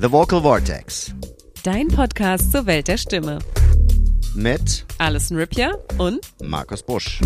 The 0.00 0.12
Vocal 0.12 0.40
Vortex. 0.42 1.12
Dein 1.64 1.88
Podcast 1.88 2.52
zur 2.52 2.66
Welt 2.66 2.86
der 2.86 2.98
Stimme. 2.98 3.40
Mit 4.32 4.86
Alison 4.98 5.36
Rippier 5.36 5.76
und 5.98 6.20
Markus 6.40 6.84
Busch. 6.84 7.20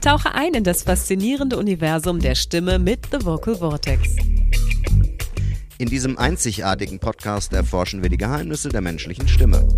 Tauche 0.00 0.34
ein 0.34 0.54
in 0.54 0.64
das 0.64 0.82
faszinierende 0.82 1.56
Universum 1.56 2.18
der 2.18 2.34
Stimme 2.34 2.80
mit 2.80 3.06
The 3.12 3.24
Vocal 3.24 3.54
Vortex. 3.54 4.16
In 5.78 5.88
diesem 5.88 6.18
einzigartigen 6.18 6.98
Podcast 6.98 7.52
erforschen 7.52 8.02
wir 8.02 8.10
die 8.10 8.18
Geheimnisse 8.18 8.68
der 8.68 8.80
menschlichen 8.80 9.28
Stimme. 9.28 9.68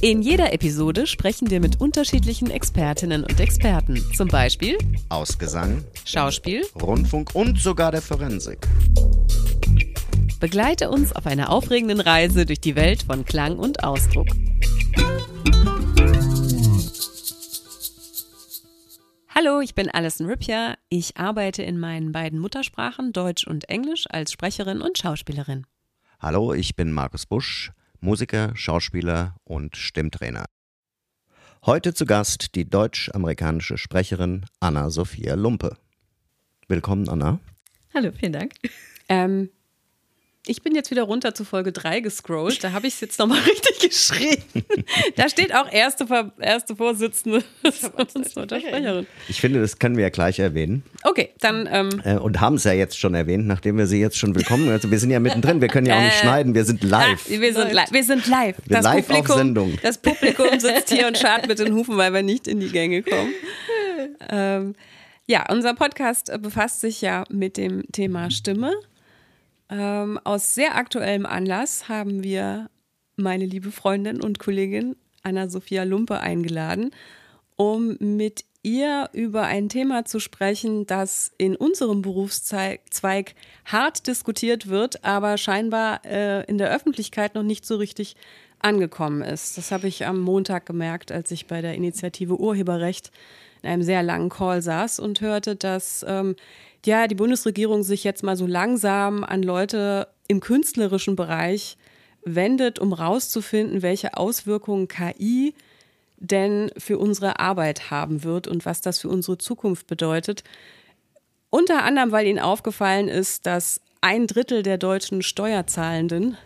In 0.00 0.22
jeder 0.22 0.52
Episode 0.52 1.08
sprechen 1.08 1.50
wir 1.50 1.58
mit 1.58 1.80
unterschiedlichen 1.80 2.50
Expertinnen 2.50 3.24
und 3.24 3.40
Experten, 3.40 4.00
zum 4.14 4.28
Beispiel 4.28 4.78
aus 5.08 5.36
Gesang, 5.36 5.84
Schauspiel, 6.04 6.64
Rundfunk 6.80 7.34
und 7.34 7.58
sogar 7.58 7.90
der 7.90 8.00
Forensik. 8.00 8.60
Begleite 10.38 10.90
uns 10.90 11.16
auf 11.16 11.26
einer 11.26 11.50
aufregenden 11.50 11.98
Reise 11.98 12.46
durch 12.46 12.60
die 12.60 12.76
Welt 12.76 13.02
von 13.02 13.24
Klang 13.24 13.58
und 13.58 13.82
Ausdruck. 13.82 14.28
Hallo, 19.34 19.60
ich 19.60 19.74
bin 19.74 19.90
Alison 19.90 20.28
Rippier. 20.28 20.76
Ich 20.90 21.16
arbeite 21.16 21.64
in 21.64 21.80
meinen 21.80 22.12
beiden 22.12 22.38
Muttersprachen, 22.38 23.12
Deutsch 23.12 23.48
und 23.48 23.68
Englisch, 23.68 24.04
als 24.08 24.30
Sprecherin 24.30 24.80
und 24.80 24.96
Schauspielerin. 24.96 25.66
Hallo, 26.20 26.52
ich 26.52 26.76
bin 26.76 26.92
Markus 26.92 27.26
Busch. 27.26 27.72
Musiker, 28.00 28.52
Schauspieler 28.54 29.36
und 29.44 29.76
Stimmtrainer. 29.76 30.44
Heute 31.66 31.92
zu 31.92 32.06
Gast 32.06 32.54
die 32.54 32.68
deutsch-amerikanische 32.68 33.78
Sprecherin 33.78 34.46
Anna-Sophia 34.60 35.34
Lumpe. 35.34 35.76
Willkommen, 36.68 37.08
Anna. 37.08 37.40
Hallo, 37.92 38.12
vielen 38.12 38.32
Dank. 38.32 38.54
Ähm, 39.08 39.50
ich 40.48 40.62
bin 40.62 40.74
jetzt 40.74 40.90
wieder 40.90 41.02
runter 41.02 41.34
zu 41.34 41.44
Folge 41.44 41.72
3 41.72 42.00
gescrollt. 42.00 42.64
Da 42.64 42.72
habe 42.72 42.86
ich 42.86 42.94
es 42.94 43.00
jetzt 43.00 43.18
nochmal 43.18 43.40
richtig 43.46 43.78
geschrieben. 43.78 44.64
Da 45.16 45.28
steht 45.28 45.54
auch 45.54 45.70
erste, 45.70 46.06
erste 46.40 46.74
Vorsitzende 46.74 47.42
Sprecherin. 47.70 49.06
Ich 49.28 49.40
finde, 49.40 49.60
das 49.60 49.78
können 49.78 49.96
wir 49.96 50.04
ja 50.04 50.10
gleich 50.10 50.38
erwähnen. 50.38 50.82
Okay, 51.04 51.30
dann. 51.40 51.68
Ähm, 51.70 52.00
äh, 52.04 52.16
und 52.16 52.40
haben 52.40 52.56
es 52.56 52.64
ja 52.64 52.72
jetzt 52.72 52.98
schon 52.98 53.14
erwähnt, 53.14 53.46
nachdem 53.46 53.76
wir 53.76 53.86
sie 53.86 54.00
jetzt 54.00 54.16
schon 54.16 54.34
willkommen. 54.34 54.68
Also 54.70 54.90
wir 54.90 54.98
sind 54.98 55.10
ja 55.10 55.20
mittendrin, 55.20 55.60
wir 55.60 55.68
können 55.68 55.86
ja 55.86 55.98
auch 55.98 56.02
nicht 56.02 56.16
äh, 56.16 56.22
schneiden, 56.22 56.54
wir 56.54 56.64
sind 56.64 56.82
live. 56.82 57.26
Ah, 57.26 57.30
wir 57.30 57.52
sind, 57.52 57.72
li 57.72 57.82
wir 57.90 58.04
sind 58.04 58.26
live. 58.26 58.56
Wir 58.64 58.76
das 58.76 58.84
live 58.84 59.06
Publikum, 59.06 59.30
auf 59.30 59.38
Sendung. 59.38 59.78
Das 59.82 59.98
Publikum 59.98 60.58
sitzt 60.58 60.90
hier 60.90 61.06
und 61.06 61.18
schart 61.18 61.46
mit 61.46 61.58
den 61.58 61.74
Hufen, 61.74 61.96
weil 61.96 62.12
wir 62.12 62.22
nicht 62.22 62.48
in 62.48 62.60
die 62.60 62.70
Gänge 62.70 63.02
kommen. 63.02 63.32
Ähm, 64.30 64.74
ja, 65.26 65.44
unser 65.50 65.74
Podcast 65.74 66.32
befasst 66.40 66.80
sich 66.80 67.02
ja 67.02 67.24
mit 67.28 67.56
dem 67.58 67.84
Thema 67.92 68.30
Stimme. 68.30 68.72
Ähm, 69.70 70.18
aus 70.24 70.54
sehr 70.54 70.76
aktuellem 70.76 71.26
Anlass 71.26 71.88
haben 71.88 72.22
wir 72.22 72.70
meine 73.16 73.44
liebe 73.44 73.70
Freundin 73.70 74.22
und 74.22 74.38
Kollegin 74.38 74.96
Anna-Sophia 75.22 75.82
Lumpe 75.82 76.20
eingeladen, 76.20 76.92
um 77.56 77.96
mit 78.00 78.44
ihr 78.62 79.08
über 79.12 79.42
ein 79.42 79.68
Thema 79.68 80.04
zu 80.04 80.20
sprechen, 80.20 80.86
das 80.86 81.32
in 81.38 81.56
unserem 81.56 82.02
Berufszweig 82.02 83.34
hart 83.64 84.06
diskutiert 84.06 84.68
wird, 84.68 85.04
aber 85.04 85.38
scheinbar 85.38 86.04
äh, 86.04 86.44
in 86.44 86.58
der 86.58 86.70
Öffentlichkeit 86.70 87.34
noch 87.34 87.42
nicht 87.42 87.66
so 87.66 87.76
richtig 87.76 88.16
angekommen 88.60 89.22
ist. 89.22 89.56
Das 89.56 89.70
habe 89.70 89.86
ich 89.86 90.06
am 90.06 90.20
Montag 90.20 90.66
gemerkt, 90.66 91.12
als 91.12 91.30
ich 91.30 91.46
bei 91.46 91.60
der 91.60 91.74
Initiative 91.74 92.38
Urheberrecht 92.40 93.12
in 93.62 93.70
einem 93.70 93.82
sehr 93.82 94.02
langen 94.02 94.28
Call 94.28 94.62
saß 94.62 95.00
und 95.00 95.20
hörte, 95.20 95.56
dass 95.56 96.04
ähm, 96.08 96.36
ja, 96.84 97.06
die 97.06 97.14
Bundesregierung 97.14 97.82
sich 97.82 98.04
jetzt 98.04 98.22
mal 98.22 98.36
so 98.36 98.46
langsam 98.46 99.24
an 99.24 99.42
Leute 99.42 100.08
im 100.28 100.40
künstlerischen 100.40 101.16
Bereich 101.16 101.76
wendet, 102.24 102.78
um 102.78 102.92
rauszufinden, 102.92 103.82
welche 103.82 104.16
Auswirkungen 104.16 104.88
KI 104.88 105.54
denn 106.18 106.70
für 106.76 106.98
unsere 106.98 107.38
Arbeit 107.38 107.90
haben 107.90 108.24
wird 108.24 108.48
und 108.48 108.66
was 108.66 108.80
das 108.80 108.98
für 108.98 109.08
unsere 109.08 109.38
Zukunft 109.38 109.86
bedeutet. 109.86 110.42
Unter 111.50 111.84
anderem, 111.84 112.12
weil 112.12 112.26
ihnen 112.26 112.40
aufgefallen 112.40 113.08
ist, 113.08 113.46
dass 113.46 113.80
ein 114.00 114.26
Drittel 114.26 114.62
der 114.62 114.78
deutschen 114.78 115.22
Steuerzahlenden 115.22 116.36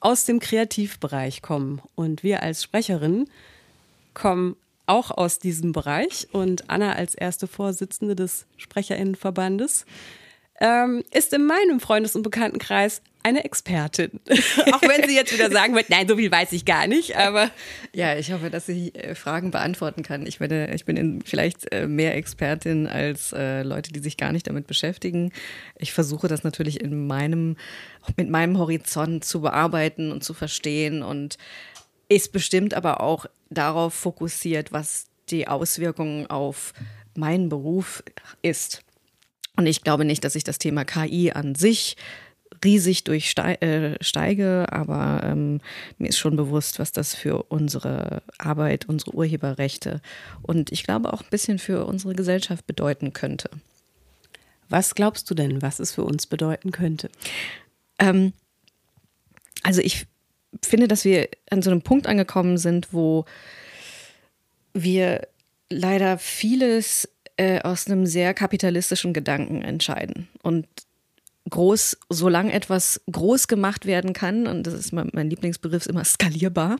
aus 0.00 0.24
dem 0.24 0.40
Kreativbereich 0.40 1.42
kommen. 1.42 1.80
Und 1.94 2.22
wir 2.22 2.42
als 2.42 2.62
Sprecherin 2.62 3.28
kommen 4.12 4.56
auch 4.86 5.10
aus 5.10 5.38
diesem 5.38 5.72
Bereich 5.72 6.28
und 6.32 6.70
Anna 6.70 6.92
als 6.92 7.14
erste 7.14 7.46
Vorsitzende 7.46 8.16
des 8.16 8.46
Sprecherinnenverbandes 8.56 9.84
ähm, 10.60 11.02
ist 11.12 11.32
in 11.32 11.46
meinem 11.46 11.80
Freundes- 11.80 12.16
und 12.16 12.22
Bekanntenkreis 12.22 13.02
eine 13.22 13.44
Expertin. 13.44 14.20
auch 14.72 14.82
wenn 14.82 15.06
sie 15.08 15.16
jetzt 15.16 15.32
wieder 15.32 15.50
sagen 15.50 15.74
wird, 15.74 15.90
nein, 15.90 16.06
so 16.06 16.16
viel 16.16 16.30
weiß 16.30 16.52
ich 16.52 16.64
gar 16.64 16.86
nicht, 16.86 17.16
aber. 17.16 17.50
Ja, 17.92 18.16
ich 18.16 18.32
hoffe, 18.32 18.50
dass 18.50 18.68
ich 18.68 18.94
äh, 18.94 19.16
Fragen 19.16 19.50
beantworten 19.50 20.04
kann. 20.04 20.26
Ich, 20.26 20.38
werde, 20.38 20.70
ich 20.72 20.84
bin 20.84 20.96
in, 20.96 21.22
vielleicht 21.22 21.72
äh, 21.72 21.88
mehr 21.88 22.14
Expertin 22.14 22.86
als 22.86 23.32
äh, 23.32 23.62
Leute, 23.62 23.92
die 23.92 23.98
sich 23.98 24.16
gar 24.16 24.30
nicht 24.30 24.46
damit 24.46 24.68
beschäftigen. 24.68 25.32
Ich 25.76 25.92
versuche 25.92 26.28
das 26.28 26.44
natürlich 26.44 26.80
in 26.80 27.08
meinem, 27.08 27.56
mit 28.16 28.30
meinem 28.30 28.58
Horizont 28.58 29.24
zu 29.24 29.40
bearbeiten 29.40 30.12
und 30.12 30.22
zu 30.22 30.32
verstehen 30.32 31.02
und 31.02 31.36
ist 32.08 32.30
bestimmt 32.30 32.74
aber 32.74 33.00
auch 33.00 33.26
darauf 33.50 33.94
fokussiert, 33.94 34.72
was 34.72 35.06
die 35.30 35.48
Auswirkungen 35.48 36.26
auf 36.28 36.72
meinen 37.16 37.48
Beruf 37.48 38.02
ist. 38.42 38.82
Und 39.56 39.66
ich 39.66 39.82
glaube 39.82 40.04
nicht, 40.04 40.24
dass 40.24 40.34
ich 40.34 40.44
das 40.44 40.58
Thema 40.58 40.84
KI 40.84 41.32
an 41.32 41.54
sich 41.54 41.96
riesig 42.64 43.04
durchsteige, 43.04 44.66
äh, 44.70 44.74
aber 44.74 45.22
ähm, 45.24 45.60
mir 45.98 46.08
ist 46.08 46.18
schon 46.18 46.36
bewusst, 46.36 46.78
was 46.78 46.92
das 46.92 47.14
für 47.14 47.44
unsere 47.44 48.22
Arbeit, 48.38 48.88
unsere 48.88 49.14
Urheberrechte 49.14 50.00
und 50.42 50.72
ich 50.72 50.84
glaube 50.84 51.12
auch 51.12 51.22
ein 51.22 51.30
bisschen 51.30 51.58
für 51.58 51.84
unsere 51.86 52.14
Gesellschaft 52.14 52.66
bedeuten 52.66 53.12
könnte. 53.12 53.50
Was 54.68 54.94
glaubst 54.94 55.30
du 55.30 55.34
denn, 55.34 55.62
was 55.62 55.80
es 55.80 55.92
für 55.92 56.04
uns 56.04 56.26
bedeuten 56.26 56.72
könnte? 56.72 57.10
Ähm, 57.98 58.32
also 59.62 59.80
ich 59.80 60.06
finde, 60.64 60.88
dass 60.88 61.04
wir 61.04 61.28
an 61.50 61.62
so 61.62 61.70
einem 61.70 61.82
Punkt 61.82 62.06
angekommen 62.06 62.58
sind, 62.58 62.92
wo 62.92 63.24
wir 64.72 65.28
leider 65.70 66.18
vieles 66.18 67.08
äh, 67.36 67.60
aus 67.60 67.86
einem 67.86 68.06
sehr 68.06 68.34
kapitalistischen 68.34 69.12
Gedanken 69.12 69.62
entscheiden. 69.62 70.28
Und 70.42 70.66
groß, 71.48 71.98
solange 72.08 72.52
etwas 72.52 73.00
groß 73.10 73.48
gemacht 73.48 73.86
werden 73.86 74.12
kann, 74.12 74.46
und 74.46 74.66
das 74.66 74.74
ist 74.74 74.92
mein, 74.92 75.10
mein 75.12 75.30
Lieblingsbegriff, 75.30 75.82
ist 75.82 75.88
immer 75.88 76.04
skalierbar. 76.04 76.78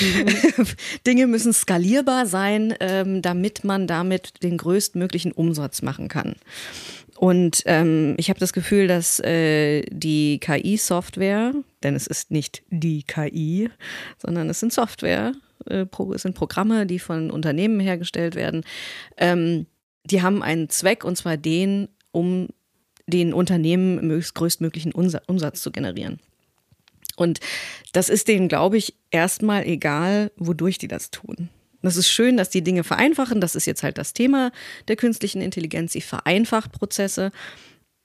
Mhm. 0.00 0.66
Dinge 1.06 1.26
müssen 1.26 1.52
skalierbar 1.52 2.26
sein, 2.26 2.74
ähm, 2.80 3.22
damit 3.22 3.64
man 3.64 3.86
damit 3.86 4.42
den 4.42 4.56
größtmöglichen 4.56 5.32
Umsatz 5.32 5.82
machen 5.82 6.08
kann. 6.08 6.34
Und 7.16 7.62
ähm, 7.66 8.14
ich 8.16 8.30
habe 8.30 8.40
das 8.40 8.52
Gefühl, 8.54 8.88
dass 8.88 9.20
äh, 9.20 9.82
die 9.90 10.38
KI-Software, 10.38 11.52
denn 11.82 11.94
es 11.94 12.06
ist 12.06 12.30
nicht 12.30 12.62
die 12.70 13.02
KI, 13.02 13.68
sondern 14.16 14.48
es 14.48 14.60
sind 14.60 14.72
Software, 14.72 15.34
äh, 15.66 15.84
es 16.14 16.22
sind 16.22 16.34
Programme, 16.34 16.86
die 16.86 16.98
von 16.98 17.30
Unternehmen 17.30 17.78
hergestellt 17.78 18.36
werden, 18.36 18.64
ähm, 19.18 19.66
die 20.04 20.22
haben 20.22 20.42
einen 20.42 20.70
Zweck 20.70 21.04
und 21.04 21.16
zwar 21.16 21.36
den, 21.36 21.88
um 22.10 22.48
den 23.10 23.34
Unternehmen 23.34 24.06
möglichst 24.06 24.34
größtmöglichen 24.34 24.92
Umsatz 24.92 25.62
zu 25.62 25.70
generieren. 25.70 26.20
Und 27.16 27.40
das 27.92 28.08
ist 28.08 28.28
denen, 28.28 28.48
glaube 28.48 28.78
ich, 28.78 28.94
erstmal 29.10 29.66
egal, 29.66 30.32
wodurch 30.36 30.78
die 30.78 30.88
das 30.88 31.10
tun. 31.10 31.50
Das 31.82 31.96
ist 31.96 32.08
schön, 32.08 32.36
dass 32.36 32.50
die 32.50 32.62
Dinge 32.62 32.84
vereinfachen. 32.84 33.40
Das 33.40 33.54
ist 33.54 33.66
jetzt 33.66 33.82
halt 33.82 33.98
das 33.98 34.12
Thema 34.12 34.52
der 34.88 34.96
künstlichen 34.96 35.40
Intelligenz. 35.40 35.92
Sie 35.92 36.00
vereinfacht 36.00 36.72
Prozesse. 36.72 37.32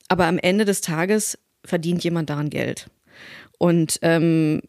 Aber 0.08 0.26
am 0.26 0.38
Ende 0.38 0.66
des 0.66 0.82
Tages 0.82 1.38
verdient 1.64 2.04
jemand 2.04 2.30
daran 2.30 2.50
Geld. 2.50 2.90
Und 3.58 4.00
ähm, 4.02 4.62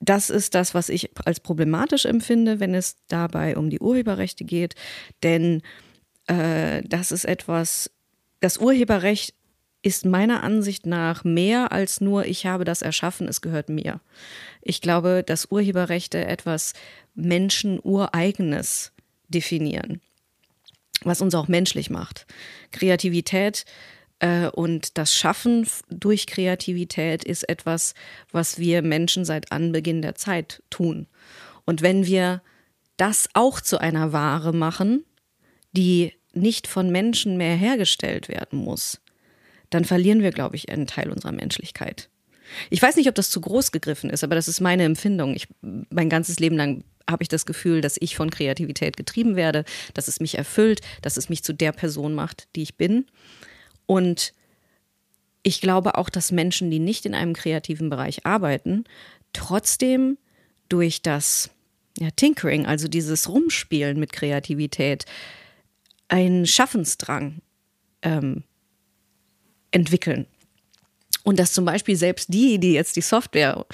das 0.00 0.30
ist 0.30 0.54
das, 0.54 0.74
was 0.74 0.88
ich 0.88 1.10
als 1.24 1.40
problematisch 1.40 2.04
empfinde, 2.04 2.60
wenn 2.60 2.74
es 2.74 2.96
dabei 3.08 3.56
um 3.56 3.70
die 3.70 3.80
Urheberrechte 3.80 4.44
geht. 4.44 4.74
Denn 5.22 5.62
äh, 6.26 6.82
das 6.86 7.10
ist 7.10 7.24
etwas, 7.24 7.90
das 8.40 8.58
Urheberrecht 8.58 9.34
ist 9.82 10.04
meiner 10.04 10.42
Ansicht 10.42 10.86
nach 10.86 11.24
mehr 11.24 11.72
als 11.72 12.00
nur, 12.00 12.26
ich 12.26 12.46
habe 12.46 12.64
das 12.64 12.82
erschaffen, 12.82 13.28
es 13.28 13.40
gehört 13.40 13.68
mir. 13.68 14.00
Ich 14.60 14.80
glaube, 14.80 15.22
dass 15.24 15.50
Urheberrechte 15.50 16.24
etwas 16.24 16.72
Menschenureigenes 17.14 18.92
definieren, 19.28 20.00
was 21.02 21.20
uns 21.20 21.34
auch 21.34 21.48
menschlich 21.48 21.90
macht. 21.90 22.26
Kreativität 22.72 23.64
äh, 24.18 24.48
und 24.48 24.98
das 24.98 25.14
Schaffen 25.14 25.66
durch 25.90 26.26
Kreativität 26.26 27.24
ist 27.24 27.48
etwas, 27.48 27.94
was 28.32 28.58
wir 28.58 28.82
Menschen 28.82 29.24
seit 29.24 29.52
Anbeginn 29.52 30.02
der 30.02 30.16
Zeit 30.16 30.62
tun. 30.70 31.06
Und 31.64 31.82
wenn 31.82 32.06
wir 32.06 32.42
das 32.96 33.28
auch 33.34 33.60
zu 33.60 33.78
einer 33.78 34.12
Ware 34.12 34.52
machen, 34.52 35.04
die 35.72 36.14
nicht 36.32 36.66
von 36.66 36.90
Menschen 36.90 37.36
mehr 37.36 37.54
hergestellt 37.56 38.28
werden 38.28 38.58
muss, 38.58 39.00
dann 39.70 39.84
verlieren 39.84 40.22
wir, 40.22 40.30
glaube 40.30 40.56
ich, 40.56 40.68
einen 40.70 40.86
Teil 40.86 41.10
unserer 41.10 41.32
Menschlichkeit. 41.32 42.08
Ich 42.70 42.80
weiß 42.80 42.96
nicht, 42.96 43.08
ob 43.08 43.14
das 43.14 43.30
zu 43.30 43.40
groß 43.40 43.72
gegriffen 43.72 44.10
ist, 44.10 44.24
aber 44.24 44.34
das 44.34 44.48
ist 44.48 44.60
meine 44.60 44.84
Empfindung. 44.84 45.34
Ich, 45.34 45.48
mein 45.60 46.08
ganzes 46.08 46.38
Leben 46.38 46.56
lang 46.56 46.84
habe 47.08 47.22
ich 47.22 47.28
das 47.28 47.46
Gefühl, 47.46 47.80
dass 47.80 47.96
ich 48.00 48.16
von 48.16 48.30
Kreativität 48.30 48.96
getrieben 48.96 49.36
werde, 49.36 49.64
dass 49.94 50.08
es 50.08 50.20
mich 50.20 50.36
erfüllt, 50.36 50.80
dass 51.02 51.16
es 51.16 51.28
mich 51.28 51.42
zu 51.42 51.52
der 51.52 51.72
Person 51.72 52.14
macht, 52.14 52.48
die 52.54 52.62
ich 52.62 52.76
bin. 52.76 53.06
Und 53.86 54.34
ich 55.42 55.60
glaube 55.60 55.96
auch, 55.96 56.10
dass 56.10 56.32
Menschen, 56.32 56.70
die 56.70 56.78
nicht 56.78 57.06
in 57.06 57.14
einem 57.14 57.32
kreativen 57.32 57.88
Bereich 57.88 58.26
arbeiten, 58.26 58.84
trotzdem 59.32 60.18
durch 60.68 61.00
das 61.00 61.50
ja, 61.98 62.10
Tinkering, 62.10 62.66
also 62.66 62.88
dieses 62.88 63.28
Rumspielen 63.28 63.98
mit 63.98 64.12
Kreativität, 64.12 65.06
einen 66.08 66.46
Schaffensdrang 66.46 67.40
ähm, 68.02 68.44
entwickeln. 69.70 70.26
Und 71.28 71.38
dass 71.38 71.52
zum 71.52 71.66
Beispiel 71.66 71.94
selbst 71.94 72.32
die, 72.32 72.58
die 72.58 72.72
jetzt 72.72 72.96
die 72.96 73.02
Software 73.02 73.66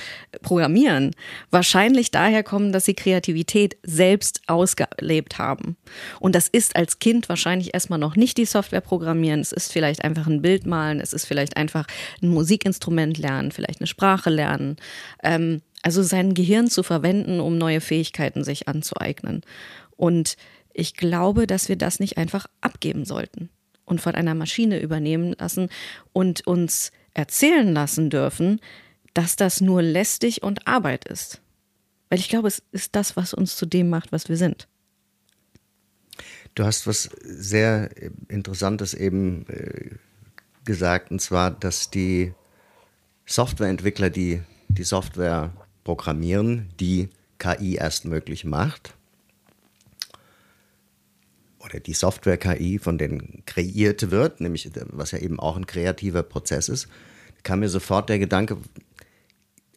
programmieren, 0.43 1.13
wahrscheinlich 1.51 2.11
daher 2.11 2.43
kommen, 2.43 2.73
dass 2.73 2.85
sie 2.85 2.95
Kreativität 2.95 3.77
selbst 3.85 4.41
ausgelebt 4.49 5.39
haben. 5.39 5.77
Und 6.19 6.35
das 6.35 6.49
ist 6.49 6.75
als 6.75 6.99
Kind 6.99 7.29
wahrscheinlich 7.29 7.73
erstmal 7.73 8.01
noch 8.01 8.17
nicht 8.17 8.39
die 8.39 8.45
Software 8.45 8.81
programmieren. 8.81 9.39
Es 9.39 9.53
ist 9.53 9.73
vielleicht 9.73 10.03
einfach 10.03 10.27
ein 10.27 10.43
Bild 10.43 10.67
malen, 10.67 10.99
es 10.99 11.13
ist 11.13 11.27
vielleicht 11.27 11.57
einfach 11.57 11.87
ein 12.23 12.29
Musikinstrument 12.29 13.19
lernen, 13.19 13.53
vielleicht 13.53 13.81
eine 13.81 13.87
Sprache 13.87 14.31
lernen. 14.31 14.75
Ähm, 15.23 15.63
also 15.83 16.03
sein 16.03 16.35
Gehirn 16.35 16.69
zu 16.69 16.83
verwenden, 16.83 17.39
um 17.39 17.57
neue 17.57 17.81
Fähigkeiten 17.81 18.43
sich 18.43 18.67
anzueignen. 18.67 19.43
Und 19.97 20.37
ich 20.73 20.95
glaube, 20.97 21.47
dass 21.47 21.69
wir 21.69 21.77
das 21.77 22.01
nicht 22.01 22.19
einfach 22.19 22.47
abgeben 22.63 23.05
sollten 23.05 23.51
und 23.85 24.01
von 24.01 24.15
einer 24.15 24.35
Maschine 24.35 24.81
übernehmen 24.81 25.35
lassen 25.39 25.69
und 26.13 26.47
uns 26.47 26.93
erzählen 27.13 27.73
lassen 27.73 28.11
dürfen, 28.11 28.61
dass 29.13 29.37
das 29.37 29.61
nur 29.61 29.83
lästig 29.83 30.43
und 30.43 30.67
Arbeit 30.67 31.05
ist. 31.05 31.41
Weil 32.09 32.19
ich 32.19 32.29
glaube, 32.29 32.49
es 32.49 32.63
ist 32.73 32.95
das, 32.97 33.17
was 33.17 33.35
uns 33.35 33.57
zu 33.57 33.67
dem 33.67 33.89
macht, 33.89 34.13
was 34.13 34.29
wir 34.29 34.37
sind. 34.37 34.69
Du 36.55 36.65
hast 36.65 36.87
was 36.87 37.11
sehr 37.23 37.91
Interessantes 38.29 38.95
eben 38.95 39.47
äh, 39.49 39.91
gesagt, 40.65 41.11
und 41.11 41.21
zwar, 41.21 41.51
dass 41.51 41.91
die 41.91 42.33
Softwareentwickler, 43.27 44.11
die 44.11 44.43
die 44.69 44.85
Software 44.85 45.53
programmieren, 45.83 46.69
die 46.81 47.09
KI 47.39 47.77
erst 47.77 48.05
möglich 48.05 48.45
macht, 48.45 48.95
oder 51.65 51.81
die 51.81 51.95
Software-KI 51.95 52.79
von 52.79 52.99
denen 52.99 53.43
kreiert 53.47 54.11
wird, 54.11 54.41
nämlich 54.41 54.71
was 54.87 55.13
ja 55.13 55.19
eben 55.19 55.41
auch 55.41 55.57
ein 55.57 55.67
kreativer 55.67 56.23
Prozess 56.23 56.69
ist, 56.69 56.89
kam 57.43 57.61
mir 57.61 57.69
sofort 57.69 58.09
der 58.09 58.19
Gedanke, 58.19 58.59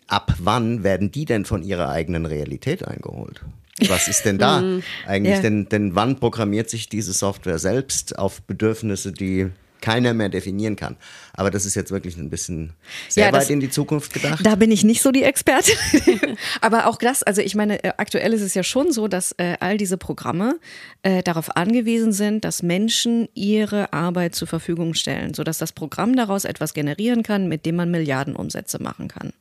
ab 0.07 0.33
wann 0.39 0.83
werden 0.83 1.11
die 1.11 1.25
denn 1.25 1.45
von 1.45 1.63
ihrer 1.63 1.89
eigenen 1.89 2.25
Realität 2.25 2.87
eingeholt? 2.87 3.43
Was 3.87 4.07
ist 4.07 4.25
denn 4.25 4.37
da 4.37 4.61
mhm. 4.61 4.83
eigentlich? 5.05 5.35
Ja. 5.35 5.41
Denn, 5.41 5.69
denn 5.69 5.95
wann 5.95 6.19
programmiert 6.19 6.69
sich 6.69 6.89
diese 6.89 7.13
Software 7.13 7.59
selbst 7.59 8.17
auf 8.17 8.41
Bedürfnisse, 8.41 9.11
die 9.11 9.49
keiner 9.81 10.13
mehr 10.13 10.29
definieren 10.29 10.75
kann. 10.75 10.97
Aber 11.33 11.51
das 11.51 11.65
ist 11.65 11.75
jetzt 11.75 11.91
wirklich 11.91 12.17
ein 12.17 12.29
bisschen 12.29 12.73
sehr 13.09 13.25
ja, 13.25 13.31
das, 13.31 13.45
weit 13.45 13.49
in 13.51 13.59
die 13.59 13.69
Zukunft 13.69 14.13
gedacht. 14.13 14.45
Da 14.45 14.55
bin 14.55 14.71
ich 14.71 14.83
nicht 14.83 15.01
so 15.01 15.11
die 15.11 15.23
Expertin. 15.23 15.75
Aber 16.61 16.87
auch 16.87 16.97
das, 16.97 17.23
also 17.23 17.41
ich 17.41 17.55
meine, 17.55 17.83
äh, 17.83 17.93
aktuell 17.97 18.33
ist 18.33 18.41
es 18.41 18.53
ja 18.53 18.63
schon 18.63 18.91
so, 18.91 19.07
dass 19.07 19.33
äh, 19.33 19.57
all 19.59 19.77
diese 19.77 19.97
Programme 19.97 20.59
äh, 21.03 21.23
darauf 21.23 21.55
angewiesen 21.55 22.11
sind, 22.11 22.43
dass 22.43 22.63
Menschen 22.63 23.27
ihre 23.33 23.93
Arbeit 23.93 24.35
zur 24.35 24.47
Verfügung 24.47 24.93
stellen, 24.93 25.33
sodass 25.33 25.57
das 25.57 25.71
Programm 25.71 26.15
daraus 26.15 26.45
etwas 26.45 26.73
generieren 26.73 27.23
kann, 27.23 27.47
mit 27.47 27.65
dem 27.65 27.75
man 27.75 27.91
Milliardenumsätze 27.91 28.81
machen 28.81 29.07
kann. 29.07 29.33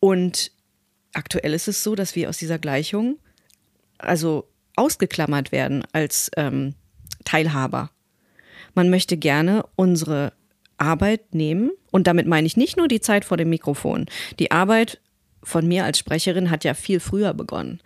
Und 0.00 0.50
aktuell 1.12 1.54
ist 1.54 1.68
es 1.68 1.82
so, 1.82 1.94
dass 1.94 2.14
wir 2.16 2.28
aus 2.28 2.38
dieser 2.38 2.58
Gleichung 2.58 3.18
also 3.98 4.48
ausgeklammert 4.76 5.52
werden 5.52 5.84
als 5.92 6.30
ähm, 6.36 6.74
Teilhaber 7.24 7.90
man 8.74 8.90
möchte 8.90 9.16
gerne 9.16 9.64
unsere 9.76 10.32
Arbeit 10.78 11.34
nehmen. 11.34 11.70
Und 11.90 12.06
damit 12.06 12.26
meine 12.26 12.46
ich 12.46 12.56
nicht 12.56 12.76
nur 12.76 12.88
die 12.88 13.00
Zeit 13.00 13.24
vor 13.24 13.36
dem 13.36 13.50
Mikrofon. 13.50 14.06
Die 14.38 14.50
Arbeit 14.50 15.00
von 15.42 15.66
mir 15.66 15.84
als 15.84 15.98
Sprecherin 15.98 16.50
hat 16.50 16.64
ja 16.64 16.74
viel 16.74 17.00
früher 17.00 17.34
begonnen. 17.34 17.80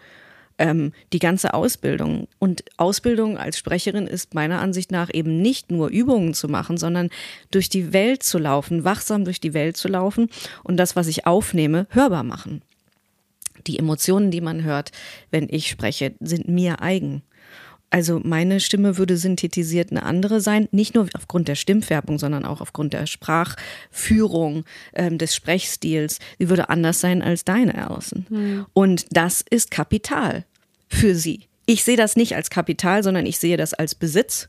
Ähm, 0.57 0.93
die 1.13 1.19
ganze 1.19 1.53
Ausbildung. 1.53 2.29
Und 2.39 2.65
Ausbildung 2.77 3.39
als 3.39 3.59
Sprecherin 3.59 4.07
ist 4.07 4.35
meiner 4.35 4.61
Ansicht 4.61 4.93
nach 4.93 5.11
eben 5.13 5.43
nicht 5.43 5.73
nur 5.73 5.89
Übungen 5.89 6.33
zu 6.33 6.49
machen, 6.49 6.77
sondern 6.77 7.11
durch 7.51 7.69
die 7.69 7.93
Welt 7.93 8.23
zu 8.23 8.39
laufen, 8.39 8.85
wachsam 8.85 9.25
durch 9.25 9.41
die 9.41 9.55
Welt 9.55 9.77
zu 9.77 9.89
laufen 9.89 10.29
und 10.63 10.77
das, 10.77 10.95
was 10.95 11.09
ich 11.09 11.27
aufnehme, 11.27 11.89
hörbar 11.91 12.23
machen. 12.23 12.63
Die 13.67 13.79
Emotionen, 13.79 14.31
die 14.31 14.41
man 14.41 14.63
hört, 14.63 14.93
wenn 15.31 15.49
ich 15.51 15.69
spreche, 15.69 16.15
sind 16.21 16.49
mir 16.49 16.81
eigen. 16.81 17.23
Also 17.95 18.21
meine 18.25 18.59
Stimme 18.59 18.99
würde 18.99 19.17
synthetisiert 19.17 19.93
eine 19.93 20.03
andere 20.03 20.41
sein, 20.41 20.67
nicht 20.73 20.97
nur 20.97 21.07
aufgrund 21.15 21.47
der 21.47 21.55
Stimmfärbung, 21.55 22.19
sondern 22.19 22.45
auch 22.45 22.61
aufgrund 22.61 22.93
der 22.93 23.07
Sprachführung, 23.07 24.65
ähm, 24.95 25.17
des 25.17 25.37
Sprechstils. 25.37 26.19
Sie 26.41 26.49
würde 26.49 26.71
anders 26.71 27.01
sein 27.01 27.23
als 27.23 27.45
deine 27.45 27.89
außen. 27.89 28.27
Mhm. 28.29 28.67
Und 28.73 29.07
das 29.13 29.45
ist 29.49 29.71
Kapital 29.71 30.45
für 30.89 31.15
sie. 31.15 31.43
Ich 31.67 31.85
sehe 31.85 31.97
das 31.97 32.17
nicht 32.17 32.35
als 32.35 32.51
Kapital, 32.51 33.05
sondern 33.05 33.27
ich 33.27 33.39
sehe 33.39 33.57
das 33.57 33.75
als 33.75 33.95
Besitz, 33.95 34.49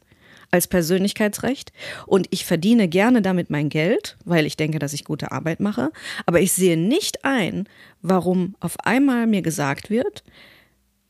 als 0.50 0.66
Persönlichkeitsrecht. 0.66 1.72
Und 2.08 2.26
ich 2.32 2.46
verdiene 2.46 2.88
gerne 2.88 3.22
damit 3.22 3.52
mein 3.52 3.70
Geld, 3.70 4.18
weil 4.26 4.48
ich 4.48 4.58
denke, 4.58 4.80
dass 4.80 4.94
ich 4.94 5.06
gute 5.06 5.32
Arbeit 5.32 5.60
mache. 5.60 5.92
Aber 6.26 6.42
ich 6.42 6.52
sehe 6.52 6.78
nicht 6.78 7.24
ein, 7.24 7.70
warum 8.02 8.56
auf 8.60 8.80
einmal 8.80 9.28
mir 9.28 9.44
gesagt 9.44 9.92
wird, 9.92 10.24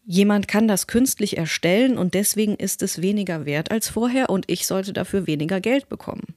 jemand 0.05 0.47
kann 0.47 0.67
das 0.67 0.87
künstlich 0.87 1.37
erstellen 1.37 1.97
und 1.97 2.13
deswegen 2.13 2.55
ist 2.55 2.81
es 2.81 3.01
weniger 3.01 3.45
wert 3.45 3.71
als 3.71 3.89
vorher 3.89 4.29
und 4.29 4.45
ich 4.47 4.67
sollte 4.67 4.93
dafür 4.93 5.27
weniger 5.27 5.59
Geld 5.59 5.89
bekommen. 5.89 6.35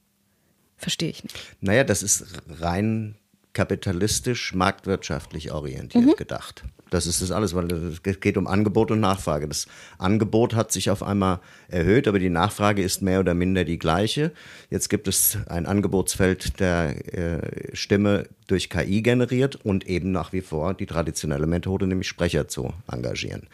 Verstehe 0.77 1.09
ich 1.09 1.23
nicht. 1.23 1.35
Naja, 1.61 1.83
das 1.83 2.03
ist 2.03 2.25
rein 2.47 3.15
kapitalistisch, 3.53 4.53
marktwirtschaftlich 4.53 5.51
orientiert 5.51 6.05
mhm. 6.05 6.15
gedacht. 6.15 6.63
Das 6.89 7.05
ist 7.05 7.21
das 7.21 7.31
alles, 7.31 7.53
weil 7.55 7.71
es 7.71 8.01
geht 8.01 8.37
um 8.37 8.47
Angebot 8.47 8.91
und 8.91 8.99
Nachfrage. 8.99 9.47
Das 9.47 9.67
Angebot 9.97 10.55
hat 10.55 10.71
sich 10.71 10.89
auf 10.89 11.03
einmal 11.03 11.39
erhöht, 11.67 12.07
aber 12.07 12.19
die 12.19 12.29
Nachfrage 12.29 12.81
ist 12.81 13.01
mehr 13.01 13.19
oder 13.19 13.33
minder 13.33 13.63
die 13.63 13.79
gleiche. 13.79 14.31
Jetzt 14.69 14.89
gibt 14.89 15.07
es 15.07 15.37
ein 15.47 15.65
Angebotsfeld 15.65 16.59
der 16.59 17.13
äh, 17.13 17.75
Stimme 17.75 18.27
durch 18.47 18.69
KI 18.69 19.01
generiert 19.01 19.55
und 19.63 19.87
eben 19.87 20.11
nach 20.11 20.33
wie 20.33 20.41
vor 20.41 20.73
die 20.73 20.85
traditionelle 20.85 21.47
Methode, 21.47 21.87
nämlich 21.87 22.07
Sprecher 22.07 22.47
zu 22.47 22.73
engagieren. 22.91 23.47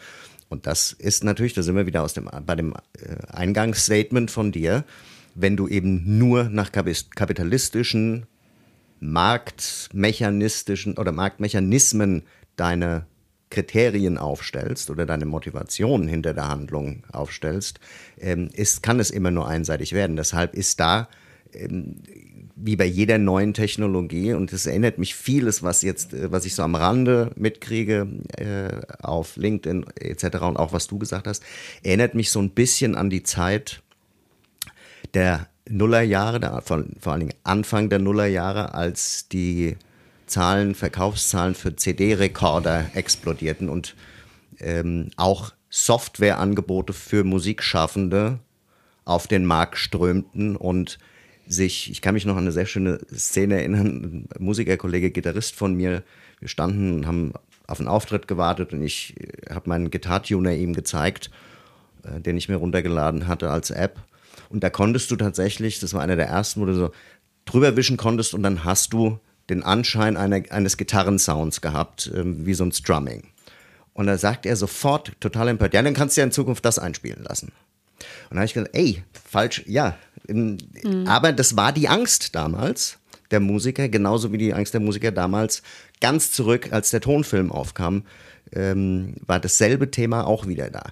Und 0.48 0.66
das 0.66 0.92
ist 0.92 1.24
natürlich, 1.24 1.54
da 1.54 1.62
sind 1.62 1.76
wir 1.76 1.86
wieder 1.86 2.02
aus 2.02 2.14
dem, 2.14 2.30
bei 2.46 2.54
dem 2.54 2.72
äh, 2.72 3.16
Eingangsstatement 3.28 4.30
von 4.30 4.52
dir, 4.52 4.84
wenn 5.34 5.56
du 5.56 5.68
eben 5.68 6.18
nur 6.18 6.44
nach 6.44 6.72
kapitalistischen, 6.72 8.26
marktmechanistischen 9.00 10.96
oder 10.96 11.12
Marktmechanismen 11.12 12.22
deine 12.56 13.06
Kriterien 13.56 14.18
aufstellst 14.18 14.90
oder 14.90 15.06
deine 15.06 15.24
Motivation 15.24 16.08
hinter 16.08 16.34
der 16.34 16.48
Handlung 16.48 17.04
aufstellst, 17.10 17.80
ähm, 18.20 18.50
ist, 18.52 18.82
kann 18.82 19.00
es 19.00 19.10
immer 19.10 19.30
nur 19.30 19.48
einseitig 19.48 19.94
werden. 19.94 20.16
Deshalb 20.16 20.54
ist 20.54 20.78
da 20.78 21.08
ähm, 21.54 22.02
wie 22.54 22.76
bei 22.76 22.84
jeder 22.84 23.16
neuen 23.16 23.54
Technologie 23.54 24.34
und 24.34 24.52
es 24.52 24.66
erinnert 24.66 24.98
mich 24.98 25.14
vieles, 25.14 25.62
was 25.62 25.80
jetzt, 25.80 26.12
äh, 26.12 26.30
was 26.30 26.44
ich 26.44 26.54
so 26.54 26.64
am 26.64 26.74
Rande 26.74 27.30
mitkriege 27.36 28.06
äh, 28.36 28.82
auf 29.02 29.38
LinkedIn 29.38 29.86
etc. 29.94 30.36
und 30.42 30.58
auch 30.58 30.74
was 30.74 30.86
du 30.86 30.98
gesagt 30.98 31.26
hast, 31.26 31.42
erinnert 31.82 32.14
mich 32.14 32.30
so 32.30 32.40
ein 32.40 32.50
bisschen 32.50 32.94
an 32.94 33.08
die 33.08 33.22
Zeit 33.22 33.82
der 35.14 35.48
Nullerjahre, 35.66 36.40
der, 36.40 36.60
vor, 36.60 36.84
vor 37.00 37.12
allen 37.12 37.20
Dingen 37.20 37.34
Anfang 37.42 37.88
der 37.88 38.00
Nullerjahre, 38.00 38.74
als 38.74 39.28
die 39.28 39.76
Zahlen, 40.26 40.74
Verkaufszahlen 40.74 41.54
für 41.54 41.76
CD-Rekorder 41.76 42.90
explodierten 42.94 43.68
und 43.68 43.94
ähm, 44.58 45.10
auch 45.16 45.52
Softwareangebote 45.70 46.92
für 46.92 47.24
Musikschaffende 47.24 48.38
auf 49.04 49.26
den 49.26 49.44
Markt 49.44 49.78
strömten 49.78 50.56
und 50.56 50.98
sich, 51.46 51.90
ich 51.90 52.02
kann 52.02 52.14
mich 52.14 52.26
noch 52.26 52.36
an 52.36 52.42
eine 52.42 52.52
sehr 52.52 52.66
schöne 52.66 52.98
Szene 53.14 53.56
erinnern, 53.56 54.26
ein 54.34 54.44
Musikerkollege, 54.44 55.10
Gitarrist 55.10 55.54
von 55.54 55.74
mir, 55.74 56.02
wir 56.40 56.48
standen 56.48 56.92
und 56.94 57.06
haben 57.06 57.32
auf 57.66 57.78
einen 57.78 57.88
Auftritt 57.88 58.28
gewartet 58.28 58.72
und 58.72 58.82
ich 58.82 59.14
äh, 59.20 59.54
habe 59.54 59.68
meinen 59.68 59.90
Gitartuner 59.90 60.52
ihm 60.52 60.72
gezeigt, 60.72 61.30
äh, 62.02 62.20
den 62.20 62.36
ich 62.36 62.48
mir 62.48 62.56
runtergeladen 62.56 63.26
hatte 63.26 63.50
als 63.50 63.70
App. 63.70 64.00
Und 64.48 64.62
da 64.62 64.70
konntest 64.70 65.10
du 65.10 65.16
tatsächlich, 65.16 65.80
das 65.80 65.94
war 65.94 66.02
einer 66.02 66.16
der 66.16 66.28
ersten, 66.28 66.60
wo 66.60 66.66
du 66.66 66.74
so 66.74 66.90
drüber 67.44 67.76
wischen 67.76 67.96
konntest 67.96 68.34
und 68.34 68.42
dann 68.42 68.64
hast 68.64 68.92
du 68.92 69.18
den 69.48 69.62
Anschein 69.62 70.16
einer, 70.16 70.42
eines 70.50 70.76
Gitarrensounds 70.76 71.60
gehabt, 71.60 72.10
ähm, 72.14 72.46
wie 72.46 72.54
so 72.54 72.64
ein 72.64 72.72
Strumming. 72.72 73.24
Und 73.92 74.06
da 74.06 74.18
sagt 74.18 74.44
er 74.46 74.56
sofort, 74.56 75.12
total 75.20 75.48
empört, 75.48 75.74
ja, 75.74 75.82
dann 75.82 75.94
kannst 75.94 76.16
du 76.16 76.20
ja 76.20 76.26
in 76.26 76.32
Zukunft 76.32 76.64
das 76.64 76.78
einspielen 76.78 77.24
lassen. 77.24 77.52
Und 77.96 78.30
dann 78.30 78.38
habe 78.40 78.46
ich 78.46 78.54
gesagt, 78.54 78.76
ey, 78.76 79.02
falsch, 79.30 79.62
ja, 79.66 79.96
Mhm. 80.28 81.06
Aber 81.06 81.32
das 81.32 81.56
war 81.56 81.72
die 81.72 81.88
Angst 81.88 82.34
damals 82.34 82.98
der 83.30 83.40
Musiker, 83.40 83.88
genauso 83.88 84.32
wie 84.32 84.38
die 84.38 84.54
Angst 84.54 84.74
der 84.74 84.80
Musiker 84.80 85.10
damals 85.10 85.62
ganz 86.00 86.30
zurück, 86.32 86.72
als 86.72 86.90
der 86.90 87.00
Tonfilm 87.00 87.50
aufkam, 87.50 88.04
ähm, 88.52 89.14
war 89.26 89.40
dasselbe 89.40 89.90
Thema 89.90 90.26
auch 90.26 90.46
wieder 90.46 90.70
da. 90.70 90.84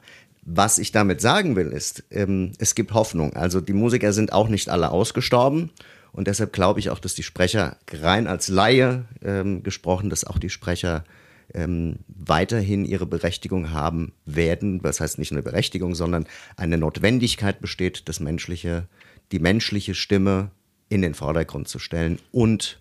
Was 0.42 0.78
ich 0.78 0.92
damit 0.92 1.20
sagen 1.20 1.56
will, 1.56 1.68
ist, 1.68 2.04
ähm, 2.10 2.52
es 2.58 2.74
gibt 2.74 2.92
Hoffnung. 2.92 3.34
Also 3.34 3.60
die 3.60 3.72
Musiker 3.72 4.12
sind 4.12 4.32
auch 4.32 4.48
nicht 4.48 4.68
alle 4.68 4.90
ausgestorben. 4.90 5.70
Und 6.14 6.28
deshalb 6.28 6.52
glaube 6.52 6.78
ich 6.78 6.90
auch, 6.90 7.00
dass 7.00 7.14
die 7.14 7.24
Sprecher 7.24 7.76
rein 7.92 8.28
als 8.28 8.46
Laie 8.46 9.04
ähm, 9.22 9.64
gesprochen, 9.64 10.10
dass 10.10 10.24
auch 10.24 10.38
die 10.38 10.48
Sprecher 10.48 11.04
ähm, 11.52 11.96
weiterhin 12.06 12.84
ihre 12.84 13.04
Berechtigung 13.04 13.72
haben 13.72 14.12
werden. 14.24 14.80
Das 14.80 15.00
heißt 15.00 15.18
nicht 15.18 15.32
nur 15.32 15.38
eine 15.38 15.50
Berechtigung, 15.50 15.96
sondern 15.96 16.26
eine 16.56 16.78
Notwendigkeit 16.78 17.60
besteht, 17.60 18.08
das 18.08 18.20
menschliche, 18.20 18.86
die 19.32 19.40
menschliche 19.40 19.96
Stimme 19.96 20.52
in 20.88 21.02
den 21.02 21.14
Vordergrund 21.14 21.66
zu 21.66 21.80
stellen 21.80 22.20
und 22.30 22.80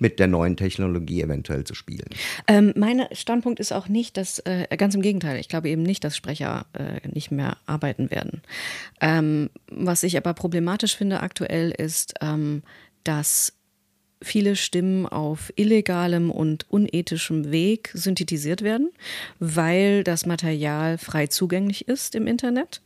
mit 0.00 0.18
der 0.18 0.26
neuen 0.26 0.56
Technologie 0.56 1.22
eventuell 1.22 1.62
zu 1.64 1.74
spielen. 1.74 2.08
Ähm, 2.48 2.72
mein 2.74 3.04
Standpunkt 3.12 3.60
ist 3.60 3.72
auch 3.72 3.86
nicht, 3.86 4.16
dass, 4.16 4.40
äh, 4.40 4.66
ganz 4.76 4.94
im 4.94 5.02
Gegenteil, 5.02 5.38
ich 5.38 5.48
glaube 5.48 5.68
eben 5.68 5.82
nicht, 5.82 6.02
dass 6.02 6.16
Sprecher 6.16 6.66
äh, 6.72 7.06
nicht 7.08 7.30
mehr 7.30 7.58
arbeiten 7.66 8.10
werden. 8.10 8.42
Ähm, 9.00 9.50
was 9.70 10.02
ich 10.02 10.16
aber 10.16 10.34
problematisch 10.34 10.96
finde 10.96 11.20
aktuell 11.20 11.70
ist, 11.70 12.14
ähm, 12.20 12.62
dass 13.04 13.52
viele 14.22 14.56
Stimmen 14.56 15.06
auf 15.06 15.52
illegalem 15.56 16.30
und 16.30 16.68
unethischem 16.70 17.50
Weg 17.50 17.90
synthetisiert 17.94 18.62
werden, 18.62 18.90
weil 19.38 20.04
das 20.04 20.26
Material 20.26 20.98
frei 20.98 21.26
zugänglich 21.26 21.88
ist 21.88 22.14
im 22.14 22.26
Internet. 22.26 22.82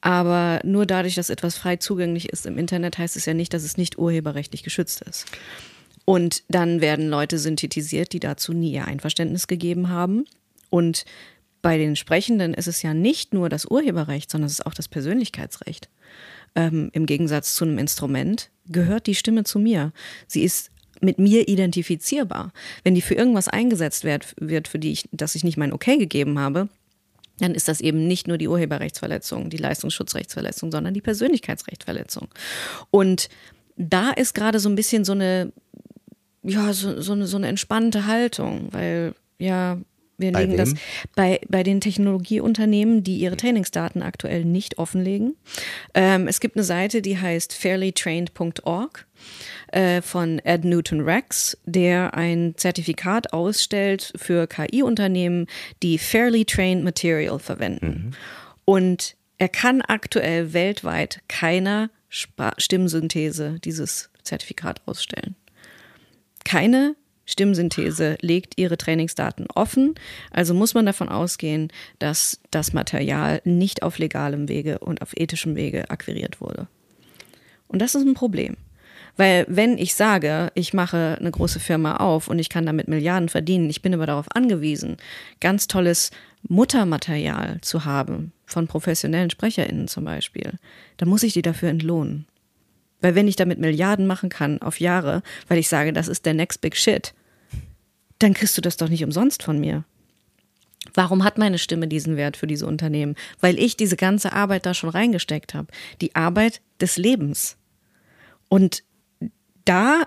Aber 0.00 0.60
nur 0.64 0.86
dadurch, 0.86 1.16
dass 1.16 1.30
etwas 1.30 1.56
frei 1.56 1.76
zugänglich 1.76 2.28
ist 2.28 2.46
im 2.46 2.58
Internet, 2.58 2.98
heißt 2.98 3.16
es 3.16 3.26
ja 3.26 3.34
nicht, 3.34 3.52
dass 3.52 3.64
es 3.64 3.76
nicht 3.76 3.98
urheberrechtlich 3.98 4.62
geschützt 4.62 5.02
ist. 5.02 5.26
Und 6.08 6.42
dann 6.48 6.80
werden 6.80 7.10
Leute 7.10 7.38
synthetisiert, 7.38 8.14
die 8.14 8.18
dazu 8.18 8.54
nie 8.54 8.72
ihr 8.72 8.86
Einverständnis 8.86 9.46
gegeben 9.46 9.90
haben. 9.90 10.24
Und 10.70 11.04
bei 11.60 11.76
den 11.76 11.96
Sprechenden 11.96 12.54
ist 12.54 12.66
es 12.66 12.80
ja 12.80 12.94
nicht 12.94 13.34
nur 13.34 13.50
das 13.50 13.66
Urheberrecht, 13.66 14.30
sondern 14.30 14.46
es 14.46 14.54
ist 14.54 14.64
auch 14.64 14.72
das 14.72 14.88
Persönlichkeitsrecht. 14.88 15.90
Ähm, 16.54 16.88
Im 16.94 17.04
Gegensatz 17.04 17.54
zu 17.54 17.66
einem 17.66 17.76
Instrument 17.76 18.48
gehört 18.68 19.06
die 19.06 19.14
Stimme 19.14 19.44
zu 19.44 19.58
mir. 19.58 19.92
Sie 20.26 20.44
ist 20.44 20.70
mit 21.02 21.18
mir 21.18 21.46
identifizierbar. 21.46 22.54
Wenn 22.84 22.94
die 22.94 23.02
für 23.02 23.14
irgendwas 23.14 23.48
eingesetzt 23.48 24.02
wird, 24.04 24.34
wird 24.40 24.66
für 24.66 24.78
die 24.78 24.92
ich, 24.92 25.10
dass 25.12 25.34
ich 25.34 25.44
nicht 25.44 25.58
mein 25.58 25.74
Okay 25.74 25.98
gegeben 25.98 26.38
habe, 26.38 26.70
dann 27.38 27.54
ist 27.54 27.68
das 27.68 27.82
eben 27.82 28.08
nicht 28.08 28.26
nur 28.26 28.38
die 28.38 28.48
Urheberrechtsverletzung, 28.48 29.50
die 29.50 29.58
Leistungsschutzrechtsverletzung, 29.58 30.72
sondern 30.72 30.94
die 30.94 31.02
Persönlichkeitsrechtsverletzung. 31.02 32.28
Und 32.90 33.28
da 33.76 34.10
ist 34.10 34.34
gerade 34.34 34.58
so 34.58 34.68
ein 34.68 34.74
bisschen 34.74 35.04
so 35.04 35.12
eine 35.12 35.52
ja, 36.42 36.72
so, 36.72 37.00
so, 37.00 37.12
eine, 37.12 37.26
so 37.26 37.36
eine 37.36 37.48
entspannte 37.48 38.06
Haltung, 38.06 38.68
weil 38.72 39.14
ja, 39.38 39.78
wir 40.18 40.32
legen 40.32 40.56
das 40.56 40.74
bei, 41.14 41.40
bei 41.48 41.62
den 41.62 41.80
Technologieunternehmen, 41.80 43.04
die 43.04 43.18
ihre 43.18 43.36
Trainingsdaten 43.36 44.02
aktuell 44.02 44.44
nicht 44.44 44.78
offenlegen. 44.78 45.36
Ähm, 45.94 46.26
es 46.26 46.40
gibt 46.40 46.56
eine 46.56 46.64
Seite, 46.64 47.02
die 47.02 47.18
heißt 47.18 47.54
fairlytrained.org 47.54 49.06
äh, 49.70 50.02
von 50.02 50.40
Ed 50.40 50.64
Newton 50.64 51.02
Rex, 51.02 51.56
der 51.64 52.14
ein 52.14 52.54
Zertifikat 52.56 53.32
ausstellt 53.32 54.12
für 54.16 54.48
KI-Unternehmen, 54.48 55.46
die 55.84 55.98
Fairly 55.98 56.44
Trained 56.44 56.82
Material 56.82 57.38
verwenden. 57.38 57.86
Mhm. 57.86 58.10
Und 58.64 59.16
er 59.38 59.48
kann 59.48 59.82
aktuell 59.82 60.52
weltweit 60.52 61.22
keiner 61.28 61.90
Sp 62.10 62.58
Stimmsynthese 62.58 63.60
dieses 63.62 64.10
Zertifikat 64.24 64.80
ausstellen. 64.86 65.36
Keine 66.48 66.96
Stimmsynthese 67.26 68.16
legt 68.22 68.54
ihre 68.56 68.78
Trainingsdaten 68.78 69.48
offen, 69.54 69.94
also 70.30 70.54
muss 70.54 70.72
man 70.72 70.86
davon 70.86 71.10
ausgehen, 71.10 71.70
dass 71.98 72.40
das 72.50 72.72
Material 72.72 73.42
nicht 73.44 73.82
auf 73.82 73.98
legalem 73.98 74.48
Wege 74.48 74.78
und 74.78 75.02
auf 75.02 75.14
ethischem 75.14 75.56
Wege 75.56 75.90
akquiriert 75.90 76.40
wurde. 76.40 76.66
Und 77.66 77.82
das 77.82 77.94
ist 77.94 78.06
ein 78.06 78.14
Problem. 78.14 78.56
Weil 79.18 79.44
wenn 79.46 79.76
ich 79.76 79.94
sage, 79.94 80.50
ich 80.54 80.72
mache 80.72 81.18
eine 81.20 81.30
große 81.30 81.60
Firma 81.60 81.96
auf 81.96 82.28
und 82.28 82.38
ich 82.38 82.48
kann 82.48 82.64
damit 82.64 82.88
Milliarden 82.88 83.28
verdienen, 83.28 83.68
ich 83.68 83.82
bin 83.82 83.92
aber 83.92 84.06
darauf 84.06 84.34
angewiesen, 84.34 84.96
ganz 85.40 85.66
tolles 85.66 86.10
Muttermaterial 86.48 87.60
zu 87.60 87.84
haben, 87.84 88.32
von 88.46 88.68
professionellen 88.68 89.28
SprecherInnen 89.28 89.86
zum 89.86 90.06
Beispiel, 90.06 90.54
dann 90.96 91.10
muss 91.10 91.24
ich 91.24 91.34
die 91.34 91.42
dafür 91.42 91.68
entlohnen. 91.68 92.26
Weil 93.00 93.14
wenn 93.14 93.28
ich 93.28 93.36
damit 93.36 93.58
Milliarden 93.58 94.06
machen 94.06 94.28
kann 94.28 94.60
auf 94.60 94.80
Jahre, 94.80 95.22
weil 95.46 95.58
ich 95.58 95.68
sage, 95.68 95.92
das 95.92 96.08
ist 96.08 96.26
der 96.26 96.34
next 96.34 96.60
big 96.60 96.76
shit, 96.76 97.14
dann 98.18 98.34
kriegst 98.34 98.56
du 98.56 98.60
das 98.60 98.76
doch 98.76 98.88
nicht 98.88 99.04
umsonst 99.04 99.42
von 99.42 99.60
mir. 99.60 99.84
Warum 100.94 101.24
hat 101.24 101.38
meine 101.38 101.58
Stimme 101.58 101.86
diesen 101.86 102.16
Wert 102.16 102.36
für 102.36 102.46
diese 102.46 102.66
Unternehmen? 102.66 103.14
Weil 103.40 103.58
ich 103.58 103.76
diese 103.76 103.96
ganze 103.96 104.32
Arbeit 104.32 104.66
da 104.66 104.74
schon 104.74 104.90
reingesteckt 104.90 105.54
habe. 105.54 105.68
Die 106.00 106.14
Arbeit 106.14 106.60
des 106.80 106.96
Lebens. 106.96 107.56
Und 108.48 108.82
da 109.64 110.04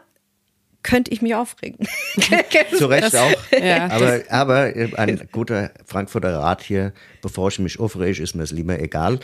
könnte 0.83 1.11
ich 1.11 1.21
mich 1.21 1.35
aufregen. 1.35 1.87
Zu 2.77 2.87
Recht 2.87 3.15
auch. 3.15 3.31
Ja. 3.51 3.89
Aber, 3.89 4.21
aber 4.29 4.75
äh, 4.75 4.95
ein 4.95 5.27
guter 5.31 5.71
Frankfurter 5.85 6.37
Rat 6.37 6.61
hier, 6.63 6.93
bevor 7.21 7.49
ich 7.49 7.59
mich 7.59 7.79
aufrege, 7.79 8.21
ist 8.21 8.35
mir 8.35 8.43
es 8.43 8.51
lieber 8.51 8.79
egal. 8.79 9.19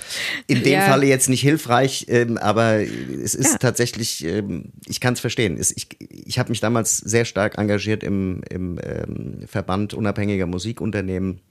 In 0.47 0.63
dem 0.63 0.73
ja. 0.73 0.81
Falle 0.81 1.07
jetzt 1.07 1.29
nicht 1.29 1.41
hilfreich, 1.41 2.05
ähm, 2.09 2.37
aber 2.37 2.79
es 2.79 3.35
ist 3.35 3.53
ja. 3.53 3.57
tatsächlich, 3.57 4.23
ähm, 4.25 4.71
ich 4.85 4.99
kann 4.99 5.13
es 5.13 5.19
verstehen. 5.19 5.59
Ich, 5.59 5.87
ich 6.09 6.39
habe 6.39 6.49
mich 6.49 6.59
damals 6.59 6.97
sehr 6.97 7.25
stark 7.25 7.57
engagiert 7.57 8.03
im, 8.03 8.41
im 8.49 8.79
ähm, 8.83 9.39
Verband 9.47 9.93
unabhängiger 9.93 10.45
Musikunternehmen 10.45 11.41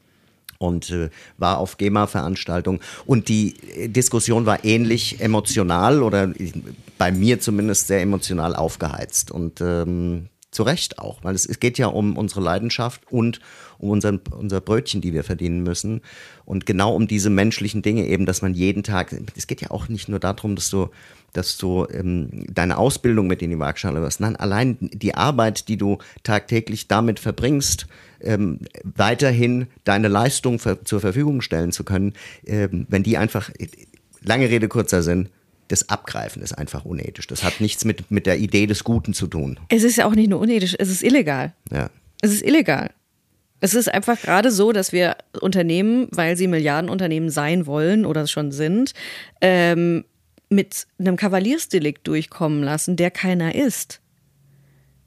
und 0.58 0.90
äh, 0.90 1.10
war 1.38 1.58
auf 1.58 1.76
GEMA-Veranstaltungen. 1.76 2.80
Und 3.04 3.28
die 3.28 3.54
äh, 3.76 3.88
Diskussion 3.88 4.46
war 4.46 4.64
ähnlich 4.64 5.20
emotional 5.20 6.02
oder 6.02 6.32
bei 6.98 7.12
mir 7.12 7.40
zumindest 7.40 7.86
sehr 7.86 8.00
emotional 8.00 8.54
aufgeheizt. 8.56 9.30
Und 9.30 9.60
ähm, 9.60 10.28
zu 10.50 10.62
Recht 10.62 10.98
auch, 10.98 11.22
weil 11.22 11.34
es, 11.34 11.44
es 11.46 11.60
geht 11.60 11.76
ja 11.76 11.88
um 11.88 12.16
unsere 12.16 12.40
Leidenschaft 12.40 13.02
und 13.10 13.40
um 13.78 13.90
unseren, 13.90 14.20
unser 14.30 14.60
Brötchen, 14.60 15.00
die 15.00 15.12
wir 15.12 15.24
verdienen 15.24 15.62
müssen. 15.62 16.00
Und 16.44 16.66
genau 16.66 16.94
um 16.94 17.06
diese 17.06 17.30
menschlichen 17.30 17.82
Dinge 17.82 18.06
eben, 18.06 18.26
dass 18.26 18.42
man 18.42 18.54
jeden 18.54 18.82
Tag, 18.82 19.14
es 19.36 19.46
geht 19.46 19.60
ja 19.60 19.70
auch 19.70 19.88
nicht 19.88 20.08
nur 20.08 20.20
darum, 20.20 20.56
dass 20.56 20.70
du 20.70 20.88
dass 21.36 21.58
du 21.58 21.86
ähm, 21.92 22.46
deine 22.52 22.78
Ausbildung 22.78 23.26
mit 23.26 23.42
in 23.42 23.50
die 23.50 23.58
Waagschale 23.58 24.00
wirst. 24.00 24.20
Nein, 24.20 24.36
allein 24.36 24.78
die 24.80 25.14
Arbeit, 25.14 25.68
die 25.68 25.76
du 25.76 25.98
tagtäglich 26.22 26.88
damit 26.88 27.20
verbringst, 27.20 27.86
ähm, 28.20 28.60
weiterhin 28.84 29.66
deine 29.84 30.08
Leistung 30.08 30.58
für, 30.58 30.82
zur 30.84 31.00
Verfügung 31.00 31.42
stellen 31.42 31.72
zu 31.72 31.84
können, 31.84 32.14
ähm, 32.46 32.86
wenn 32.88 33.02
die 33.02 33.18
einfach, 33.18 33.50
lange 34.22 34.48
Rede, 34.48 34.68
kurzer 34.68 35.02
Sinn, 35.02 35.28
das 35.68 35.88
Abgreifen 35.88 36.42
ist 36.42 36.52
einfach 36.52 36.84
unethisch. 36.84 37.26
Das 37.26 37.42
hat 37.42 37.60
nichts 37.60 37.84
mit, 37.84 38.10
mit 38.10 38.26
der 38.26 38.38
Idee 38.38 38.66
des 38.66 38.84
Guten 38.84 39.14
zu 39.14 39.26
tun. 39.26 39.58
Es 39.68 39.82
ist 39.82 39.96
ja 39.96 40.06
auch 40.06 40.14
nicht 40.14 40.30
nur 40.30 40.40
unethisch, 40.40 40.76
es 40.78 40.88
ist 40.88 41.02
illegal. 41.02 41.54
Ja. 41.70 41.90
Es 42.22 42.32
ist 42.32 42.42
illegal. 42.42 42.90
Es 43.60 43.74
ist 43.74 43.92
einfach 43.92 44.20
gerade 44.20 44.50
so, 44.50 44.72
dass 44.72 44.92
wir 44.92 45.16
Unternehmen, 45.40 46.08
weil 46.10 46.36
sie 46.36 46.46
Milliardenunternehmen 46.46 47.30
sein 47.30 47.66
wollen 47.66 48.04
oder 48.04 48.26
schon 48.26 48.52
sind, 48.52 48.92
ähm, 49.40 50.04
mit 50.48 50.86
einem 50.98 51.16
Kavaliersdelikt 51.16 52.06
durchkommen 52.06 52.62
lassen, 52.62 52.96
der 52.96 53.10
keiner 53.10 53.54
ist. 53.54 54.00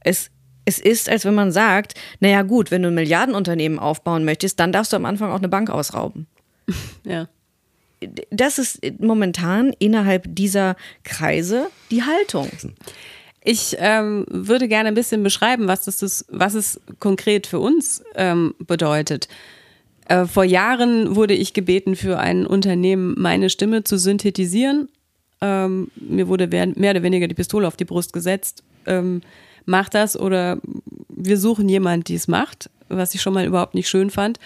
Es, 0.02 0.32
es 0.66 0.80
ist, 0.80 1.10
als 1.10 1.26
wenn 1.26 1.36
man 1.36 1.52
sagt, 1.52 1.94
naja 2.20 2.42
gut, 2.42 2.72
wenn 2.72 2.82
du 2.82 2.90
ein 2.90 2.96
Milliardenunternehmen 2.96 3.80
aufbauen 3.80 4.26
möchtest, 4.26 4.60
dann 4.60 4.72
darfst 4.72 4.92
du 4.92 4.98
am 4.98 5.06
Anfang 5.06 5.32
auch 5.32 5.38
eine 5.38 5.50
Bank 5.50 5.70
ausrauben. 5.70 6.28
Ja. 7.04 7.28
Das 8.30 8.60
ist 8.60 8.80
momentan 9.00 9.74
innerhalb 9.78 10.24
dieser 10.28 10.78
Kreise 11.04 11.70
die 11.92 12.04
Haltung. 12.04 12.50
Ich 13.50 13.78
ähm, 13.80 14.26
würde 14.30 14.68
gerne 14.68 14.90
ein 14.90 14.96
bisschen 14.96 15.24
beschreiben, 15.24 15.68
was, 15.68 15.86
das 15.86 16.04
ist, 16.04 16.26
was 16.30 16.54
es 16.54 16.80
konkret 17.00 17.48
für 17.48 17.60
uns 17.60 18.04
ähm, 18.16 18.54
bedeutet. 18.60 19.28
Äh, 20.08 20.26
vor 20.26 20.44
Jahren 20.44 21.16
wurde 21.16 21.34
ich 21.34 21.54
gebeten, 21.54 21.96
für 21.96 22.20
ein 22.20 22.46
Unternehmen 22.46 23.16
meine 23.18 23.50
Stimme 23.50 23.84
zu 23.84 23.98
synthetisieren 23.98 24.90
ähm, 25.42 25.90
mir 25.96 26.28
wurde 26.28 26.48
mehr 26.48 26.92
oder 26.92 27.04
weniger 27.04 27.28
die 27.28 27.36
Pistole 27.36 27.68
auf 27.68 27.78
die 27.78 27.86
Brust 27.86 28.14
gesetzt. 28.14 28.64
Ähm, 28.86 29.22
mach 29.66 29.90
das 29.90 30.20
oder 30.20 30.60
wir 31.10 31.38
suchen 31.38 31.70
jemanden, 31.70 32.04
die 32.06 32.16
es 32.16 32.28
macht, 32.28 32.70
was 32.90 33.14
ich 33.14 33.22
schon 33.22 33.34
mal 33.34 33.46
überhaupt 33.46 33.76
nicht 33.76 33.90
schön 33.90 34.10
fand. 34.10 34.40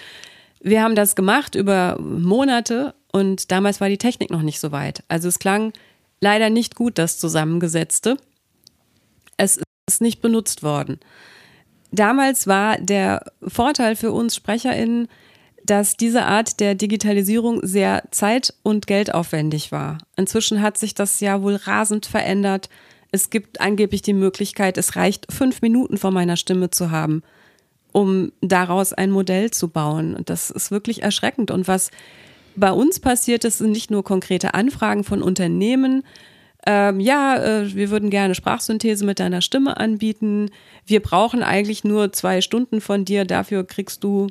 Wir 0.62 0.82
haben 0.82 0.96
das 0.96 1.16
gemacht 1.16 1.56
über 1.56 1.98
Monate 2.00 2.94
und 3.12 3.52
damals 3.52 3.82
war 3.82 3.90
die 3.90 3.98
Technik 3.98 4.32
noch 4.32 4.42
nicht 4.42 4.60
so 4.60 4.72
weit. 4.72 5.04
Also 5.08 5.28
es 5.28 5.40
klang 5.40 5.74
leider 6.22 6.50
nicht 6.50 6.76
gut, 6.76 6.98
das 6.98 7.20
Zusammengesetzte. 7.20 8.18
Es 9.44 9.60
ist 9.90 10.02
nicht 10.02 10.22
benutzt 10.22 10.64
worden. 10.64 11.00
Damals 11.92 12.48
war 12.48 12.78
der 12.78 13.24
Vorteil 13.46 13.96
für 13.96 14.12
uns 14.12 14.36
SprecherInnen, 14.36 15.08
dass 15.66 15.96
diese 15.96 16.24
Art 16.26 16.60
der 16.60 16.76
Digitalisierung 16.76 17.60
sehr 17.62 18.04
zeit- 18.12 18.54
und 18.64 18.88
geldaufwendig 18.88 19.72
war. 19.72 20.00
Inzwischen 20.16 20.62
hat 20.62 20.78
sich 20.78 20.94
das 20.94 21.20
ja 21.20 21.42
wohl 21.42 21.56
rasend 21.56 22.06
verändert. 22.06 22.70
Es 23.12 23.30
gibt 23.30 23.62
angeblich 23.62 24.02
die 24.02 24.14
Möglichkeit, 24.14 24.78
es 24.78 24.96
reicht 24.96 25.32
fünf 25.32 25.62
Minuten 25.62 25.98
vor 25.98 26.12
meiner 26.12 26.36
Stimme 26.36 26.70
zu 26.70 26.92
haben, 26.92 27.22
um 27.92 28.32
daraus 28.42 28.92
ein 28.92 29.12
Modell 29.12 29.52
zu 29.52 29.70
bauen. 29.70 30.16
Und 30.16 30.30
das 30.30 30.50
ist 30.50 30.72
wirklich 30.72 31.04
erschreckend. 31.04 31.52
Und 31.52 31.68
was 31.68 31.92
bei 32.56 32.72
uns 32.72 33.00
passiert 33.00 33.46
ist, 33.46 33.60
sind 33.60 33.72
nicht 33.72 33.92
nur 33.92 34.04
konkrete 34.04 34.54
Anfragen 34.54 35.04
von 35.04 35.22
Unternehmen, 35.22 36.04
ähm, 36.66 37.00
ja, 37.00 37.38
äh, 37.38 37.76
wir 37.76 37.90
würden 37.90 38.10
gerne 38.10 38.36
Sprachsynthese 38.36 39.06
mit 39.06 39.20
deiner 39.20 39.42
Stimme 39.42 39.78
anbieten. 39.78 40.50
Wir 40.86 41.02
brauchen 41.02 41.44
eigentlich 41.44 41.84
nur 41.84 42.14
zwei 42.14 42.42
Stunden 42.42 42.80
von 42.80 43.06
dir. 43.06 43.26
Dafür 43.26 43.66
kriegst 43.66 44.04
du. 44.04 44.28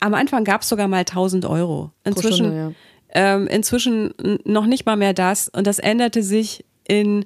Am 0.00 0.14
Anfang 0.14 0.44
gab 0.44 0.62
es 0.62 0.68
sogar 0.68 0.88
mal 0.88 0.98
1000 0.98 1.46
Euro. 1.46 1.92
Inzwischen, 2.02 2.46
Stunde, 2.46 2.74
ja. 3.14 3.34
ähm, 3.34 3.46
inzwischen 3.46 4.12
noch 4.44 4.66
nicht 4.66 4.84
mal 4.84 4.96
mehr 4.96 5.14
das. 5.14 5.48
Und 5.48 5.66
das 5.66 5.78
änderte 5.78 6.22
sich 6.22 6.64
in 6.86 7.24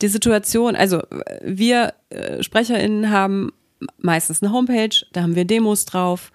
die 0.00 0.08
Situation. 0.08 0.76
Also 0.76 1.02
wir 1.42 1.94
äh, 2.10 2.42
SprecherInnen 2.42 3.10
haben 3.10 3.52
meistens 3.98 4.42
eine 4.42 4.52
Homepage, 4.52 5.04
da 5.12 5.22
haben 5.22 5.34
wir 5.34 5.44
Demos 5.44 5.84
drauf. 5.84 6.30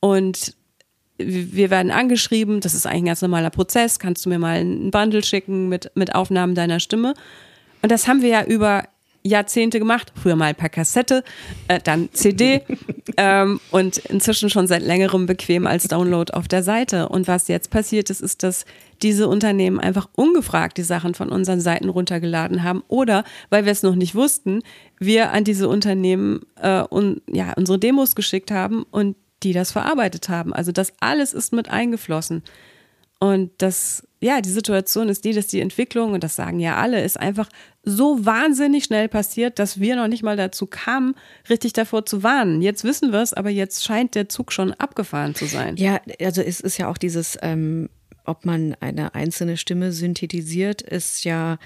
Und 0.00 0.54
wir 1.18 1.70
werden 1.70 1.90
angeschrieben, 1.90 2.60
das 2.60 2.74
ist 2.74 2.86
eigentlich 2.86 3.02
ein 3.02 3.06
ganz 3.06 3.22
normaler 3.22 3.50
Prozess, 3.50 3.98
kannst 3.98 4.24
du 4.24 4.30
mir 4.30 4.38
mal 4.38 4.60
ein 4.60 4.90
Bundle 4.90 5.24
schicken 5.24 5.68
mit, 5.68 5.90
mit 5.94 6.14
Aufnahmen 6.14 6.54
deiner 6.54 6.80
Stimme. 6.80 7.14
Und 7.82 7.92
das 7.92 8.08
haben 8.08 8.22
wir 8.22 8.28
ja 8.28 8.44
über 8.44 8.84
Jahrzehnte 9.24 9.78
gemacht, 9.78 10.12
früher 10.20 10.36
mal 10.36 10.54
per 10.54 10.68
Kassette, 10.68 11.22
äh, 11.66 11.80
dann 11.82 12.08
CD 12.12 12.62
ähm, 13.16 13.60
und 13.70 13.98
inzwischen 13.98 14.48
schon 14.48 14.66
seit 14.66 14.82
längerem 14.82 15.26
bequem 15.26 15.66
als 15.66 15.88
Download 15.88 16.32
auf 16.32 16.48
der 16.48 16.62
Seite. 16.62 17.08
Und 17.08 17.28
was 17.28 17.48
jetzt 17.48 17.70
passiert 17.70 18.10
ist, 18.10 18.20
ist, 18.20 18.42
dass 18.42 18.64
diese 19.02 19.28
Unternehmen 19.28 19.80
einfach 19.80 20.08
ungefragt 20.14 20.78
die 20.78 20.82
Sachen 20.82 21.14
von 21.14 21.30
unseren 21.30 21.60
Seiten 21.60 21.88
runtergeladen 21.88 22.62
haben 22.62 22.82
oder, 22.88 23.24
weil 23.50 23.64
wir 23.64 23.72
es 23.72 23.82
noch 23.82 23.94
nicht 23.94 24.14
wussten, 24.14 24.60
wir 24.98 25.32
an 25.32 25.44
diese 25.44 25.68
Unternehmen 25.68 26.40
äh, 26.60 26.82
und, 26.82 27.22
ja, 27.30 27.52
unsere 27.56 27.78
Demos 27.78 28.14
geschickt 28.14 28.50
haben 28.50 28.84
und 28.90 29.16
die 29.42 29.52
das 29.52 29.72
verarbeitet 29.72 30.28
haben. 30.28 30.52
Also 30.52 30.72
das 30.72 30.92
alles 31.00 31.32
ist 31.32 31.52
mit 31.52 31.68
eingeflossen. 31.68 32.42
Und 33.20 33.50
das, 33.58 34.06
ja, 34.20 34.40
die 34.40 34.50
Situation 34.50 35.08
ist 35.08 35.24
die, 35.24 35.32
dass 35.32 35.48
die 35.48 35.60
Entwicklung, 35.60 36.12
und 36.12 36.22
das 36.22 36.36
sagen 36.36 36.60
ja 36.60 36.76
alle, 36.76 37.02
ist 37.02 37.18
einfach 37.18 37.48
so 37.82 38.24
wahnsinnig 38.24 38.84
schnell 38.84 39.08
passiert, 39.08 39.58
dass 39.58 39.80
wir 39.80 39.96
noch 39.96 40.06
nicht 40.06 40.22
mal 40.22 40.36
dazu 40.36 40.66
kamen, 40.66 41.16
richtig 41.50 41.72
davor 41.72 42.06
zu 42.06 42.22
warnen. 42.22 42.62
Jetzt 42.62 42.84
wissen 42.84 43.10
wir 43.10 43.20
es, 43.20 43.34
aber 43.34 43.50
jetzt 43.50 43.84
scheint 43.84 44.14
der 44.14 44.28
Zug 44.28 44.52
schon 44.52 44.72
abgefahren 44.72 45.34
zu 45.34 45.46
sein. 45.46 45.76
Ja, 45.76 46.00
also 46.20 46.42
es 46.42 46.60
ist 46.60 46.78
ja 46.78 46.88
auch 46.88 46.98
dieses, 46.98 47.36
ähm, 47.42 47.88
ob 48.24 48.44
man 48.44 48.76
eine 48.78 49.16
einzelne 49.16 49.56
Stimme 49.56 49.90
synthetisiert, 49.90 50.82
ist 50.82 51.24
ja 51.24 51.58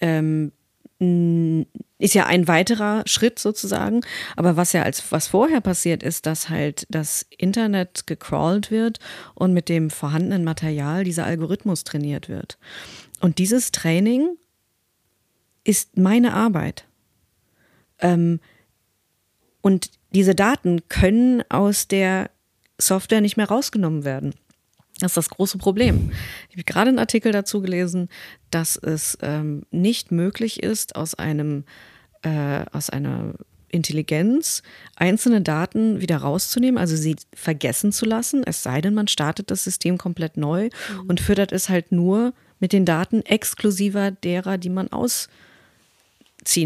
ähm, 0.00 0.52
ist 1.00 2.14
ja 2.14 2.26
ein 2.26 2.48
weiterer 2.48 3.02
Schritt 3.06 3.38
sozusagen. 3.38 4.00
Aber 4.36 4.56
was 4.56 4.72
ja 4.72 4.82
als 4.82 5.12
was 5.12 5.28
vorher 5.28 5.60
passiert 5.60 6.02
ist, 6.02 6.26
dass 6.26 6.48
halt 6.48 6.86
das 6.90 7.26
Internet 7.36 8.06
gecrawlt 8.06 8.70
wird 8.70 8.98
und 9.34 9.52
mit 9.52 9.68
dem 9.68 9.90
vorhandenen 9.90 10.44
Material 10.44 11.04
dieser 11.04 11.24
Algorithmus 11.24 11.84
trainiert 11.84 12.28
wird. 12.28 12.58
Und 13.20 13.38
dieses 13.38 13.70
Training 13.70 14.36
ist 15.64 15.96
meine 15.96 16.34
Arbeit. 16.34 16.84
Ähm, 18.00 18.40
und 19.60 19.90
diese 20.14 20.34
Daten 20.34 20.88
können 20.88 21.42
aus 21.48 21.88
der 21.88 22.30
Software 22.78 23.20
nicht 23.20 23.36
mehr 23.36 23.48
rausgenommen 23.48 24.04
werden. 24.04 24.34
Das 25.00 25.12
ist 25.12 25.16
das 25.16 25.30
große 25.30 25.58
Problem. 25.58 26.10
Ich 26.48 26.56
habe 26.56 26.64
gerade 26.64 26.88
einen 26.88 26.98
Artikel 26.98 27.32
dazu 27.32 27.60
gelesen, 27.60 28.08
dass 28.50 28.76
es 28.76 29.16
ähm, 29.22 29.62
nicht 29.70 30.10
möglich 30.10 30.62
ist, 30.62 30.96
aus 30.96 31.14
einem 31.14 31.64
äh, 32.22 32.64
aus 32.72 32.90
einer 32.90 33.34
Intelligenz 33.70 34.62
einzelne 34.96 35.42
Daten 35.42 36.00
wieder 36.00 36.18
rauszunehmen, 36.18 36.78
also 36.78 36.96
sie 36.96 37.16
vergessen 37.34 37.92
zu 37.92 38.06
lassen, 38.06 38.42
es 38.44 38.62
sei 38.62 38.80
denn, 38.80 38.94
man 38.94 39.08
startet 39.08 39.50
das 39.50 39.64
System 39.64 39.98
komplett 39.98 40.36
neu 40.36 40.64
mhm. 40.64 41.08
und 41.08 41.20
füttert 41.20 41.52
es 41.52 41.68
halt 41.68 41.92
nur 41.92 42.32
mit 42.60 42.72
den 42.72 42.86
Daten 42.86 43.20
exklusiver 43.22 44.10
derer, 44.10 44.56
die 44.56 44.70
man 44.70 44.88
ausziehen 44.88 45.28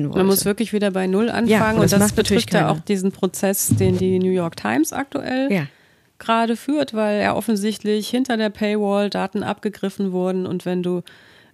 wollte. 0.05 0.19
Man 0.19 0.27
muss 0.27 0.45
wirklich 0.45 0.73
wieder 0.73 0.93
bei 0.93 1.09
Null 1.09 1.29
anfangen 1.29 1.49
ja, 1.49 1.73
und 1.73 1.83
das, 1.83 1.93
und 1.93 2.01
das 2.01 2.13
betrifft 2.13 2.55
ja 2.55 2.71
auch 2.71 2.81
diesen 2.81 3.11
Prozess, 3.11 3.69
den 3.69 3.99
die 3.99 4.21
New 4.21 4.31
York 4.31 4.57
Times 4.57 4.93
aktuell 4.93 5.53
ja 5.53 5.67
gerade 6.23 6.57
führt, 6.57 6.95
weil 6.95 7.21
er 7.21 7.37
offensichtlich 7.37 8.09
hinter 8.09 8.37
der 8.37 8.51
Paywall 8.51 9.11
Daten 9.11 9.43
abgegriffen 9.43 10.13
wurden 10.13 10.47
und 10.47 10.65
wenn 10.65 10.83
du 10.83 11.03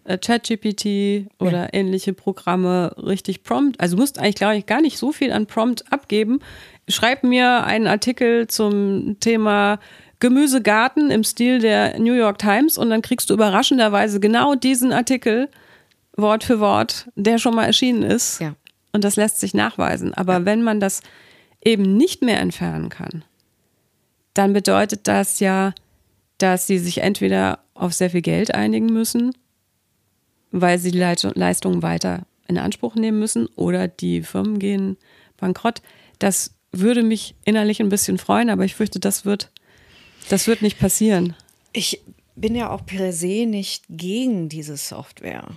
äh, 0.05 0.19
ChatGPT 0.19 1.31
oder 1.39 1.65
ja. 1.65 1.69
ähnliche 1.73 2.13
Programme 2.13 2.95
richtig 2.97 3.43
prompt, 3.43 3.81
also 3.81 3.97
musst 3.97 4.19
eigentlich, 4.19 4.37
glaube 4.37 4.57
ich, 4.57 4.67
gar 4.67 4.81
nicht 4.81 4.99
so 4.99 5.13
viel 5.13 5.33
an 5.33 5.47
Prompt 5.47 5.93
abgeben. 5.93 6.41
Schreib 6.89 7.25
mir 7.25 7.65
einen 7.65 7.87
Artikel 7.87 8.47
zum 8.47 9.19
Thema 9.21 9.79
Gemüsegarten 10.21 11.11
im 11.11 11.25
Stil 11.25 11.61
der 11.61 11.99
New 11.99 12.15
York 12.15 12.39
Times 12.39 12.77
und 12.77 12.91
dann 12.91 13.03
kriegst 13.03 13.31
du 13.31 13.35
überraschenderweise 13.35 14.21
genau 14.21 14.55
diesen 14.55 14.93
Artikel 14.93 15.49
Wort 16.17 16.43
für 16.43 16.59
Wort, 16.59 17.09
der 17.15 17.39
schon 17.39 17.55
mal 17.55 17.65
erschienen 17.65 18.03
ist. 18.03 18.41
Ja. 18.41 18.55
Und 18.93 19.05
das 19.05 19.17
lässt 19.17 19.39
sich 19.39 19.55
nachweisen. 19.55 20.15
Aber 20.15 20.35
ja. 20.35 20.45
wenn 20.45 20.63
man 20.63 20.81
das 20.81 21.03
eben 21.65 21.97
nicht 21.97 22.23
mehr 22.23 22.41
entfernen 22.41 22.89
kann, 22.89 23.25
dann 24.39 24.53
bedeutet 24.53 25.09
das 25.09 25.41
ja, 25.41 25.75
dass 26.39 26.69
sie 26.69 26.79
sich 26.79 26.99
entweder 26.99 27.59
auf 27.75 27.93
sehr 27.93 28.11
viel 28.11 28.23
Geld 28.23 28.55
einigen 28.55 28.87
müssen, 28.87 29.33
weil 30.53 30.79
sie 30.79 30.93
die 30.93 30.99
Leistungen 30.99 31.83
weiter 31.83 32.25
in 32.47 32.57
Anspruch 32.57 32.95
nehmen 32.95 33.19
müssen 33.19 33.49
oder 33.57 33.89
die 33.89 34.23
Firmen 34.23 34.61
gehen 34.61 34.97
bankrott. 35.39 35.83
Das 36.21 36.55
würde 36.71 37.03
mich 37.03 37.35
innerlich 37.45 37.81
ein 37.81 37.89
bisschen 37.89 38.17
freuen, 38.17 38.49
aber 38.49 38.65
ich 38.65 38.77
fürchte, 38.77 39.01
das 39.01 39.25
wird, 39.25 39.51
das 40.29 40.47
wird 40.47 40.63
nicht 40.63 40.79
passieren. 40.79 41.35
Ich 41.73 42.01
bin 42.37 42.55
ja 42.55 42.71
auch 42.71 42.87
per 42.87 43.13
se 43.13 43.45
nicht 43.45 43.87
gegen 43.89 44.49
diese 44.49 44.77
Software. 44.77 45.49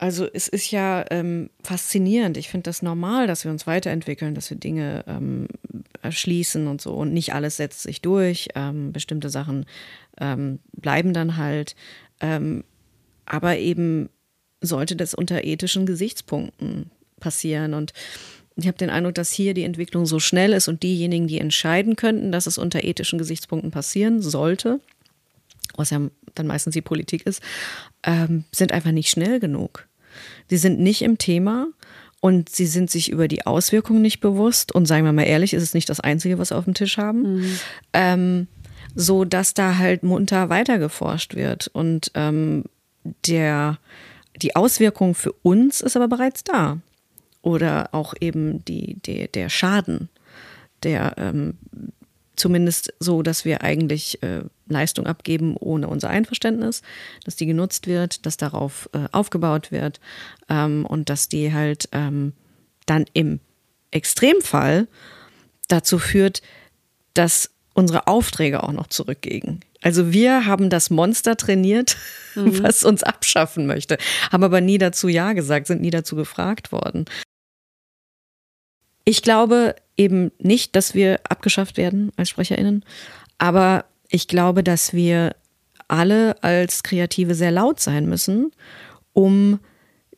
Also 0.00 0.26
es 0.32 0.48
ist 0.48 0.70
ja 0.70 1.04
ähm, 1.10 1.50
faszinierend. 1.62 2.38
Ich 2.38 2.48
finde 2.48 2.62
das 2.62 2.80
normal, 2.80 3.26
dass 3.26 3.44
wir 3.44 3.50
uns 3.50 3.66
weiterentwickeln, 3.66 4.34
dass 4.34 4.48
wir 4.48 4.56
Dinge 4.56 5.04
ähm, 5.06 5.46
erschließen 6.00 6.68
und 6.68 6.80
so. 6.80 6.94
Und 6.94 7.12
nicht 7.12 7.34
alles 7.34 7.58
setzt 7.58 7.82
sich 7.82 8.00
durch. 8.00 8.48
Ähm, 8.54 8.92
bestimmte 8.92 9.28
Sachen 9.28 9.66
ähm, 10.18 10.58
bleiben 10.72 11.12
dann 11.12 11.36
halt. 11.36 11.76
Ähm, 12.20 12.64
aber 13.26 13.58
eben 13.58 14.08
sollte 14.62 14.96
das 14.96 15.12
unter 15.12 15.44
ethischen 15.44 15.84
Gesichtspunkten 15.84 16.90
passieren. 17.20 17.74
Und 17.74 17.92
ich 18.56 18.68
habe 18.68 18.78
den 18.78 18.88
Eindruck, 18.88 19.16
dass 19.16 19.30
hier 19.30 19.52
die 19.52 19.64
Entwicklung 19.64 20.06
so 20.06 20.18
schnell 20.18 20.54
ist 20.54 20.66
und 20.66 20.82
diejenigen, 20.82 21.28
die 21.28 21.40
entscheiden 21.40 21.96
könnten, 21.96 22.32
dass 22.32 22.46
es 22.46 22.56
unter 22.56 22.84
ethischen 22.84 23.18
Gesichtspunkten 23.18 23.70
passieren 23.70 24.22
sollte, 24.22 24.80
was 25.76 25.90
ja 25.90 26.00
dann 26.34 26.46
meistens 26.46 26.72
die 26.72 26.80
Politik 26.80 27.26
ist, 27.26 27.42
ähm, 28.02 28.44
sind 28.50 28.72
einfach 28.72 28.92
nicht 28.92 29.10
schnell 29.10 29.40
genug. 29.40 29.89
Sie 30.50 30.56
sind 30.56 30.80
nicht 30.80 31.02
im 31.02 31.16
Thema 31.16 31.68
und 32.20 32.48
sie 32.50 32.66
sind 32.66 32.90
sich 32.90 33.10
über 33.10 33.28
die 33.28 33.46
Auswirkungen 33.46 34.02
nicht 34.02 34.20
bewusst. 34.20 34.72
Und 34.72 34.86
sagen 34.86 35.04
wir 35.04 35.12
mal 35.12 35.22
ehrlich, 35.22 35.54
ist 35.54 35.62
es 35.62 35.74
nicht 35.74 35.88
das 35.88 36.00
Einzige, 36.00 36.38
was 36.38 36.50
wir 36.50 36.58
auf 36.58 36.64
dem 36.64 36.74
Tisch 36.74 36.98
haben. 36.98 37.36
Mhm. 37.36 37.58
Ähm, 37.92 38.48
so 38.94 39.24
dass 39.24 39.54
da 39.54 39.78
halt 39.78 40.02
munter 40.02 40.48
weiter 40.48 40.78
geforscht 40.78 41.36
wird. 41.36 41.68
Und 41.68 42.10
ähm, 42.14 42.64
der, 43.26 43.78
die 44.42 44.56
Auswirkung 44.56 45.14
für 45.14 45.32
uns 45.42 45.80
ist 45.80 45.96
aber 45.96 46.08
bereits 46.08 46.42
da. 46.44 46.78
Oder 47.42 47.90
auch 47.92 48.14
eben 48.20 48.64
die, 48.64 48.96
die, 49.06 49.28
der 49.28 49.48
Schaden, 49.48 50.08
der 50.82 51.14
ähm, 51.16 51.58
zumindest 52.40 52.94
so, 52.98 53.22
dass 53.22 53.44
wir 53.44 53.62
eigentlich 53.62 54.22
äh, 54.22 54.42
Leistung 54.66 55.06
abgeben 55.06 55.56
ohne 55.56 55.88
unser 55.88 56.10
Einverständnis, 56.10 56.82
dass 57.24 57.36
die 57.36 57.46
genutzt 57.46 57.86
wird, 57.86 58.26
dass 58.26 58.36
darauf 58.36 58.88
äh, 58.92 59.06
aufgebaut 59.12 59.70
wird 59.70 60.00
ähm, 60.48 60.86
und 60.86 61.10
dass 61.10 61.28
die 61.28 61.52
halt 61.52 61.88
ähm, 61.92 62.32
dann 62.86 63.04
im 63.12 63.40
Extremfall 63.90 64.88
dazu 65.68 65.98
führt, 65.98 66.42
dass 67.14 67.50
unsere 67.74 68.06
Aufträge 68.06 68.62
auch 68.62 68.72
noch 68.72 68.88
zurückgehen. 68.88 69.60
Also 69.82 70.12
wir 70.12 70.46
haben 70.46 70.70
das 70.70 70.90
Monster 70.90 71.36
trainiert, 71.36 71.96
mhm. 72.34 72.62
was 72.62 72.84
uns 72.84 73.02
abschaffen 73.02 73.66
möchte, 73.66 73.98
haben 74.32 74.44
aber 74.44 74.60
nie 74.60 74.78
dazu 74.78 75.08
Ja 75.08 75.34
gesagt, 75.34 75.66
sind 75.66 75.82
nie 75.82 75.90
dazu 75.90 76.16
gefragt 76.16 76.72
worden. 76.72 77.04
Ich 79.04 79.22
glaube 79.22 79.74
eben 80.00 80.32
nicht, 80.38 80.74
dass 80.74 80.94
wir 80.94 81.20
abgeschafft 81.28 81.76
werden 81.76 82.10
als 82.16 82.30
SprecherInnen, 82.30 82.84
aber 83.38 83.84
ich 84.08 84.26
glaube, 84.26 84.64
dass 84.64 84.94
wir 84.94 85.36
alle 85.88 86.42
als 86.42 86.82
Kreative 86.82 87.34
sehr 87.34 87.50
laut 87.50 87.80
sein 87.80 88.08
müssen, 88.08 88.52
um 89.12 89.60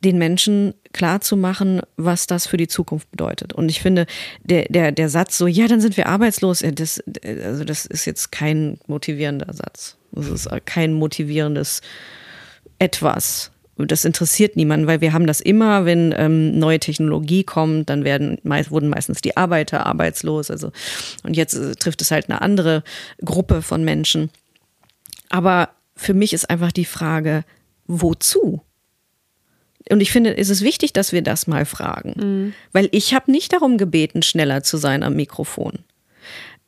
den 0.05 0.19
Menschen 0.19 0.75
klar 0.93 1.21
zu 1.21 1.37
machen, 1.37 1.81
was 1.97 2.27
das 2.27 2.47
für 2.47 2.57
die 2.57 2.69
Zukunft 2.69 3.11
bedeutet. 3.11 3.53
Und 3.53 3.69
ich 3.71 3.81
finde, 3.81 4.07
der, 4.43 4.65
der, 4.69 4.93
der 4.93 5.09
Satz 5.09 5.39
so, 5.39 5.47
ja, 5.47 5.69
dann 5.69 5.81
sind 5.81 5.97
wir 5.97 6.07
arbeitslos, 6.09 6.65
das, 6.75 7.03
also 7.25 7.65
das 7.65 7.87
ist 7.87 8.05
jetzt 8.05 8.33
kein 8.33 8.79
motivierender 8.87 9.53
Satz. 9.53 9.97
Das 10.13 10.29
ist 10.29 10.49
kein 10.67 10.93
motivierendes 10.93 11.81
etwas. 12.79 13.52
Das 13.79 14.05
interessiert 14.05 14.57
niemanden, 14.57 14.87
weil 14.87 15.01
wir 15.01 15.13
haben 15.13 15.27
das 15.27 15.41
immer, 15.41 15.85
wenn 15.85 16.15
ähm, 16.17 16.59
neue 16.59 16.79
Technologie 16.79 17.43
kommt, 17.43 17.89
dann 17.89 18.05
werden 18.05 18.39
meist, 18.43 18.71
wurden 18.71 18.89
meistens 18.89 19.23
die 19.23 19.37
Arbeiter 19.37 19.87
arbeitslos. 19.87 20.51
Also 20.51 20.73
und 21.25 21.37
jetzt 21.37 21.55
äh, 21.55 21.75
trifft 21.75 22.03
es 22.03 22.11
halt 22.11 22.29
eine 22.29 22.43
andere 22.43 22.85
Gruppe 23.25 23.63
von 23.63 23.83
Menschen. 23.83 24.31
Aber 25.31 25.71
für 25.97 26.15
mich 26.15 26.33
ist 26.33 26.51
einfach 26.51 26.73
die 26.73 26.85
Frage, 26.85 27.45
wozu? 27.87 28.61
Und 29.91 30.01
ich 30.01 30.13
finde, 30.13 30.37
es 30.37 30.51
ist 30.51 30.63
wichtig, 30.63 30.93
dass 30.93 31.13
wir 31.13 31.23
das 31.23 31.47
mal 31.47 31.65
fragen, 31.65 32.15
mhm. 32.17 32.55
weil 32.73 32.89
ich 32.93 33.15
habe 33.15 33.33
nicht 33.33 33.53
darum 33.53 33.79
gebeten, 33.79 34.23
schneller 34.23 34.63
zu 34.63 34.77
sein 34.77 35.03
am 35.03 35.15
Mikrofon. 35.15 35.81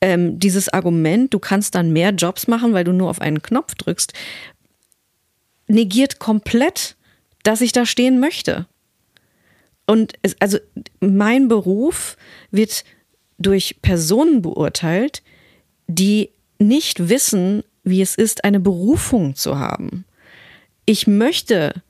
Ähm, 0.00 0.38
dieses 0.38 0.68
Argument, 0.68 1.32
du 1.32 1.38
kannst 1.38 1.74
dann 1.74 1.92
mehr 1.92 2.10
Jobs 2.10 2.48
machen, 2.48 2.74
weil 2.74 2.84
du 2.84 2.92
nur 2.92 3.08
auf 3.08 3.20
einen 3.20 3.40
Knopf 3.42 3.74
drückst, 3.76 4.12
negiert 5.66 6.18
komplett, 6.18 6.96
dass 7.42 7.60
ich 7.60 7.72
da 7.72 7.86
stehen 7.86 8.20
möchte. 8.20 8.66
Und 9.86 10.14
es, 10.22 10.36
also 10.40 10.58
mein 11.00 11.48
Beruf 11.48 12.16
wird 12.50 12.84
durch 13.38 13.76
Personen 13.82 14.42
beurteilt, 14.42 15.22
die 15.86 16.30
nicht 16.58 17.08
wissen, 17.08 17.62
wie 17.82 18.00
es 18.00 18.14
ist, 18.14 18.44
eine 18.44 18.60
Berufung 18.60 19.34
zu 19.34 19.58
haben. 19.58 20.04
Ich 20.86 21.06
möchte 21.06 21.82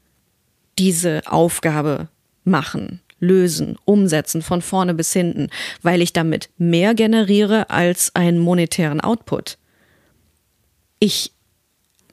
diese 0.79 1.23
Aufgabe 1.27 2.09
machen, 2.43 3.01
lösen, 3.21 3.77
umsetzen, 3.85 4.43
von 4.43 4.61
vorne 4.61 4.95
bis 4.95 5.13
hinten, 5.13 5.51
weil 5.83 6.03
ich 6.03 6.13
damit 6.13 6.51
mehr 6.59 6.95
generiere 6.95 7.71
als 7.71 8.15
einen 8.15 8.39
monetären 8.39 9.01
Output. 9.01 9.59
Ich 10.99 11.34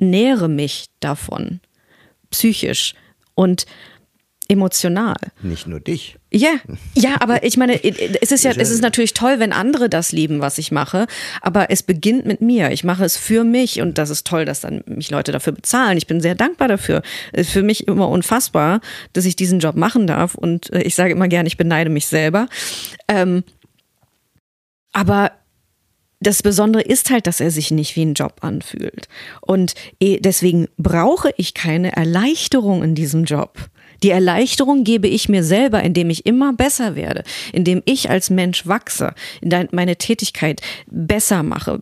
nähere 0.02 0.50
mich 0.50 0.88
davon, 1.00 1.60
psychisch 2.30 2.96
und 3.36 3.66
emotional. 4.52 5.16
Nicht 5.42 5.66
nur 5.66 5.80
dich. 5.80 6.18
Ja, 6.30 6.50
ja, 6.94 7.16
aber 7.22 7.44
ich 7.44 7.56
meine, 7.56 7.82
es 7.84 8.32
ist 8.32 8.44
ja, 8.44 8.52
es 8.52 8.70
ist 8.70 8.82
natürlich 8.82 9.14
toll, 9.14 9.40
wenn 9.40 9.54
andere 9.54 9.90
das 9.90 10.12
lieben, 10.12 10.42
was 10.42 10.58
ich 10.58 10.72
mache, 10.74 11.08
aber 11.42 11.72
es 11.72 11.84
beginnt 11.84 12.26
mit 12.26 12.42
mir. 12.42 12.72
Ich 12.72 12.84
mache 12.84 13.06
es 13.06 13.16
für 13.16 13.46
mich 13.46 13.82
und 13.82 13.98
das 13.98 14.10
ist 14.10 14.28
toll, 14.28 14.44
dass 14.44 14.60
dann 14.60 14.84
mich 14.88 15.10
Leute 15.10 15.32
dafür 15.32 15.54
bezahlen. 15.54 15.98
Ich 15.98 16.08
bin 16.08 16.20
sehr 16.20 16.36
dankbar 16.36 16.68
dafür. 16.68 17.02
Es 17.32 17.48
ist 17.48 17.54
für 17.54 17.64
mich 17.64 17.88
immer 17.88 18.10
unfassbar, 18.10 18.82
dass 19.14 19.24
ich 19.24 19.38
diesen 19.38 19.60
Job 19.60 19.78
machen 19.78 20.06
darf 20.06 20.36
und 20.36 20.72
äh, 20.74 20.82
ich 20.82 20.96
sage 20.96 21.14
immer 21.14 21.30
gerne, 21.30 21.48
ich 21.48 21.58
beneide 21.58 21.90
mich 21.90 22.08
selber. 22.08 22.48
Ähm, 23.08 23.44
aber 24.92 25.32
das 26.22 26.44
Besondere 26.44 26.84
ist 26.84 27.10
halt, 27.10 27.28
dass 27.28 27.42
er 27.42 27.52
sich 27.52 27.72
nicht 27.72 27.96
wie 27.96 28.06
ein 28.06 28.14
Job 28.14 28.36
anfühlt. 28.42 29.10
Und 29.42 29.74
eh, 30.00 30.20
deswegen 30.20 30.68
brauche 30.78 31.34
ich 31.36 31.54
keine 31.54 31.96
Erleichterung 31.96 32.84
in 32.84 32.96
diesem 32.96 33.26
Job. 33.26 33.58
Die 34.04 34.12
Erleichterung 34.12 34.84
gebe 34.84 35.08
ich 35.08 35.30
mir 35.30 35.44
selber, 35.44 35.84
indem 35.84 36.10
ich 36.10 36.26
immer 36.26 36.54
besser 36.54 36.96
werde, 36.96 37.24
indem 37.54 37.84
ich 37.86 38.10
als 38.10 38.30
Mensch 38.30 38.66
wachse, 38.66 39.14
meine 39.72 39.96
Tätigkeit 39.96 40.62
besser 40.90 41.44
mache, 41.44 41.82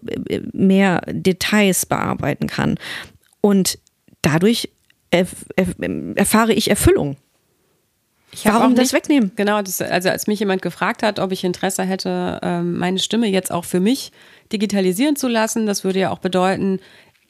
mehr 0.51 1.01
Details 1.07 1.85
bearbeiten 1.85 2.47
kann. 2.47 2.77
Und 3.41 3.79
dadurch 4.21 4.69
erfahre 5.11 6.53
ich 6.53 6.69
Erfüllung. 6.69 7.15
Ich 8.31 8.45
Warum 8.45 8.75
das 8.75 8.93
wegnehmen? 8.93 9.31
Genau, 9.35 9.61
das, 9.61 9.81
also 9.81 10.09
als 10.09 10.27
mich 10.27 10.39
jemand 10.39 10.61
gefragt 10.61 11.01
hat, 11.01 11.19
ob 11.19 11.31
ich 11.31 11.43
Interesse 11.43 11.83
hätte, 11.83 12.39
ähm, 12.43 12.77
meine 12.77 12.99
Stimme 12.99 13.27
jetzt 13.27 13.51
auch 13.51 13.65
für 13.65 13.79
mich 13.79 14.11
digitalisieren 14.51 15.15
zu 15.15 15.27
lassen, 15.27 15.65
das 15.65 15.83
würde 15.83 15.99
ja 15.99 16.11
auch 16.11 16.19
bedeuten, 16.19 16.79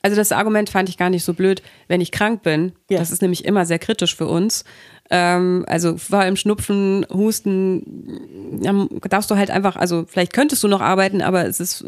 also 0.01 0.15
das 0.15 0.31
Argument 0.31 0.69
fand 0.69 0.89
ich 0.89 0.97
gar 0.97 1.09
nicht 1.09 1.23
so 1.23 1.33
blöd, 1.33 1.61
wenn 1.87 2.01
ich 2.01 2.11
krank 2.11 2.41
bin. 2.41 2.73
Ja. 2.89 2.99
Das 2.99 3.11
ist 3.11 3.21
nämlich 3.21 3.45
immer 3.45 3.65
sehr 3.65 3.79
kritisch 3.79 4.15
für 4.15 4.27
uns. 4.27 4.63
Ähm, 5.09 5.65
also 5.67 5.97
vor 5.97 6.19
allem 6.19 6.35
Schnupfen, 6.35 7.05
Husten, 7.11 8.61
ja, 8.61 8.87
darfst 9.09 9.29
du 9.29 9.35
halt 9.35 9.51
einfach, 9.51 9.75
also 9.75 10.05
vielleicht 10.07 10.33
könntest 10.33 10.63
du 10.63 10.67
noch 10.67 10.81
arbeiten, 10.81 11.21
aber 11.21 11.45
es 11.45 11.59
ist, 11.59 11.83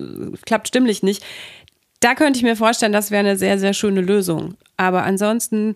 klappt 0.46 0.68
stimmlich 0.68 1.04
nicht. 1.04 1.24
Da 2.02 2.16
könnte 2.16 2.38
ich 2.38 2.44
mir 2.44 2.56
vorstellen, 2.56 2.92
das 2.92 3.12
wäre 3.12 3.20
eine 3.20 3.38
sehr, 3.38 3.60
sehr 3.60 3.74
schöne 3.74 4.02
Lösung. 4.02 4.56
Aber 4.76 5.04
ansonsten, 5.04 5.76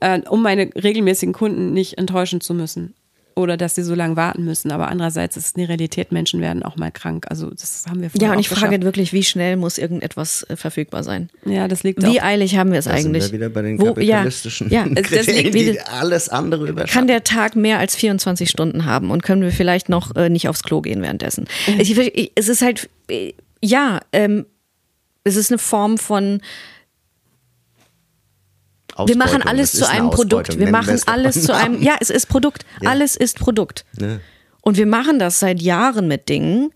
äh, 0.00 0.20
um 0.28 0.42
meine 0.42 0.70
regelmäßigen 0.74 1.32
Kunden 1.32 1.72
nicht 1.72 1.98
enttäuschen 1.98 2.40
zu 2.40 2.54
müssen 2.54 2.94
oder 3.38 3.56
dass 3.56 3.76
sie 3.76 3.82
so 3.82 3.94
lange 3.94 4.16
warten 4.16 4.44
müssen. 4.44 4.72
Aber 4.72 4.88
andererseits 4.88 5.36
ist 5.36 5.46
es 5.46 5.54
eine 5.54 5.68
Realität, 5.68 6.10
Menschen 6.10 6.40
werden 6.40 6.62
auch 6.64 6.76
mal 6.76 6.90
krank. 6.90 7.26
Also 7.30 7.50
das 7.50 7.84
haben 7.88 8.02
wir 8.02 8.10
Ja, 8.20 8.32
und 8.32 8.40
ich 8.40 8.48
frage 8.48 8.82
wirklich, 8.82 9.12
wie 9.12 9.22
schnell 9.22 9.56
muss 9.56 9.78
irgendetwas 9.78 10.44
äh, 10.50 10.56
verfügbar 10.56 11.04
sein? 11.04 11.30
Ja, 11.44 11.68
das 11.68 11.84
liegt 11.84 12.02
Wie 12.02 12.20
auch. 12.20 12.24
eilig 12.24 12.56
haben 12.56 12.72
wir 12.72 12.80
es 12.80 12.86
da 12.86 12.92
eigentlich? 12.92 13.22
Sind 13.22 13.32
wir 13.32 13.38
wieder 13.38 13.48
bei 13.48 13.62
den 13.62 13.78
kapitalistischen 13.78 14.70
ja, 14.70 14.86
ja, 14.94 15.02
Kriterien, 15.02 15.52
die 15.52 15.80
alles 15.80 16.28
andere 16.28 16.68
überschatten. 16.68 16.92
Kann 16.92 17.06
der 17.06 17.22
Tag 17.22 17.54
mehr 17.54 17.78
als 17.78 17.94
24 17.94 18.50
Stunden 18.50 18.84
haben 18.84 19.10
und 19.10 19.22
können 19.22 19.42
wir 19.42 19.52
vielleicht 19.52 19.88
noch 19.88 20.16
äh, 20.16 20.28
nicht 20.28 20.48
aufs 20.48 20.64
Klo 20.64 20.80
gehen 20.82 21.00
währenddessen? 21.00 21.46
Mhm. 21.68 21.80
Ich, 21.80 21.96
ich, 21.96 22.32
es 22.34 22.48
ist 22.48 22.60
halt, 22.60 22.90
äh, 23.08 23.34
ja, 23.62 24.00
ähm, 24.12 24.46
es 25.22 25.36
ist 25.36 25.52
eine 25.52 25.58
Form 25.58 25.96
von 25.96 26.40
wir 29.06 29.16
machen 29.16 29.42
alles 29.42 29.72
zu 29.72 29.88
einem 29.88 30.10
Produkt. 30.10 30.58
Wir 30.58 30.70
machen 30.70 31.00
alles 31.06 31.44
zu 31.44 31.54
einem, 31.54 31.82
ja, 31.82 31.96
es 32.00 32.10
ist 32.10 32.26
Produkt. 32.26 32.64
Ja. 32.80 32.90
Alles 32.90 33.16
ist 33.16 33.38
Produkt. 33.38 33.84
Ja. 34.00 34.18
Und 34.62 34.76
wir 34.76 34.86
machen 34.86 35.18
das 35.18 35.40
seit 35.40 35.62
Jahren 35.62 36.08
mit 36.08 36.28
Dingen 36.28 36.70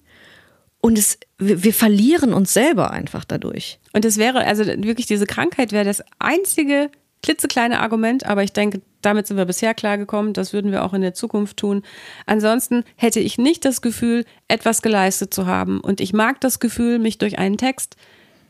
und 0.81 0.99
es, 0.99 1.19
wir, 1.39 1.63
wir 1.63 1.75
verlieren 1.75 2.33
uns 2.33 2.53
selber 2.53 2.91
einfach 2.91 3.25
dadurch. 3.25 3.79
Und 3.93 4.05
es 4.05 4.19
wäre, 4.19 4.45
also 4.45 4.67
wirklich 4.67 5.07
diese 5.07 5.27
Krankheit 5.27 5.73
wäre 5.73 5.85
das 5.85 6.03
einzige 6.19 6.91
klitzekleine 7.23 7.81
Argument, 7.81 8.27
aber 8.27 8.43
ich 8.43 8.53
denke, 8.53 8.83
damit 9.01 9.27
sind 9.27 9.37
wir 9.37 9.45
bisher 9.45 9.75
klargekommen, 9.75 10.33
das 10.33 10.53
würden 10.53 10.73
wir 10.73 10.85
auch 10.85 10.93
in 10.93 11.03
der 11.03 11.15
Zukunft 11.15 11.57
tun. 11.57 11.83
Ansonsten 12.27 12.85
hätte 12.97 13.21
ich 13.21 13.39
nicht 13.39 13.65
das 13.65 13.81
Gefühl, 13.81 14.25
etwas 14.49 14.83
geleistet 14.83 15.33
zu 15.33 15.47
haben. 15.47 15.81
Und 15.81 16.01
ich 16.01 16.13
mag 16.13 16.41
das 16.41 16.59
Gefühl, 16.59 16.99
mich 16.99 17.19
durch 17.19 17.39
einen 17.39 17.59
Text, 17.59 17.97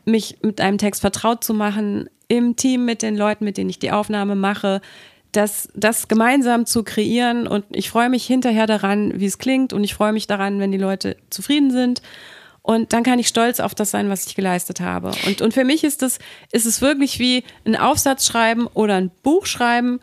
mich 0.05 0.37
mit 0.41 0.59
einem 0.59 0.79
Text 0.79 1.01
vertraut 1.01 1.43
zu 1.43 1.53
machen, 1.53 2.09
im 2.33 2.55
Team 2.55 2.83
mit 2.83 3.03
den 3.03 3.15
Leuten, 3.15 3.45
mit 3.45 3.57
denen 3.57 3.69
ich 3.69 3.77
die 3.77 3.91
Aufnahme 3.91 4.35
mache, 4.35 4.81
das, 5.31 5.69
das 5.75 6.07
gemeinsam 6.07 6.65
zu 6.65 6.83
kreieren. 6.83 7.47
Und 7.47 7.65
ich 7.69 7.91
freue 7.91 8.09
mich 8.09 8.25
hinterher 8.25 8.65
daran, 8.65 9.19
wie 9.19 9.27
es 9.27 9.37
klingt. 9.37 9.71
Und 9.71 9.83
ich 9.83 9.93
freue 9.93 10.13
mich 10.13 10.25
daran, 10.25 10.59
wenn 10.59 10.71
die 10.71 10.79
Leute 10.79 11.15
zufrieden 11.29 11.69
sind. 11.69 12.01
Und 12.63 12.91
dann 12.91 13.03
kann 13.03 13.19
ich 13.19 13.27
stolz 13.27 13.59
auf 13.59 13.75
das 13.75 13.91
sein, 13.91 14.09
was 14.09 14.25
ich 14.25 14.33
geleistet 14.35 14.79
habe. 14.79 15.11
Und, 15.27 15.41
und 15.41 15.53
für 15.53 15.63
mich 15.63 15.83
ist 15.83 16.01
es, 16.01 16.17
ist 16.51 16.65
es 16.65 16.81
wirklich 16.81 17.19
wie 17.19 17.43
ein 17.65 17.75
Aufsatz 17.75 18.25
schreiben 18.25 18.65
oder 18.73 18.95
ein 18.95 19.11
Buch 19.21 19.45
schreiben, 19.45 19.99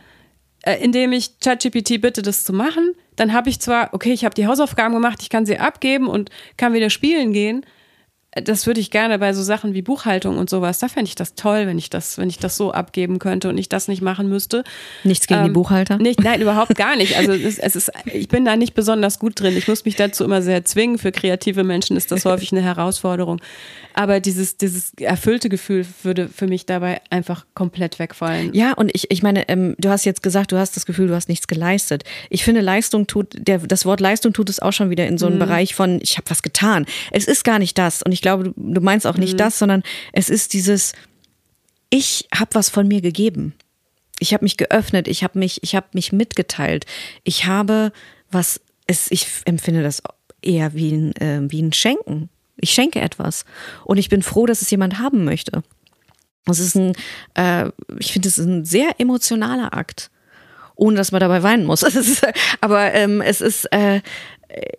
äh, 0.62 0.76
in 0.76 0.92
dem 0.92 1.12
ich 1.12 1.40
ChatGPT 1.40 2.00
bitte, 2.00 2.22
das 2.22 2.44
zu 2.44 2.52
machen. 2.52 2.92
Dann 3.16 3.32
habe 3.32 3.50
ich 3.50 3.58
zwar, 3.60 3.92
okay, 3.92 4.12
ich 4.12 4.24
habe 4.24 4.34
die 4.36 4.46
Hausaufgaben 4.46 4.94
gemacht, 4.94 5.18
ich 5.22 5.30
kann 5.30 5.46
sie 5.46 5.58
abgeben 5.58 6.06
und 6.06 6.30
kann 6.56 6.74
wieder 6.74 6.90
spielen 6.90 7.32
gehen 7.32 7.66
das 8.32 8.66
würde 8.66 8.78
ich 8.78 8.90
gerne 8.90 9.18
bei 9.18 9.32
so 9.32 9.42
Sachen 9.42 9.74
wie 9.74 9.82
Buchhaltung 9.82 10.38
und 10.38 10.48
sowas, 10.48 10.78
da 10.78 10.88
fände 10.88 11.08
ich 11.08 11.16
das 11.16 11.34
toll, 11.34 11.66
wenn 11.66 11.78
ich 11.78 11.90
das, 11.90 12.16
wenn 12.16 12.28
ich 12.28 12.38
das 12.38 12.56
so 12.56 12.70
abgeben 12.72 13.18
könnte 13.18 13.48
und 13.48 13.58
ich 13.58 13.68
das 13.68 13.88
nicht 13.88 14.02
machen 14.02 14.28
müsste. 14.28 14.62
Nichts 15.02 15.26
gegen 15.26 15.40
ähm, 15.40 15.46
die 15.46 15.52
Buchhalter? 15.52 15.98
Nicht, 15.98 16.20
nein, 16.22 16.40
überhaupt 16.42 16.76
gar 16.76 16.96
nicht. 16.96 17.16
Also 17.16 17.32
es, 17.32 17.58
es, 17.58 17.74
ist, 17.74 17.90
ich 18.04 18.28
bin 18.28 18.44
da 18.44 18.56
nicht 18.56 18.74
besonders 18.74 19.18
gut 19.18 19.40
drin. 19.40 19.56
Ich 19.56 19.66
muss 19.66 19.84
mich 19.84 19.96
dazu 19.96 20.22
immer 20.22 20.42
sehr 20.42 20.64
zwingen. 20.64 20.98
Für 20.98 21.10
kreative 21.10 21.64
Menschen 21.64 21.96
ist 21.96 22.12
das 22.12 22.24
häufig 22.24 22.52
eine 22.52 22.62
Herausforderung. 22.62 23.40
Aber 23.94 24.20
dieses, 24.20 24.56
dieses 24.56 24.92
erfüllte 24.94 25.48
Gefühl 25.48 25.84
würde 26.02 26.28
für 26.28 26.46
mich 26.46 26.66
dabei 26.66 27.00
einfach 27.10 27.46
komplett 27.54 27.98
wegfallen. 27.98 28.54
Ja, 28.54 28.72
und 28.74 28.90
ich, 28.94 29.10
ich 29.10 29.22
meine, 29.22 29.48
ähm, 29.48 29.74
du 29.78 29.88
hast 29.88 30.04
jetzt 30.04 30.22
gesagt, 30.22 30.52
du 30.52 30.56
hast 30.58 30.76
das 30.76 30.86
Gefühl, 30.86 31.08
du 31.08 31.14
hast 31.14 31.28
nichts 31.28 31.48
geleistet. 31.48 32.04
Ich 32.28 32.44
finde, 32.44 32.60
Leistung 32.60 33.08
tut, 33.08 33.34
der, 33.36 33.58
das 33.58 33.84
Wort 33.84 34.00
Leistung 34.00 34.32
tut 34.32 34.48
es 34.48 34.60
auch 34.60 34.72
schon 34.72 34.90
wieder 34.90 35.06
in 35.08 35.18
so 35.18 35.26
einem 35.26 35.36
mhm. 35.36 35.40
Bereich 35.40 35.74
von, 35.74 35.98
ich 36.02 36.16
habe 36.16 36.30
was 36.30 36.42
getan. 36.42 36.86
Es 37.10 37.24
ist 37.24 37.44
gar 37.44 37.58
nicht 37.58 37.76
das. 37.76 38.02
Und 38.02 38.12
ich 38.12 38.19
glaube, 38.20 38.52
du, 38.56 38.80
meinst 38.80 39.06
auch 39.06 39.16
nicht 39.16 39.34
mhm. 39.34 39.38
das, 39.38 39.58
sondern 39.58 39.82
es 40.12 40.30
ist 40.30 40.52
dieses, 40.52 40.92
ich 41.90 42.28
habe 42.34 42.54
was 42.54 42.68
von 42.68 42.88
mir 42.88 43.00
gegeben. 43.00 43.54
Ich 44.18 44.32
habe 44.34 44.44
mich 44.44 44.56
geöffnet, 44.56 45.08
ich 45.08 45.24
habe 45.24 45.38
mich, 45.38 45.62
ich 45.62 45.74
habe 45.74 45.86
mich 45.92 46.12
mitgeteilt. 46.12 46.86
Ich 47.24 47.46
habe 47.46 47.92
was, 48.30 48.60
es, 48.86 49.10
ich 49.10 49.26
empfinde 49.44 49.82
das 49.82 50.02
eher 50.42 50.74
wie 50.74 50.92
ein, 50.92 51.16
äh, 51.16 51.40
wie 51.50 51.62
ein 51.62 51.72
Schenken. 51.72 52.28
Ich 52.56 52.70
schenke 52.70 53.00
etwas. 53.00 53.44
Und 53.84 53.98
ich 53.98 54.08
bin 54.08 54.22
froh, 54.22 54.46
dass 54.46 54.62
es 54.62 54.70
jemand 54.70 54.98
haben 54.98 55.24
möchte. 55.24 55.62
Das 56.44 56.58
ist 56.58 56.74
ein, 56.74 56.92
äh, 57.34 57.70
ich 57.98 58.12
finde, 58.12 58.28
es 58.28 58.38
ist 58.38 58.46
ein 58.46 58.64
sehr 58.64 58.98
emotionaler 58.98 59.74
Akt. 59.74 60.10
Ohne 60.76 60.96
dass 60.96 61.12
man 61.12 61.20
dabei 61.20 61.42
weinen 61.42 61.66
muss. 61.66 61.82
Ist, 61.82 62.26
aber 62.60 62.94
ähm, 62.94 63.20
es 63.20 63.42
ist, 63.42 63.66
äh, 63.70 64.00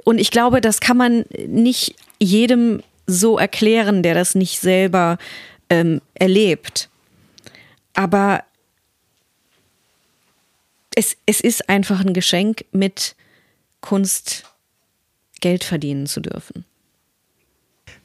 und 0.04 0.18
ich 0.18 0.32
glaube, 0.32 0.60
das 0.60 0.80
kann 0.80 0.98
man 0.98 1.26
nicht 1.48 1.96
jedem 2.20 2.82
so 3.12 3.38
erklären, 3.38 4.04
der 4.04 4.14
das 4.14 4.36
nicht 4.36 4.60
selber 4.60 5.18
ähm, 5.70 6.02
erlebt. 6.14 6.90
Aber 7.94 8.44
es, 10.96 11.18
es 11.26 11.42
ist 11.42 11.70
einfach 11.70 12.02
ein 12.02 12.14
Geschenk, 12.14 12.66
mit 12.72 13.16
Kunst 13.82 14.44
Geld 15.40 15.64
verdienen 15.64 16.06
zu 16.06 16.22
dürfen. 16.22 16.66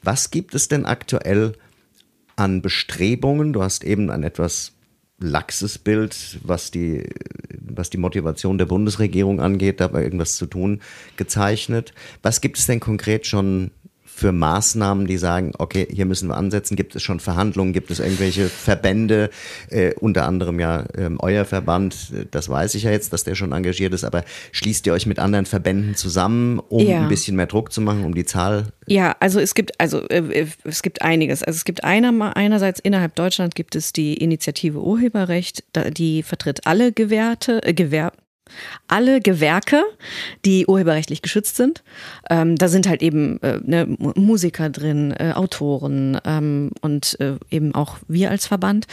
Was 0.01 0.31
gibt 0.31 0.55
es 0.55 0.67
denn 0.67 0.85
aktuell 0.85 1.53
an 2.35 2.61
Bestrebungen? 2.61 3.53
Du 3.53 3.61
hast 3.61 3.83
eben 3.83 4.09
ein 4.09 4.23
etwas 4.23 4.73
laxes 5.19 5.77
Bild, 5.77 6.39
was 6.43 6.71
die, 6.71 7.09
was 7.59 7.89
die 7.89 7.97
Motivation 7.97 8.57
der 8.57 8.65
Bundesregierung 8.65 9.39
angeht, 9.41 9.79
dabei 9.79 10.03
irgendwas 10.03 10.35
zu 10.35 10.45
tun, 10.45 10.81
gezeichnet. 11.15 11.93
Was 12.21 12.41
gibt 12.41 12.57
es 12.57 12.67
denn 12.67 12.79
konkret 12.79 13.25
schon 13.25 13.71
für 14.17 14.31
Maßnahmen, 14.31 15.05
die 15.05 15.17
sagen, 15.19 15.51
okay, 15.59 15.87
hier 15.91 16.07
müssen 16.07 16.27
wir 16.27 16.37
ansetzen? 16.37 16.75
Gibt 16.75 16.95
es 16.95 17.03
schon 17.03 17.19
Verhandlungen? 17.19 17.71
Gibt 17.71 17.91
es 17.91 17.99
irgendwelche 17.99 18.49
Verbände, 18.49 19.29
äh, 19.69 19.93
unter 19.93 20.25
anderem 20.25 20.59
ja 20.59 20.85
ähm, 20.97 21.19
euer 21.21 21.45
Verband, 21.45 22.11
das 22.31 22.49
weiß 22.49 22.73
ich 22.73 22.83
ja 22.83 22.89
jetzt, 22.89 23.13
dass 23.13 23.25
der 23.25 23.35
schon 23.35 23.51
engagiert 23.51 23.93
ist, 23.93 24.03
aber 24.03 24.23
schließt 24.53 24.87
ihr 24.87 24.93
euch 24.93 25.05
mit 25.05 25.19
anderen 25.19 25.45
Verbänden 25.45 25.93
zusammen, 25.93 26.57
um 26.57 26.83
ja. 26.83 27.01
ein 27.01 27.09
bisschen 27.09 27.35
mehr 27.35 27.45
Druck 27.45 27.71
zu 27.71 27.79
machen, 27.79 28.05
um 28.05 28.15
die 28.15 28.25
Zahl? 28.25 28.69
Ja, 28.87 29.15
also 29.19 29.39
es 29.39 29.53
gibt, 29.53 29.79
also 29.79 30.01
äh, 30.07 30.47
es 30.63 30.81
gibt 30.81 31.03
einiges. 31.03 31.43
Also 31.43 31.57
es 31.57 31.65
gibt 31.65 31.83
einer, 31.83 32.35
einerseits 32.35 32.79
innerhalb 32.79 33.13
Deutschland 33.13 33.53
gibt 33.53 33.75
es 33.75 33.93
die 33.93 34.15
Initiative 34.15 34.81
Urheberrecht, 34.81 35.63
die 35.91 36.23
vertritt 36.23 36.65
alle 36.65 36.91
Gewährte, 36.91 37.61
äh, 37.63 37.75
Gewerb, 37.75 38.17
alle 38.87 39.21
Gewerke, 39.21 39.83
die 40.45 40.65
urheberrechtlich 40.65 41.21
geschützt 41.21 41.55
sind. 41.55 41.83
Ähm, 42.29 42.55
da 42.55 42.67
sind 42.67 42.87
halt 42.87 43.01
eben 43.01 43.41
äh, 43.41 43.59
ne, 43.63 43.85
Musiker 44.15 44.69
drin, 44.69 45.13
äh, 45.17 45.33
Autoren 45.33 46.19
ähm, 46.25 46.71
und 46.81 47.19
äh, 47.19 47.35
eben 47.49 47.75
auch 47.75 47.97
wir 48.07 48.31
als 48.31 48.47
Verband. 48.47 48.87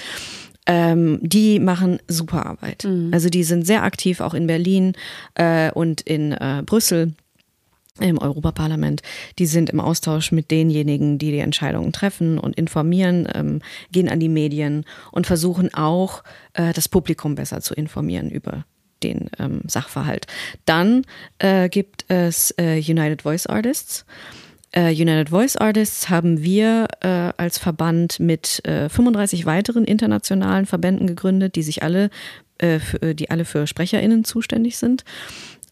Ähm, 0.67 1.19
die 1.21 1.61
machen 1.61 1.99
super 2.09 2.47
Arbeit. 2.47 2.85
Mhm. 2.85 3.11
Also 3.13 3.29
die 3.29 3.45
sind 3.45 3.67
sehr 3.67 3.83
aktiv 3.83 4.21
auch 4.21 4.33
in 4.33 4.47
Berlin 4.47 4.95
äh, 5.35 5.71
und 5.73 6.01
in 6.01 6.33
äh, 6.33 6.63
Brüssel 6.65 7.13
im 8.01 8.19
Europaparlament, 8.19 9.03
die 9.39 9.47
sind 9.47 9.71
im 9.71 9.79
Austausch 9.79 10.33
mit 10.33 10.51
denjenigen, 10.51 11.19
die 11.19 11.31
die 11.31 11.39
Entscheidungen 11.39 11.93
treffen 11.93 12.39
und 12.39 12.57
informieren, 12.57 13.29
ähm, 13.33 13.61
gehen 13.93 14.09
an 14.09 14.19
die 14.19 14.29
Medien 14.29 14.85
und 15.13 15.29
versuchen 15.29 15.73
auch, 15.75 16.25
äh, 16.55 16.73
das 16.73 16.89
Publikum 16.89 17.37
besser 17.37 17.61
zu 17.61 17.73
informieren 17.73 18.31
über 18.31 18.65
den 19.03 19.31
ähm, 19.39 19.63
Sachverhalt. 19.67 20.27
Dann 20.65 21.05
äh, 21.39 21.69
gibt 21.69 22.05
es 22.09 22.55
äh, 22.59 22.77
United 22.79 23.23
Voice 23.23 23.47
Artists. 23.47 24.05
Äh, 24.73 24.91
United 24.91 25.29
Voice 25.29 25.57
Artists 25.57 26.11
haben 26.11 26.43
wir 26.43 26.89
äh, 27.01 27.33
als 27.37 27.59
Verband 27.59 28.19
mit 28.19 28.61
35 28.65 29.43
äh, 29.43 29.47
weiteren 29.47 29.85
internationalen 29.85 30.67
Verbänden 30.67 31.07
gegründet, 31.07 31.55
die 31.55 31.63
sich 31.63 31.83
alle, 31.85 32.11
äh, 32.59 32.81
für, 32.81 33.15
die 33.15 33.31
alle 33.31 33.45
für 33.45 33.69
SprecherInnen 33.69 34.25
zuständig 34.25 34.77
sind. 34.77 35.05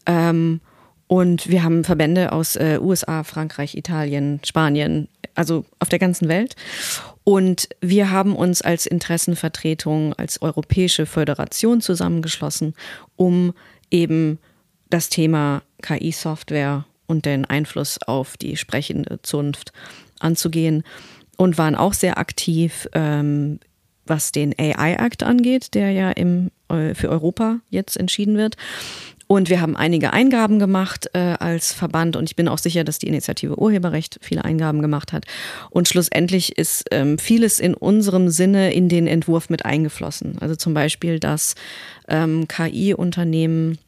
Ähm, 0.05 0.61
und 1.07 1.49
wir 1.49 1.63
haben 1.63 1.83
Verbände 1.83 2.31
aus 2.31 2.57
USA, 2.57 3.23
Frankreich, 3.23 3.75
Italien, 3.75 4.39
Spanien, 4.43 5.09
also 5.35 5.65
auf 5.79 5.89
der 5.89 5.99
ganzen 5.99 6.27
Welt. 6.27 6.55
Und 7.23 7.69
wir 7.79 8.11
haben 8.11 8.35
uns 8.35 8.61
als 8.61 8.85
Interessenvertretung, 8.85 10.13
als 10.13 10.41
europäische 10.41 11.05
Föderation 11.05 11.79
zusammengeschlossen, 11.81 12.73
um 13.15 13.53
eben 13.89 14.39
das 14.89 15.09
Thema 15.09 15.63
KI-Software 15.81 16.85
und 17.07 17.25
den 17.25 17.45
Einfluss 17.45 17.99
auf 18.05 18.37
die 18.37 18.57
sprechende 18.57 19.21
Zunft 19.21 19.71
anzugehen 20.19 20.83
und 21.37 21.57
waren 21.57 21.75
auch 21.75 21.93
sehr 21.93 22.17
aktiv, 22.17 22.87
ähm, 22.93 23.59
was 24.05 24.31
den 24.31 24.53
AI-Act 24.57 25.23
angeht, 25.23 25.73
der 25.73 25.91
ja 25.91 26.11
im, 26.11 26.51
äh, 26.69 26.93
für 26.93 27.09
Europa 27.09 27.59
jetzt 27.69 27.97
entschieden 27.97 28.37
wird. 28.37 28.55
Und 29.33 29.49
wir 29.49 29.61
haben 29.61 29.75
einige 29.75 30.13
Eingaben 30.13 30.59
gemacht 30.59 31.09
äh, 31.13 31.17
als 31.39 31.73
Verband 31.73 32.15
und 32.15 32.29
ich 32.29 32.35
bin 32.35 32.47
auch 32.47 32.59
sicher, 32.59 32.83
dass 32.83 32.99
die 32.99 33.07
Initiative 33.07 33.57
Urheberrecht 33.57 34.19
viele 34.21 34.45
Eingaben 34.45 34.79
gemacht 34.79 35.11
hat. 35.11 35.25
Und 35.71 35.87
schlussendlich 35.87 36.55
ist 36.55 36.85
ähm, 36.91 37.17
vieles 37.17 37.59
in 37.59 37.73
unserem 37.73 38.29
Sinne 38.29 38.71
in 38.73 38.89
den 38.89 39.07
Entwurf 39.07 39.49
mit 39.49 39.65
eingeflossen. 39.65 40.37
Also 40.39 40.55
zum 40.55 40.75
Beispiel, 40.75 41.19
dass 41.19 41.55
ähm, 42.07 42.47
KI-Unternehmen 42.47 43.79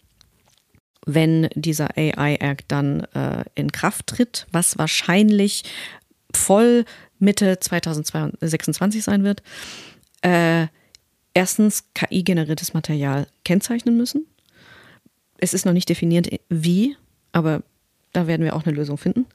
wenn 1.06 1.48
dieser 1.54 1.96
AI-Act 1.96 2.66
dann 2.70 3.02
äh, 3.14 3.44
in 3.54 3.72
Kraft 3.72 4.08
tritt, 4.08 4.48
was 4.52 4.80
wahrscheinlich 4.80 5.62
voll 6.34 6.86
Mitte 7.20 7.60
2026 7.60 9.04
sein 9.04 9.24
wird, 9.24 9.44
äh, 10.24 10.66
erstens 11.36 11.84
KI-generiertes 11.94 12.74
Material 12.74 13.28
kennzeichnen 13.44 13.96
müssen 13.96 14.26
es 15.38 15.54
ist 15.54 15.66
noch 15.66 15.74
nicht 15.74 15.90
definiert, 15.90 16.30
wie, 16.50 16.96
aber 17.32 17.64
da 18.14 18.28
werden 18.28 18.44
wir 18.44 18.56
auch 18.56 18.66
eine 18.66 18.76
Lösung 18.76 18.98
finden. 18.98 19.26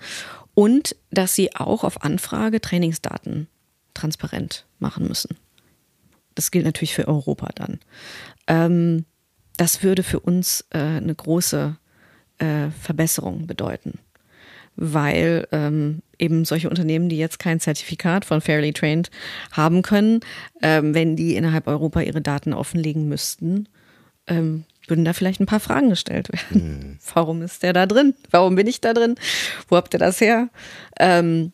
Und 0.55 0.97
dass 1.11 1.35
sie 1.35 1.55
auch 1.55 1.85
auf 1.85 2.03
Anfrage 2.03 2.61
Trainingsdaten 2.61 3.47
transparent 3.95 4.67
machen 4.79 5.07
müssen. 5.07 5.37
Das 6.35 6.51
gilt 6.51 6.65
natürlich 6.65 6.95
für 6.95 7.09
Europa 7.09 7.51
dann. 7.55 7.79
Ähm, 8.47 9.05
das 9.57 9.83
würde 9.83 10.03
für 10.03 10.21
uns 10.21 10.65
äh, 10.71 10.79
eine 10.79 11.15
große 11.15 11.77
äh, 12.39 12.71
Verbesserung 12.71 13.47
bedeuten, 13.47 13.99
weil 14.77 15.47
ähm, 15.53 16.03
eben 16.19 16.45
solche 16.45 16.71
Unternehmen, 16.71 17.09
die 17.09 17.19
jetzt 17.19 17.39
kein 17.39 17.61
Zertifikat 17.61 18.25
von 18.25 18.41
Fairly 18.41 18.73
Trained 18.73 19.11
haben 19.53 19.83
können, 19.83 20.21
ähm, 20.63 20.95
wenn 20.95 21.17
die 21.17 21.37
innerhalb 21.37 21.67
Europa 21.67 22.01
ihre 22.01 22.23
Daten 22.23 22.55
offenlegen 22.55 23.09
müssten, 23.09 23.69
ähm, 24.27 24.65
würden 24.91 25.05
da 25.05 25.13
vielleicht 25.13 25.41
ein 25.41 25.47
paar 25.47 25.61
Fragen 25.61 25.89
gestellt 25.89 26.31
werden. 26.33 26.99
Mhm. 26.99 26.99
Warum 27.15 27.43
ist 27.43 27.63
der 27.63 27.73
da 27.73 27.87
drin? 27.87 28.15
Warum 28.31 28.57
bin 28.57 28.67
ich 28.67 28.81
da 28.81 28.93
drin? 28.93 29.15
Wo 29.69 29.77
habt 29.77 29.95
ihr 29.95 30.01
das 30.01 30.21
her? 30.21 30.49
Ähm, 30.99 31.53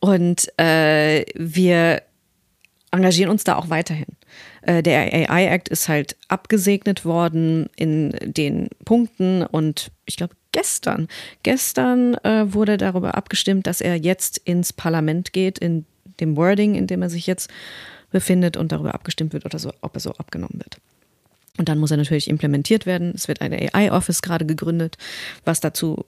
und 0.00 0.48
äh, 0.58 1.24
wir 1.34 2.02
engagieren 2.90 3.30
uns 3.30 3.44
da 3.44 3.56
auch 3.56 3.70
weiterhin. 3.70 4.06
Äh, 4.62 4.82
der 4.82 5.30
AI 5.30 5.46
Act 5.46 5.68
ist 5.68 5.88
halt 5.88 6.16
abgesegnet 6.28 7.04
worden 7.04 7.68
in 7.76 8.14
den 8.22 8.68
Punkten 8.84 9.42
und 9.42 9.90
ich 10.06 10.16
glaube 10.16 10.34
gestern, 10.52 11.08
gestern 11.42 12.14
äh, 12.24 12.52
wurde 12.52 12.76
darüber 12.76 13.14
abgestimmt, 13.14 13.66
dass 13.66 13.80
er 13.80 13.96
jetzt 13.96 14.38
ins 14.38 14.72
Parlament 14.72 15.32
geht, 15.32 15.58
in 15.58 15.84
dem 16.20 16.36
Wording, 16.36 16.74
in 16.74 16.86
dem 16.86 17.02
er 17.02 17.10
sich 17.10 17.26
jetzt 17.26 17.50
befindet 18.10 18.56
und 18.56 18.72
darüber 18.72 18.94
abgestimmt 18.94 19.32
wird 19.32 19.44
oder 19.44 19.58
so, 19.58 19.72
ob 19.82 19.94
er 19.94 20.00
so 20.00 20.12
abgenommen 20.12 20.58
wird. 20.58 20.78
Und 21.58 21.68
dann 21.68 21.78
muss 21.78 21.90
er 21.90 21.96
natürlich 21.96 22.28
implementiert 22.28 22.86
werden. 22.86 23.12
Es 23.14 23.28
wird 23.28 23.40
eine 23.40 23.74
AI-Office 23.74 24.22
gerade 24.22 24.46
gegründet, 24.46 24.96
was 25.44 25.60
dazu, 25.60 26.06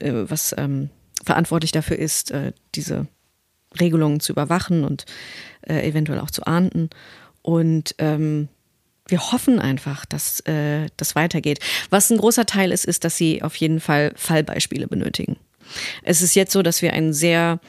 äh, 0.00 0.12
was 0.12 0.54
ähm, 0.56 0.88
verantwortlich 1.24 1.72
dafür 1.72 1.98
ist, 1.98 2.30
äh, 2.30 2.52
diese 2.74 3.08
Regelungen 3.78 4.20
zu 4.20 4.32
überwachen 4.32 4.84
und 4.84 5.04
äh, 5.62 5.86
eventuell 5.86 6.20
auch 6.20 6.30
zu 6.30 6.46
ahnden. 6.46 6.90
Und 7.42 7.94
ähm, 7.98 8.48
wir 9.08 9.32
hoffen 9.32 9.58
einfach, 9.58 10.04
dass 10.04 10.40
äh, 10.40 10.86
das 10.96 11.14
weitergeht. 11.14 11.60
Was 11.90 12.10
ein 12.10 12.18
großer 12.18 12.46
Teil 12.46 12.72
ist, 12.72 12.84
ist, 12.84 13.04
dass 13.04 13.16
sie 13.16 13.42
auf 13.42 13.56
jeden 13.56 13.80
Fall 13.80 14.12
Fallbeispiele 14.16 14.86
benötigen. 14.86 15.36
Es 16.02 16.22
ist 16.22 16.34
jetzt 16.34 16.52
so, 16.52 16.62
dass 16.62 16.82
wir 16.82 16.92
einen 16.92 17.12
sehr, 17.12 17.60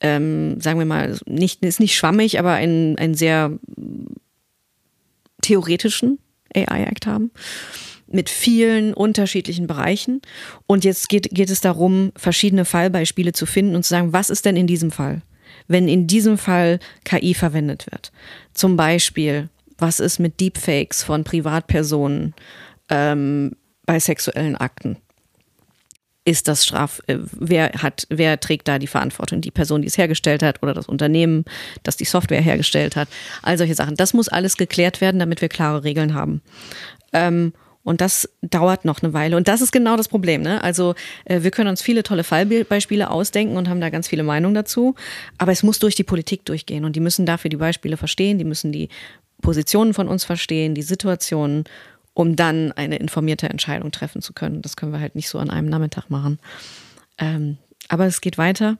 ähm, 0.00 0.60
sagen 0.60 0.78
wir 0.78 0.86
mal, 0.86 1.18
nicht, 1.26 1.64
ist 1.64 1.80
nicht 1.80 1.96
schwammig, 1.96 2.38
aber 2.38 2.52
einen, 2.52 2.96
einen 2.98 3.14
sehr 3.14 3.58
theoretischen 5.42 6.18
AI 6.54 6.84
Act 6.84 7.06
haben 7.06 7.30
mit 8.06 8.30
vielen 8.30 8.94
unterschiedlichen 8.94 9.66
Bereichen. 9.66 10.22
Und 10.66 10.84
jetzt 10.84 11.08
geht, 11.08 11.30
geht 11.30 11.50
es 11.50 11.60
darum, 11.60 12.12
verschiedene 12.16 12.64
Fallbeispiele 12.64 13.32
zu 13.32 13.46
finden 13.46 13.74
und 13.74 13.82
zu 13.82 13.90
sagen, 13.90 14.12
was 14.12 14.30
ist 14.30 14.44
denn 14.44 14.56
in 14.56 14.66
diesem 14.66 14.90
Fall? 14.90 15.22
Wenn 15.68 15.88
in 15.88 16.06
diesem 16.06 16.36
Fall 16.38 16.78
KI 17.04 17.34
verwendet 17.34 17.86
wird. 17.90 18.12
Zum 18.52 18.76
Beispiel, 18.76 19.48
was 19.78 20.00
ist 20.00 20.18
mit 20.18 20.40
Deepfakes 20.40 21.02
von 21.02 21.24
Privatpersonen 21.24 22.34
ähm, 22.90 23.52
bei 23.86 23.98
sexuellen 23.98 24.56
Akten? 24.56 24.98
Ist 26.24 26.48
das 26.48 26.64
Straf, 26.64 27.02
äh, 27.06 27.18
wer 27.32 27.70
hat, 27.72 28.06
wer 28.08 28.40
trägt 28.40 28.68
da 28.68 28.78
die 28.78 28.86
Verantwortung? 28.86 29.40
Die 29.40 29.50
Person, 29.50 29.82
die 29.82 29.88
es 29.88 29.98
hergestellt 29.98 30.42
hat 30.42 30.62
oder 30.62 30.74
das 30.74 30.88
Unternehmen, 30.88 31.44
das 31.82 31.96
die 31.96 32.04
Software 32.04 32.40
hergestellt 32.40 32.96
hat. 32.96 33.08
All 33.42 33.58
solche 33.58 33.74
Sachen. 33.74 33.96
Das 33.96 34.14
muss 34.14 34.28
alles 34.28 34.56
geklärt 34.56 35.00
werden, 35.00 35.18
damit 35.18 35.40
wir 35.42 35.48
klare 35.48 35.84
Regeln 35.84 36.14
haben. 36.14 36.40
Ähm, 37.12 37.52
und 37.82 38.00
das 38.00 38.28
dauert 38.40 38.86
noch 38.86 39.02
eine 39.02 39.12
Weile. 39.12 39.36
Und 39.36 39.46
das 39.46 39.60
ist 39.60 39.70
genau 39.70 39.96
das 39.96 40.08
Problem. 40.08 40.40
Ne? 40.40 40.64
Also 40.64 40.94
äh, 41.26 41.42
wir 41.42 41.50
können 41.50 41.68
uns 41.68 41.82
viele 41.82 42.02
tolle 42.02 42.24
Fallbeispiele 42.24 43.10
ausdenken 43.10 43.58
und 43.58 43.68
haben 43.68 43.82
da 43.82 43.90
ganz 43.90 44.08
viele 44.08 44.22
Meinungen 44.22 44.54
dazu. 44.54 44.94
Aber 45.36 45.52
es 45.52 45.62
muss 45.62 45.78
durch 45.78 45.94
die 45.94 46.04
Politik 46.04 46.46
durchgehen. 46.46 46.86
Und 46.86 46.96
die 46.96 47.00
müssen 47.00 47.26
dafür 47.26 47.50
die 47.50 47.58
Beispiele 47.58 47.98
verstehen, 47.98 48.38
die 48.38 48.44
müssen 48.44 48.72
die 48.72 48.88
Positionen 49.42 49.92
von 49.92 50.08
uns 50.08 50.24
verstehen, 50.24 50.74
die 50.74 50.82
Situationen 50.82 51.64
um 52.14 52.36
dann 52.36 52.72
eine 52.72 52.96
informierte 52.96 53.48
Entscheidung 53.48 53.90
treffen 53.90 54.22
zu 54.22 54.32
können. 54.32 54.62
Das 54.62 54.76
können 54.76 54.92
wir 54.92 55.00
halt 55.00 55.16
nicht 55.16 55.28
so 55.28 55.38
an 55.38 55.50
einem 55.50 55.68
Nachmittag 55.68 56.10
machen. 56.10 56.38
Ähm, 57.18 57.58
aber 57.88 58.06
es 58.06 58.20
geht 58.20 58.38
weiter. 58.38 58.78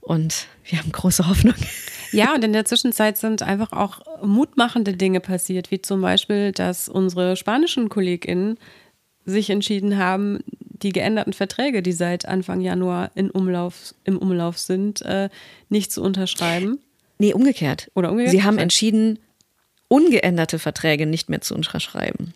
Und 0.00 0.46
wir 0.64 0.78
haben 0.78 0.92
große 0.92 1.28
Hoffnung. 1.28 1.54
Ja, 2.12 2.34
und 2.34 2.42
in 2.42 2.52
der 2.52 2.64
Zwischenzeit 2.64 3.18
sind 3.18 3.42
einfach 3.42 3.70
auch 3.70 4.00
mutmachende 4.20 4.94
Dinge 4.94 5.20
passiert, 5.20 5.70
wie 5.70 5.80
zum 5.80 6.00
Beispiel, 6.00 6.50
dass 6.50 6.88
unsere 6.88 7.36
spanischen 7.36 7.88
KollegInnen 7.88 8.58
sich 9.24 9.48
entschieden 9.48 9.96
haben, 9.96 10.40
die 10.82 10.90
geänderten 10.90 11.32
Verträge, 11.32 11.82
die 11.82 11.92
seit 11.92 12.26
Anfang 12.26 12.62
Januar 12.62 13.12
in 13.14 13.30
Umlauf, 13.30 13.94
im 14.02 14.18
Umlauf 14.18 14.58
sind, 14.58 15.02
äh, 15.02 15.28
nicht 15.68 15.92
zu 15.92 16.02
unterschreiben. 16.02 16.80
Nee, 17.18 17.32
umgekehrt. 17.32 17.92
Oder 17.94 18.10
umgekehrt? 18.10 18.32
Sie 18.32 18.42
haben 18.42 18.58
entschieden, 18.58 19.20
ungeänderte 19.90 20.60
Verträge 20.60 21.04
nicht 21.04 21.28
mehr 21.28 21.40
zu 21.40 21.52
unterschreiben. 21.52 22.32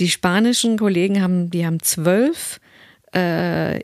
Die 0.00 0.08
spanischen 0.08 0.78
Kollegen 0.78 1.22
haben, 1.22 1.50
die 1.50 1.66
haben 1.66 1.82
zwölf 1.82 2.60
äh, 3.14 3.80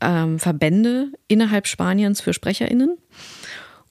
ähm, 0.00 0.38
Verbände 0.38 1.08
innerhalb 1.26 1.66
Spaniens 1.66 2.20
für 2.20 2.32
SprecherInnen 2.32 2.96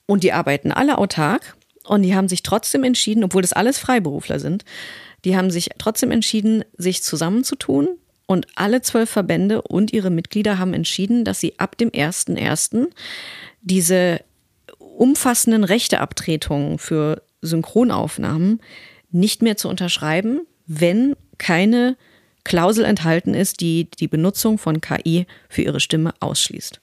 und 0.06 0.24
die 0.24 0.32
arbeiten 0.32 0.72
alle 0.72 0.96
autark 0.96 1.54
und 1.84 2.00
die 2.00 2.14
haben 2.14 2.28
sich 2.28 2.42
trotzdem 2.42 2.82
entschieden, 2.82 3.24
obwohl 3.24 3.42
das 3.42 3.52
alles 3.52 3.78
Freiberufler 3.78 4.40
sind, 4.40 4.64
die 5.26 5.36
haben 5.36 5.50
sich 5.50 5.68
trotzdem 5.76 6.10
entschieden, 6.10 6.64
sich 6.78 7.02
zusammenzutun 7.02 7.90
und 8.26 8.46
alle 8.54 8.80
zwölf 8.80 9.10
Verbände 9.10 9.60
und 9.60 9.92
ihre 9.92 10.08
Mitglieder 10.08 10.58
haben 10.58 10.72
entschieden, 10.72 11.26
dass 11.26 11.40
sie 11.40 11.58
ab 11.58 11.76
dem 11.76 11.90
1.1. 11.90 12.88
diese 13.60 14.20
umfassenden 14.78 15.64
Rechteabtretungen 15.64 16.78
für 16.78 17.22
Synchronaufnahmen 17.42 18.60
nicht 19.10 19.42
mehr 19.42 19.56
zu 19.56 19.68
unterschreiben, 19.68 20.42
wenn 20.66 21.16
keine 21.38 21.96
Klausel 22.44 22.84
enthalten 22.84 23.34
ist, 23.34 23.60
die 23.60 23.90
die 23.90 24.08
Benutzung 24.08 24.58
von 24.58 24.80
KI 24.80 25.26
für 25.48 25.62
ihre 25.62 25.80
Stimme 25.80 26.14
ausschließt. 26.20 26.80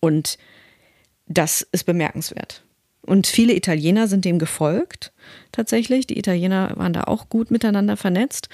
Und 0.00 0.38
das 1.26 1.62
ist 1.72 1.84
bemerkenswert. 1.84 2.62
Und 3.02 3.26
viele 3.26 3.54
Italiener 3.54 4.08
sind 4.08 4.24
dem 4.24 4.38
gefolgt, 4.38 5.12
tatsächlich. 5.52 6.06
Die 6.06 6.18
Italiener 6.18 6.72
waren 6.76 6.92
da 6.92 7.04
auch 7.04 7.28
gut 7.28 7.50
miteinander 7.50 7.96
vernetzt. 7.96 8.48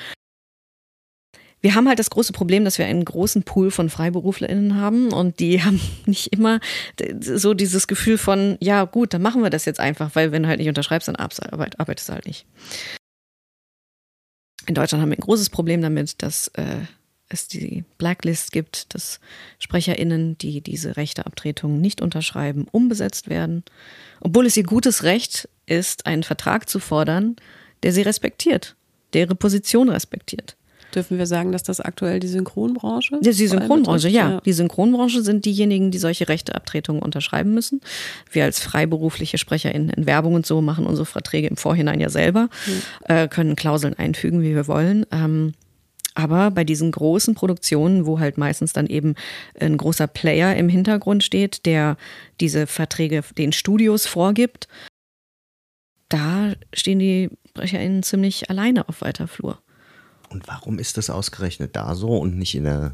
Wir 1.64 1.74
haben 1.74 1.88
halt 1.88 1.98
das 1.98 2.10
große 2.10 2.34
Problem, 2.34 2.66
dass 2.66 2.76
wir 2.76 2.84
einen 2.84 3.06
großen 3.06 3.42
Pool 3.42 3.70
von 3.70 3.88
FreiberuflerInnen 3.88 4.76
haben 4.76 5.14
und 5.14 5.40
die 5.40 5.62
haben 5.64 5.80
nicht 6.04 6.30
immer 6.30 6.60
so 7.20 7.54
dieses 7.54 7.86
Gefühl 7.86 8.18
von, 8.18 8.58
ja 8.60 8.84
gut, 8.84 9.14
dann 9.14 9.22
machen 9.22 9.42
wir 9.42 9.48
das 9.48 9.64
jetzt 9.64 9.80
einfach, 9.80 10.10
weil 10.12 10.30
wenn 10.30 10.42
du 10.42 10.48
halt 10.50 10.58
nicht 10.58 10.68
unterschreibst, 10.68 11.08
dann 11.08 11.16
arbeitest 11.16 12.10
du 12.10 12.12
halt 12.12 12.26
nicht. 12.26 12.44
In 14.66 14.74
Deutschland 14.74 15.00
haben 15.00 15.08
wir 15.08 15.16
ein 15.16 15.22
großes 15.22 15.48
Problem 15.48 15.80
damit, 15.80 16.22
dass 16.22 16.48
äh, 16.48 16.80
es 17.30 17.48
die 17.48 17.84
Blacklist 17.96 18.52
gibt, 18.52 18.94
dass 18.94 19.18
SprecherInnen, 19.58 20.36
die 20.36 20.60
diese 20.60 20.98
Rechteabtretungen 20.98 21.80
nicht 21.80 22.02
unterschreiben, 22.02 22.66
umbesetzt 22.72 23.30
werden, 23.30 23.64
obwohl 24.20 24.44
es 24.44 24.58
ihr 24.58 24.64
gutes 24.64 25.02
Recht 25.02 25.48
ist, 25.64 26.04
einen 26.04 26.24
Vertrag 26.24 26.68
zu 26.68 26.78
fordern, 26.78 27.36
der 27.82 27.94
sie 27.94 28.02
respektiert, 28.02 28.76
der 29.14 29.22
ihre 29.22 29.34
Position 29.34 29.88
respektiert. 29.88 30.56
Dürfen 30.94 31.18
wir 31.18 31.26
sagen, 31.26 31.52
dass 31.52 31.62
das 31.62 31.80
aktuell 31.80 32.20
die 32.20 32.28
Synchronbranche? 32.28 33.18
Ja, 33.22 33.32
die 33.32 33.46
Synchronbranche, 33.46 34.08
ja. 34.08 34.30
ja. 34.30 34.40
Die 34.40 34.52
Synchronbranche 34.52 35.22
sind 35.22 35.44
diejenigen, 35.44 35.90
die 35.90 35.98
solche 35.98 36.28
Rechteabtretungen 36.28 37.02
unterschreiben 37.02 37.52
müssen. 37.52 37.80
Wir 38.30 38.44
als 38.44 38.60
freiberufliche 38.60 39.38
SprecherInnen 39.38 39.90
in 39.90 40.06
Werbung 40.06 40.34
und 40.34 40.46
so 40.46 40.60
machen 40.60 40.86
unsere 40.86 41.06
Verträge 41.06 41.48
im 41.48 41.56
Vorhinein 41.56 42.00
ja 42.00 42.10
selber, 42.10 42.48
mhm. 42.66 42.82
äh, 43.14 43.28
können 43.28 43.56
Klauseln 43.56 43.94
einfügen, 43.94 44.42
wie 44.42 44.54
wir 44.54 44.68
wollen. 44.68 45.04
Ähm, 45.10 45.54
aber 46.14 46.52
bei 46.52 46.62
diesen 46.62 46.92
großen 46.92 47.34
Produktionen, 47.34 48.06
wo 48.06 48.20
halt 48.20 48.38
meistens 48.38 48.72
dann 48.72 48.86
eben 48.86 49.16
ein 49.58 49.76
großer 49.76 50.06
Player 50.06 50.54
im 50.54 50.68
Hintergrund 50.68 51.24
steht, 51.24 51.66
der 51.66 51.96
diese 52.40 52.68
Verträge 52.68 53.22
den 53.36 53.52
Studios 53.52 54.06
vorgibt, 54.06 54.68
da 56.08 56.52
stehen 56.72 57.00
die 57.00 57.30
SprecherInnen 57.48 58.04
ziemlich 58.04 58.48
alleine 58.50 58.88
auf 58.88 59.00
weiter 59.00 59.26
Flur. 59.26 59.58
Und 60.34 60.48
warum 60.48 60.80
ist 60.80 60.96
das 60.96 61.10
ausgerechnet 61.10 61.76
da 61.76 61.94
so 61.94 62.08
und 62.08 62.36
nicht 62.36 62.56
in 62.56 62.64
der, 62.64 62.92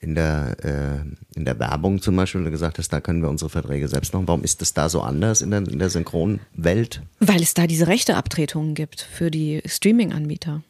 in 0.00 0.16
der, 0.16 0.56
äh, 0.64 1.38
in 1.38 1.44
der 1.44 1.58
Werbung 1.60 2.02
zum 2.02 2.16
Beispiel, 2.16 2.42
du 2.42 2.50
gesagt 2.50 2.78
hast, 2.78 2.92
da 2.92 3.00
können 3.00 3.22
wir 3.22 3.30
unsere 3.30 3.48
Verträge 3.48 3.86
selbst 3.86 4.12
machen. 4.12 4.26
Warum 4.26 4.42
ist 4.42 4.60
das 4.60 4.74
da 4.74 4.88
so 4.88 5.00
anders 5.00 5.40
in 5.40 5.52
der, 5.52 5.60
in 5.60 5.78
der 5.78 5.88
Synchronwelt? 5.88 7.02
Weil 7.20 7.42
es 7.42 7.54
da 7.54 7.68
diese 7.68 7.86
Rechteabtretungen 7.86 8.74
gibt 8.74 9.00
für 9.00 9.30
die 9.30 9.62
Streaming-Anbieter. 9.64 10.62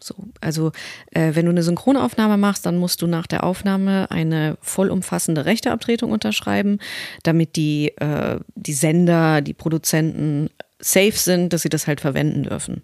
So, 0.00 0.14
also 0.40 0.72
äh, 1.12 1.34
wenn 1.34 1.44
du 1.44 1.52
eine 1.52 1.62
Synchronaufnahme 1.62 2.36
machst, 2.36 2.66
dann 2.66 2.78
musst 2.78 3.00
du 3.00 3.06
nach 3.06 3.28
der 3.28 3.44
Aufnahme 3.44 4.10
eine 4.10 4.58
vollumfassende 4.60 5.44
Rechteabtretung 5.44 6.10
unterschreiben, 6.10 6.78
damit 7.22 7.54
die, 7.54 7.96
äh, 7.98 8.40
die 8.56 8.72
Sender, 8.72 9.40
die 9.40 9.54
Produzenten 9.54 10.50
safe 10.80 11.16
sind, 11.16 11.52
dass 11.52 11.62
sie 11.62 11.68
das 11.68 11.86
halt 11.86 12.00
verwenden 12.00 12.44
dürfen. 12.44 12.82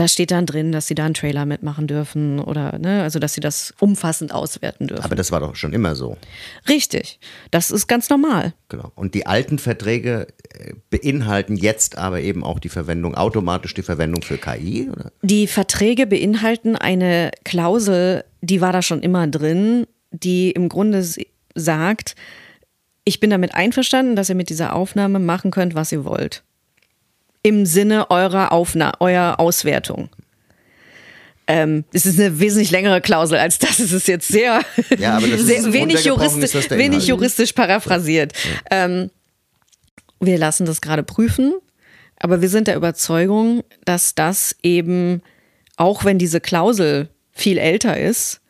Da 0.00 0.08
steht 0.08 0.30
dann 0.30 0.46
drin, 0.46 0.72
dass 0.72 0.86
sie 0.86 0.94
da 0.94 1.04
einen 1.04 1.12
Trailer 1.12 1.44
mitmachen 1.44 1.86
dürfen 1.86 2.38
oder, 2.40 2.78
ne, 2.78 3.02
also 3.02 3.18
dass 3.18 3.34
sie 3.34 3.42
das 3.42 3.74
umfassend 3.80 4.32
auswerten 4.32 4.86
dürfen. 4.86 5.04
Aber 5.04 5.14
das 5.14 5.30
war 5.30 5.40
doch 5.40 5.56
schon 5.56 5.74
immer 5.74 5.94
so. 5.94 6.16
Richtig. 6.70 7.20
Das 7.50 7.70
ist 7.70 7.86
ganz 7.86 8.08
normal. 8.08 8.54
Genau. 8.70 8.92
Und 8.94 9.14
die 9.14 9.26
alten 9.26 9.58
Verträge 9.58 10.28
äh, 10.54 10.72
beinhalten 10.88 11.54
jetzt 11.54 11.98
aber 11.98 12.22
eben 12.22 12.44
auch 12.44 12.60
die 12.60 12.70
Verwendung, 12.70 13.14
automatisch 13.14 13.74
die 13.74 13.82
Verwendung 13.82 14.22
für 14.22 14.38
KI? 14.38 14.88
Oder? 14.90 15.12
Die 15.20 15.46
Verträge 15.46 16.06
beinhalten 16.06 16.76
eine 16.76 17.30
Klausel, 17.44 18.24
die 18.40 18.62
war 18.62 18.72
da 18.72 18.80
schon 18.80 19.02
immer 19.02 19.26
drin, 19.26 19.86
die 20.12 20.50
im 20.50 20.70
Grunde 20.70 21.06
sagt, 21.54 22.14
ich 23.04 23.20
bin 23.20 23.28
damit 23.28 23.54
einverstanden, 23.54 24.16
dass 24.16 24.30
ihr 24.30 24.34
mit 24.34 24.48
dieser 24.48 24.74
Aufnahme 24.74 25.18
machen 25.18 25.50
könnt, 25.50 25.74
was 25.74 25.92
ihr 25.92 26.06
wollt 26.06 26.42
im 27.42 27.66
Sinne 27.66 28.10
eurer 28.10 28.52
Aufna 28.52 28.92
eurer 29.00 29.40
Auswertung. 29.40 30.10
Ähm, 31.46 31.84
es 31.92 32.06
ist 32.06 32.20
eine 32.20 32.38
wesentlich 32.38 32.70
längere 32.70 33.00
Klausel 33.00 33.38
als 33.38 33.58
das. 33.58 33.80
Es 33.80 33.92
ist 33.92 34.06
jetzt 34.06 34.28
sehr, 34.28 34.60
ja, 34.98 35.20
sehr 35.36 35.72
wenig, 35.72 36.04
juristisch, 36.04 36.70
wenig 36.70 37.08
juristisch 37.08 37.52
paraphrasiert. 37.52 38.32
Ja. 38.70 38.84
Ähm, 38.84 39.10
wir 40.20 40.38
lassen 40.38 40.66
das 40.66 40.80
gerade 40.80 41.02
prüfen, 41.02 41.54
aber 42.18 42.40
wir 42.40 42.48
sind 42.48 42.68
der 42.68 42.76
Überzeugung, 42.76 43.64
dass 43.84 44.14
das 44.14 44.54
eben, 44.62 45.22
auch 45.76 46.04
wenn 46.04 46.18
diese 46.18 46.40
Klausel 46.40 47.08
viel 47.32 47.58
älter 47.58 47.98
ist, 47.98 48.40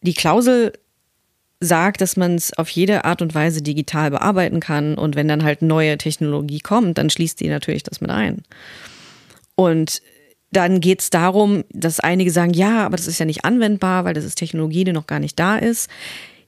die 0.00 0.14
Klausel 0.14 0.72
sagt, 1.60 2.00
dass 2.00 2.16
man 2.16 2.36
es 2.36 2.52
auf 2.52 2.68
jede 2.70 3.04
Art 3.04 3.20
und 3.20 3.34
Weise 3.34 3.62
digital 3.62 4.10
bearbeiten 4.10 4.60
kann 4.60 4.96
und 4.96 5.16
wenn 5.16 5.28
dann 5.28 5.42
halt 5.42 5.62
neue 5.62 5.98
Technologie 5.98 6.60
kommt, 6.60 6.98
dann 6.98 7.10
schließt 7.10 7.40
die 7.40 7.48
natürlich 7.48 7.82
das 7.82 8.00
mit 8.00 8.10
ein. 8.10 8.42
Und 9.56 10.02
dann 10.52 10.80
geht 10.80 11.00
es 11.00 11.10
darum, 11.10 11.64
dass 11.70 12.00
einige 12.00 12.30
sagen, 12.30 12.54
ja, 12.54 12.86
aber 12.86 12.96
das 12.96 13.06
ist 13.06 13.18
ja 13.18 13.26
nicht 13.26 13.44
anwendbar, 13.44 14.04
weil 14.04 14.14
das 14.14 14.24
ist 14.24 14.36
Technologie, 14.36 14.84
die 14.84 14.92
noch 14.92 15.06
gar 15.06 15.18
nicht 15.18 15.38
da 15.38 15.56
ist. 15.56 15.90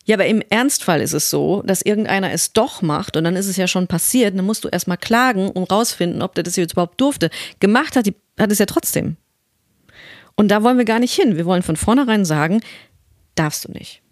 Ja, 0.07 0.17
aber 0.17 0.27
im 0.27 0.43
Ernstfall 0.49 1.03
ist 1.03 1.13
es 1.13 1.29
so, 1.29 1.63
dass 1.63 1.83
irgendeiner 1.83 2.33
es 2.33 2.53
doch 2.53 2.81
macht 2.81 3.17
und 3.17 3.25
dann 3.25 3.37
ist 3.37 3.47
es 3.47 3.57
ja 3.57 3.69
schon 3.69 3.87
passiert. 3.87 4.37
Dann 4.37 4.47
musst 4.47 4.65
du 4.65 4.69
erstmal 4.69 4.97
klagen 4.97 5.51
und 5.51 5.71
rausfinden, 5.71 6.23
ob 6.23 6.35
der 6.35 6.45
das 6.45 6.57
jetzt 6.57 6.73
überhaupt 6.73 7.01
durfte. 7.01 7.31
Gemacht 7.59 7.97
hat, 7.97 8.07
die, 8.07 8.15
hat 8.39 8.51
es 8.51 8.59
ja 8.59 8.67
trotzdem. 8.67 9.17
Und 10.37 10.49
da 10.49 10.63
wollen 10.63 10.79
wir 10.79 10.87
gar 10.87 11.01
nicht 11.01 11.15
hin. 11.15 11.37
Wir 11.37 11.45
wollen 11.45 11.63
von 11.63 11.77
vornherein 11.77 12.25
sagen, 12.25 12.63
darfst 13.35 13.67
du 13.67 13.73
nicht. 13.73 14.03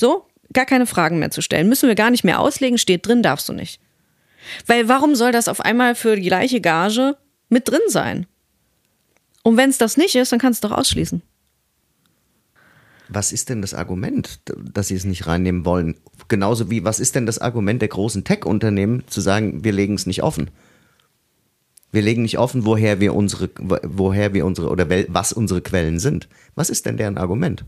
So, 0.00 0.24
gar 0.56 0.66
keine 0.66 0.86
Fragen 0.86 1.20
mehr 1.20 1.30
zu 1.30 1.42
stellen. 1.42 1.68
Müssen 1.68 1.88
wir 1.88 1.94
gar 1.94 2.10
nicht 2.10 2.24
mehr 2.24 2.40
auslegen, 2.40 2.78
steht 2.78 3.06
drin, 3.06 3.22
darfst 3.22 3.48
du 3.48 3.52
nicht. 3.52 3.80
Weil 4.66 4.88
warum 4.88 5.14
soll 5.14 5.30
das 5.30 5.48
auf 5.48 5.60
einmal 5.60 5.94
für 5.94 6.16
die 6.16 6.22
gleiche 6.22 6.60
Gage 6.60 7.16
mit 7.48 7.68
drin 7.68 7.80
sein? 7.88 8.26
Und 9.44 9.56
wenn 9.56 9.70
es 9.70 9.78
das 9.78 9.96
nicht 9.96 10.16
ist, 10.16 10.32
dann 10.32 10.40
kannst 10.40 10.64
du 10.64 10.68
doch 10.68 10.76
ausschließen. 10.76 11.22
Was 13.08 13.30
ist 13.30 13.48
denn 13.48 13.62
das 13.62 13.74
Argument, 13.74 14.40
dass 14.56 14.88
sie 14.88 14.96
es 14.96 15.04
nicht 15.04 15.28
reinnehmen 15.28 15.64
wollen? 15.64 15.94
Genauso 16.26 16.70
wie, 16.70 16.82
was 16.82 16.98
ist 16.98 17.14
denn 17.14 17.26
das 17.26 17.38
Argument 17.38 17.80
der 17.80 17.88
großen 17.88 18.24
Tech-Unternehmen, 18.24 19.04
zu 19.06 19.20
sagen, 19.20 19.62
wir 19.62 19.70
legen 19.70 19.94
es 19.94 20.06
nicht 20.06 20.24
offen? 20.24 20.50
Wir 21.92 22.02
legen 22.02 22.22
nicht 22.22 22.38
offen, 22.38 22.64
woher 22.64 22.98
wir 22.98 23.14
unsere, 23.14 23.48
woher 23.58 24.34
wir 24.34 24.44
unsere 24.44 24.70
oder 24.70 24.88
was 25.08 25.32
unsere 25.32 25.60
Quellen 25.60 26.00
sind. 26.00 26.28
Was 26.56 26.68
ist 26.68 26.84
denn 26.84 26.96
deren 26.96 27.16
Argument? 27.16 27.64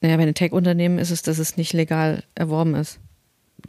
Naja, 0.00 0.16
bei 0.16 0.24
den 0.24 0.34
Tech-Unternehmen 0.34 0.98
ist 0.98 1.10
es, 1.10 1.22
dass 1.22 1.38
es 1.38 1.56
nicht 1.56 1.72
legal 1.72 2.22
erworben 2.34 2.74
ist. 2.74 2.98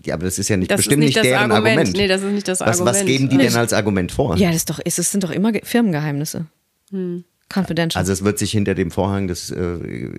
Ja, 0.05 0.13
aber 0.13 0.25
das 0.25 0.37
ist 0.37 0.49
ja 0.49 0.57
nicht 0.57 0.69
das 0.69 0.77
bestimmt 0.77 0.99
nicht, 0.99 1.15
nicht 1.15 1.25
deren 1.25 1.51
Argument. 1.51 1.77
Argument. 1.77 1.97
Nee, 1.97 2.07
das 2.07 2.21
ist 2.21 2.31
nicht 2.31 2.47
das 2.47 2.59
was, 2.59 2.79
Argument. 2.79 2.97
Was 2.97 3.05
geben 3.05 3.29
die 3.29 3.37
denn 3.37 3.55
als 3.55 3.73
Argument 3.73 4.11
vor? 4.11 4.37
Ja, 4.37 4.47
das, 4.47 4.57
ist 4.57 4.69
doch, 4.69 4.79
es 4.83 4.95
sind 4.95 5.23
doch 5.23 5.31
immer 5.31 5.51
Firmengeheimnise. 5.63 6.45
Hm. 6.91 7.23
Confidential. 7.53 8.01
Also 8.01 8.11
es 8.11 8.23
wird 8.23 8.37
sich 8.39 8.51
hinter 8.51 8.75
dem 8.75 8.91
Vorhang 8.91 9.27
des 9.27 9.51
äh, 9.51 9.63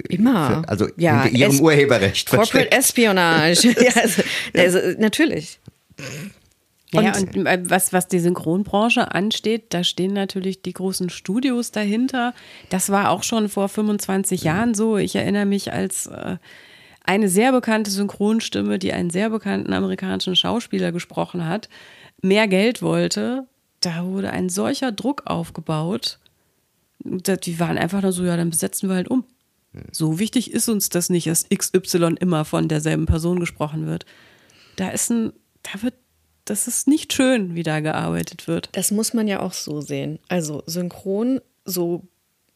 immer, 0.09 0.63
für, 0.63 0.69
also 0.69 0.89
ja, 0.97 1.25
hinter 1.25 1.39
ihrem 1.39 1.55
es 1.55 1.61
Urheberrecht 1.61 2.31
Corporate 2.31 2.51
versteckt. 2.51 2.75
Espionage. 2.75 3.69
ja, 3.81 4.03
also, 4.03 4.23
also, 4.55 4.79
natürlich. 4.99 5.61
Ja, 6.93 7.17
und, 7.17 7.37
und 7.37 7.47
äh, 7.47 7.61
was, 7.65 7.93
was 7.93 8.09
die 8.09 8.19
Synchronbranche 8.19 9.13
ansteht, 9.15 9.75
da 9.75 9.85
stehen 9.85 10.15
natürlich 10.15 10.63
die 10.63 10.73
großen 10.73 11.11
Studios 11.11 11.71
dahinter. 11.71 12.35
Das 12.71 12.91
war 12.91 13.11
auch 13.11 13.23
schon 13.23 13.49
vor 13.49 13.69
25 13.69 14.43
Jahren 14.43 14.75
so. 14.75 14.97
Ich 14.97 15.15
erinnere 15.15 15.45
mich, 15.45 15.73
als, 15.73 16.07
äh, 16.07 16.39
eine 17.09 17.31
sehr 17.31 17.53
bekannte 17.53 17.91
Synchronstimme, 17.91 18.79
die 18.79 18.93
einen 18.93 19.09
sehr 19.09 19.31
bekannten 19.31 19.73
amerikanischen 19.73 20.37
Schauspieler 20.37 20.93
gesprochen 20.93 21.47
hat, 21.47 21.71
mehr 22.21 22.47
Geld 22.47 22.83
wollte, 22.83 23.47
da 23.81 24.05
wurde 24.05 24.31
ein 24.31 24.51
solcher 24.51 24.93
Druck 24.93 25.23
aufgebaut. 25.25 26.19
Die 27.01 27.61
waren 27.61 27.79
einfach 27.79 28.03
nur 28.03 28.13
so, 28.13 28.25
ja, 28.25 28.37
dann 28.37 28.51
besetzen 28.51 28.91
wir 28.91 28.97
halt 28.97 29.09
um. 29.09 29.25
So 29.91 30.19
wichtig 30.19 30.51
ist 30.53 30.69
uns 30.69 30.91
das 30.91 31.09
nicht, 31.09 31.29
dass 31.29 31.49
XY 31.49 32.17
immer 32.21 32.45
von 32.45 32.69
derselben 32.69 33.07
Person 33.07 33.41
gesprochen 33.41 33.87
wird. 33.87 34.05
Da 34.77 34.91
ist 34.91 35.11
ein, 35.11 35.33
da 35.63 35.83
wird, 35.83 35.95
das 36.51 36.67
ist 36.67 36.89
nicht 36.89 37.13
schön, 37.13 37.55
wie 37.55 37.63
da 37.63 37.81
gearbeitet 37.81 38.49
wird. 38.49 38.69
Das 38.73 38.91
muss 38.91 39.15
man 39.15 39.29
ja 39.29 39.41
auch 39.41 39.53
so 39.53 39.81
sehen. 39.81 40.19
Also 40.29 40.63
synchron, 40.67 41.41
so 41.65 42.03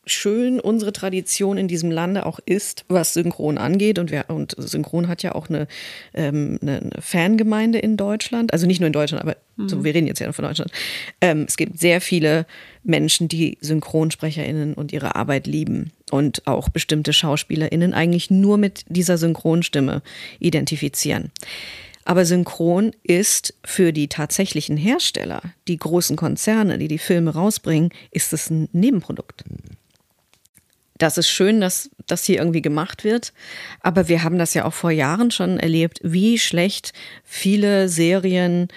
schön 0.04 0.58
unsere 0.58 0.92
Tradition 0.92 1.56
in 1.56 1.68
diesem 1.68 1.90
Lande 1.90 2.26
auch 2.26 2.40
ist, 2.44 2.84
was 2.88 3.14
Synchron 3.14 3.56
angeht. 3.56 3.98
Und, 3.98 4.10
wir, 4.10 4.24
und 4.28 4.54
Synchron 4.58 5.06
hat 5.06 5.22
ja 5.22 5.34
auch 5.34 5.48
eine, 5.48 5.68
ähm, 6.12 6.58
eine 6.60 6.90
Fangemeinde 6.98 7.78
in 7.78 7.96
Deutschland. 7.96 8.52
Also 8.52 8.66
nicht 8.66 8.80
nur 8.80 8.88
in 8.88 8.92
Deutschland, 8.92 9.22
aber 9.22 9.36
mhm. 9.56 9.68
so, 9.68 9.84
wir 9.84 9.94
reden 9.94 10.08
jetzt 10.08 10.18
ja 10.18 10.32
von 10.32 10.44
Deutschland. 10.44 10.72
Ähm, 11.20 11.44
es 11.46 11.56
gibt 11.56 11.78
sehr 11.78 12.00
viele 12.00 12.46
Menschen, 12.82 13.28
die 13.28 13.58
SynchronsprecherInnen 13.60 14.74
und 14.74 14.92
ihre 14.92 15.14
Arbeit 15.14 15.46
lieben 15.46 15.92
und 16.10 16.46
auch 16.46 16.68
bestimmte 16.68 17.12
SchauspielerInnen 17.12 17.94
eigentlich 17.94 18.28
nur 18.30 18.58
mit 18.58 18.84
dieser 18.88 19.18
Synchronstimme 19.18 20.02
identifizieren. 20.40 21.30
Aber 22.04 22.24
Synchron 22.24 22.92
ist 23.02 23.54
für 23.64 23.92
die 23.92 24.08
tatsächlichen 24.08 24.76
Hersteller, 24.76 25.42
die 25.68 25.76
großen 25.76 26.16
Konzerne, 26.16 26.78
die 26.78 26.88
die 26.88 26.98
Filme 26.98 27.32
rausbringen, 27.32 27.90
ist 28.10 28.32
es 28.32 28.50
ein 28.50 28.68
Nebenprodukt. 28.72 29.44
Das 30.98 31.18
ist 31.18 31.28
schön, 31.28 31.60
dass 31.60 31.90
das 32.06 32.24
hier 32.24 32.38
irgendwie 32.38 32.62
gemacht 32.62 33.02
wird. 33.02 33.32
Aber 33.80 34.08
wir 34.08 34.22
haben 34.22 34.38
das 34.38 34.54
ja 34.54 34.64
auch 34.64 34.72
vor 34.72 34.90
Jahren 34.90 35.30
schon 35.30 35.58
erlebt, 35.58 36.00
wie 36.04 36.38
schlecht 36.38 36.92
viele 37.24 37.88
Serien 37.88 38.68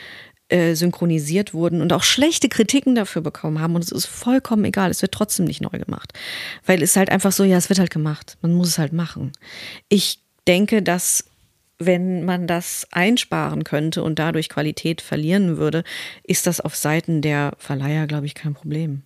äh, 0.49 0.75
synchronisiert 0.75 1.53
wurden 1.53 1.81
und 1.81 1.93
auch 1.93 2.03
schlechte 2.03 2.49
Kritiken 2.49 2.95
dafür 2.95 3.21
bekommen 3.21 3.59
haben. 3.59 3.75
Und 3.75 3.83
es 3.83 3.91
ist 3.91 4.05
vollkommen 4.05 4.65
egal, 4.65 4.91
es 4.91 5.01
wird 5.01 5.11
trotzdem 5.11 5.45
nicht 5.45 5.61
neu 5.61 5.77
gemacht. 5.77 6.13
Weil 6.65 6.81
es 6.81 6.95
halt 6.95 7.09
einfach 7.09 7.31
so, 7.31 7.43
ja, 7.43 7.57
es 7.57 7.69
wird 7.69 7.79
halt 7.79 7.91
gemacht. 7.91 8.37
Man 8.41 8.53
muss 8.53 8.69
es 8.69 8.77
halt 8.77 8.93
machen. 8.93 9.31
Ich 9.89 10.19
denke, 10.47 10.81
dass 10.81 11.25
wenn 11.77 12.23
man 12.23 12.47
das 12.47 12.87
einsparen 12.91 13.63
könnte 13.63 14.03
und 14.03 14.19
dadurch 14.19 14.49
Qualität 14.49 15.01
verlieren 15.01 15.57
würde, 15.57 15.83
ist 16.23 16.47
das 16.47 16.61
auf 16.61 16.75
Seiten 16.75 17.21
der 17.21 17.53
Verleiher, 17.57 18.07
glaube 18.07 18.25
ich, 18.25 18.35
kein 18.35 18.53
Problem. 18.53 19.03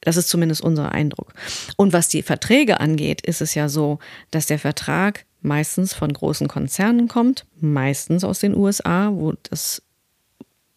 Das 0.00 0.16
ist 0.16 0.28
zumindest 0.28 0.62
unser 0.62 0.92
Eindruck. 0.92 1.34
Und 1.76 1.92
was 1.92 2.08
die 2.08 2.22
Verträge 2.22 2.80
angeht, 2.80 3.20
ist 3.20 3.42
es 3.42 3.54
ja 3.54 3.68
so, 3.68 3.98
dass 4.30 4.46
der 4.46 4.58
Vertrag 4.58 5.26
meistens 5.42 5.92
von 5.92 6.10
großen 6.10 6.48
Konzernen 6.48 7.06
kommt, 7.06 7.44
meistens 7.60 8.24
aus 8.24 8.40
den 8.40 8.56
USA, 8.56 9.10
wo 9.12 9.34
das 9.50 9.82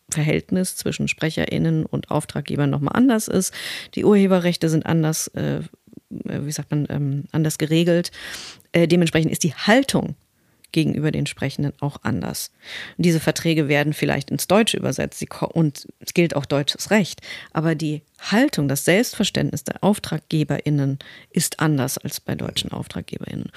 Verhältnis 0.10 0.76
zwischen 0.76 1.08
SprecherInnen 1.08 1.86
und 1.86 2.12
Auftraggebern 2.12 2.70
nochmal 2.70 2.96
anders 2.96 3.30
ist. 3.30 3.54
Die 3.96 4.04
Urheberrechte 4.04 4.70
sind 4.70 4.86
anders, 4.86 5.28
äh, 5.30 5.62
wie 6.10 6.52
sagt 6.52 6.72
man, 6.72 6.86
ähm, 6.90 7.24
anders 7.32 7.58
geregelt. 7.58 8.12
Äh, 8.74 8.90
dementsprechend 8.90 9.32
ist 9.32 9.44
die 9.44 9.56
Haltung 9.56 10.16
gegenüber 10.74 11.12
den 11.12 11.26
Sprechenden 11.26 11.72
auch 11.80 11.98
anders. 12.04 12.52
Und 12.98 13.06
diese 13.06 13.22
Verträge 13.22 13.70
werden 13.70 13.94
vielleicht 13.94 14.30
ins 14.30 14.48
Deutsche 14.48 14.76
übersetzt 14.76 15.24
und 15.54 15.88
es 16.00 16.14
gilt 16.14 16.36
auch 16.36 16.46
deutsches 16.46 16.92
Recht. 16.92 17.22
Aber 17.54 17.76
die 17.76 18.02
Haltung, 18.20 18.68
das 18.68 18.84
Selbstverständnis 18.84 19.64
der 19.64 19.82
AuftraggeberInnen 19.82 21.00
ist 21.30 21.62
anders 21.62 21.98
als 21.98 22.20
bei 22.20 22.36
deutschen 22.36 22.74
AuftraggeberInnen. 22.74 23.52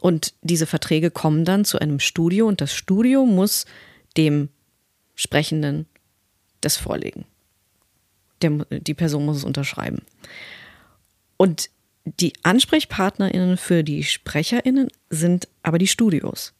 Und 0.00 0.32
diese 0.40 0.66
Verträge 0.66 1.10
kommen 1.10 1.44
dann 1.44 1.66
zu 1.66 1.78
einem 1.78 2.00
Studio 2.00 2.46
und 2.46 2.62
das 2.62 2.72
Studio 2.72 3.26
muss 3.26 3.66
dem 4.16 4.48
Sprechenden 5.14 5.86
das 6.62 6.76
vorlegen. 6.76 7.26
Der, 8.40 8.50
die 8.70 8.94
Person 8.94 9.26
muss 9.26 9.38
es 9.38 9.44
unterschreiben. 9.44 10.02
Und 11.36 11.68
die 12.04 12.32
AnsprechpartnerInnen 12.42 13.56
für 13.56 13.84
die 13.84 14.04
SprecherInnen 14.04 14.88
sind 15.10 15.48
aber 15.62 15.78
die 15.78 15.86
Studios. 15.86 16.54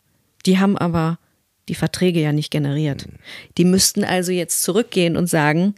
Die 0.46 0.58
haben 0.58 0.76
aber 0.76 1.18
die 1.68 1.74
Verträge 1.74 2.20
ja 2.20 2.32
nicht 2.32 2.50
generiert. 2.50 3.08
Die 3.56 3.64
müssten 3.64 4.04
also 4.04 4.32
jetzt 4.32 4.62
zurückgehen 4.62 5.16
und 5.16 5.28
sagen, 5.28 5.74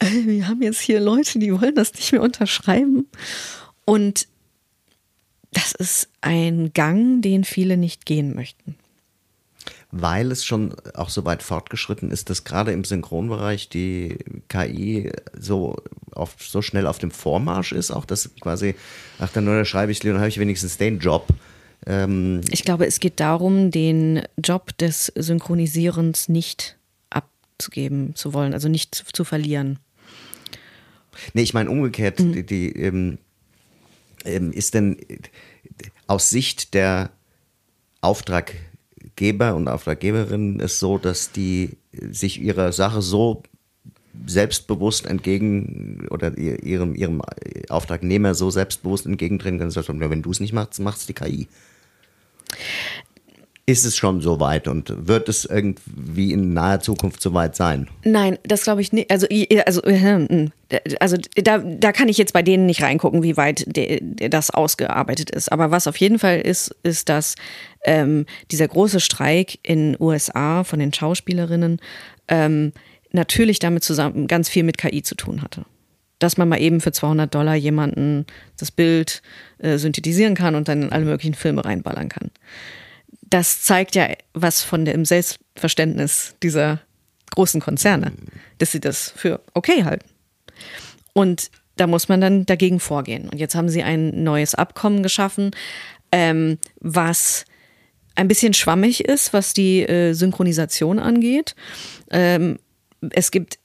wir 0.00 0.48
haben 0.48 0.62
jetzt 0.62 0.80
hier 0.80 1.00
Leute, 1.00 1.38
die 1.38 1.58
wollen 1.58 1.74
das 1.74 1.94
nicht 1.94 2.12
mehr 2.12 2.22
unterschreiben. 2.22 3.06
Und 3.84 4.28
das 5.52 5.72
ist 5.72 6.08
ein 6.20 6.72
Gang, 6.72 7.22
den 7.22 7.44
viele 7.44 7.76
nicht 7.76 8.06
gehen 8.06 8.34
möchten. 8.34 8.76
Weil 9.90 10.30
es 10.30 10.44
schon 10.44 10.76
auch 10.94 11.08
so 11.08 11.24
weit 11.24 11.42
fortgeschritten 11.42 12.12
ist, 12.12 12.30
dass 12.30 12.44
gerade 12.44 12.70
im 12.70 12.84
Synchronbereich 12.84 13.68
die 13.68 14.18
KI 14.48 15.10
so, 15.36 15.76
auf, 16.12 16.36
so 16.38 16.62
schnell 16.62 16.86
auf 16.86 16.98
dem 16.98 17.10
Vormarsch 17.10 17.72
ist, 17.72 17.90
auch 17.90 18.04
dass 18.04 18.30
quasi, 18.40 18.76
ach, 19.18 19.30
dann 19.32 19.64
schreibe 19.64 19.90
ich, 19.90 19.98
dann 19.98 20.18
habe 20.18 20.28
ich 20.28 20.38
wenigstens 20.38 20.76
den 20.78 21.00
Job. 21.00 21.26
Ähm 21.86 22.40
ich 22.50 22.64
glaube, 22.64 22.86
es 22.86 23.00
geht 23.00 23.20
darum, 23.20 23.70
den 23.70 24.22
Job 24.42 24.76
des 24.78 25.12
Synchronisierens 25.14 26.28
nicht 26.28 26.76
abzugeben 27.10 28.14
zu 28.14 28.32
wollen, 28.34 28.54
also 28.54 28.68
nicht 28.68 28.94
zu, 28.94 29.04
zu 29.12 29.24
verlieren. 29.24 29.78
Nee, 31.34 31.42
ich 31.42 31.54
meine 31.54 31.70
umgekehrt, 31.70 32.20
mhm. 32.20 32.32
die, 32.32 32.46
die 32.46 32.72
ähm, 32.72 33.18
ähm, 34.24 34.52
ist 34.52 34.74
denn 34.74 34.96
aus 36.06 36.30
Sicht 36.30 36.74
der 36.74 37.10
Auftraggeber 38.00 39.54
und 39.54 39.68
Auftraggeberinnen 39.68 40.60
es 40.60 40.78
so, 40.78 40.98
dass 40.98 41.32
die 41.32 41.76
sich 41.92 42.40
ihrer 42.40 42.72
Sache 42.72 43.02
so 43.02 43.42
selbstbewusst 44.26 45.06
entgegen 45.06 46.06
oder 46.10 46.36
ihrem, 46.36 46.94
ihrem 46.94 47.22
Auftragnehmer 47.68 48.34
so 48.34 48.50
selbstbewusst 48.50 49.06
entgegentreten 49.06 49.58
können, 49.58 49.72
dass 49.72 49.88
wenn 49.88 50.22
du 50.22 50.30
es 50.30 50.40
nicht 50.40 50.52
machst, 50.52 50.80
machst 50.80 51.08
die 51.08 51.14
KI. 51.14 51.48
Ist 53.70 53.84
es 53.84 53.96
schon 53.96 54.20
so 54.20 54.40
weit 54.40 54.66
und 54.66 55.06
wird 55.06 55.28
es 55.28 55.44
irgendwie 55.44 56.32
in 56.32 56.54
naher 56.54 56.80
Zukunft 56.80 57.22
so 57.22 57.34
weit 57.34 57.54
sein? 57.54 57.86
Nein, 58.02 58.36
das 58.42 58.64
glaube 58.64 58.80
ich 58.80 58.92
nicht. 58.92 59.12
Also, 59.12 59.28
also, 59.64 59.82
äh, 59.84 60.00
hm, 60.00 60.50
also 60.98 61.16
da, 61.36 61.58
da 61.58 61.92
kann 61.92 62.08
ich 62.08 62.18
jetzt 62.18 62.32
bei 62.32 62.42
denen 62.42 62.66
nicht 62.66 62.82
reingucken, 62.82 63.22
wie 63.22 63.36
weit 63.36 63.64
de, 63.68 64.00
de 64.02 64.28
das 64.28 64.50
ausgearbeitet 64.50 65.30
ist. 65.30 65.52
Aber 65.52 65.70
was 65.70 65.86
auf 65.86 65.96
jeden 65.98 66.18
Fall 66.18 66.40
ist, 66.40 66.74
ist, 66.82 67.08
dass 67.08 67.36
ähm, 67.84 68.26
dieser 68.50 68.66
große 68.66 68.98
Streik 68.98 69.58
in 69.62 69.96
USA 70.00 70.64
von 70.64 70.80
den 70.80 70.92
Schauspielerinnen 70.92 71.80
ähm, 72.26 72.72
natürlich 73.12 73.60
damit 73.60 73.84
zusammen 73.84 74.26
ganz 74.26 74.48
viel 74.48 74.64
mit 74.64 74.78
KI 74.78 75.02
zu 75.02 75.14
tun 75.14 75.42
hatte 75.42 75.64
dass 76.20 76.36
man 76.36 76.48
mal 76.48 76.60
eben 76.60 76.80
für 76.80 76.92
200 76.92 77.34
Dollar 77.34 77.56
jemanden 77.56 78.26
das 78.56 78.70
Bild 78.70 79.22
äh, 79.58 79.78
synthetisieren 79.78 80.36
kann 80.36 80.54
und 80.54 80.68
dann 80.68 80.82
in 80.82 80.92
alle 80.92 81.04
möglichen 81.04 81.34
Filme 81.34 81.64
reinballern 81.64 82.08
kann. 82.08 82.30
Das 83.28 83.62
zeigt 83.62 83.96
ja 83.96 84.08
was 84.34 84.62
von 84.62 84.84
dem 84.84 85.04
Selbstverständnis 85.04 86.36
dieser 86.42 86.80
großen 87.34 87.60
Konzerne, 87.60 88.12
dass 88.58 88.72
sie 88.72 88.80
das 88.80 89.12
für 89.16 89.40
okay 89.54 89.84
halten. 89.84 90.08
Und 91.12 91.50
da 91.76 91.86
muss 91.86 92.08
man 92.08 92.20
dann 92.20 92.44
dagegen 92.46 92.80
vorgehen. 92.80 93.28
Und 93.28 93.38
jetzt 93.38 93.54
haben 93.54 93.68
sie 93.68 93.82
ein 93.82 94.22
neues 94.22 94.54
Abkommen 94.54 95.02
geschaffen, 95.02 95.52
ähm, 96.12 96.58
was 96.80 97.44
ein 98.14 98.28
bisschen 98.28 98.52
schwammig 98.52 99.04
ist, 99.04 99.32
was 99.32 99.54
die 99.54 99.82
äh, 99.82 100.12
Synchronisation 100.12 100.98
angeht. 100.98 101.54
Ähm, 102.10 102.58
es 103.10 103.30
gibt 103.30 103.58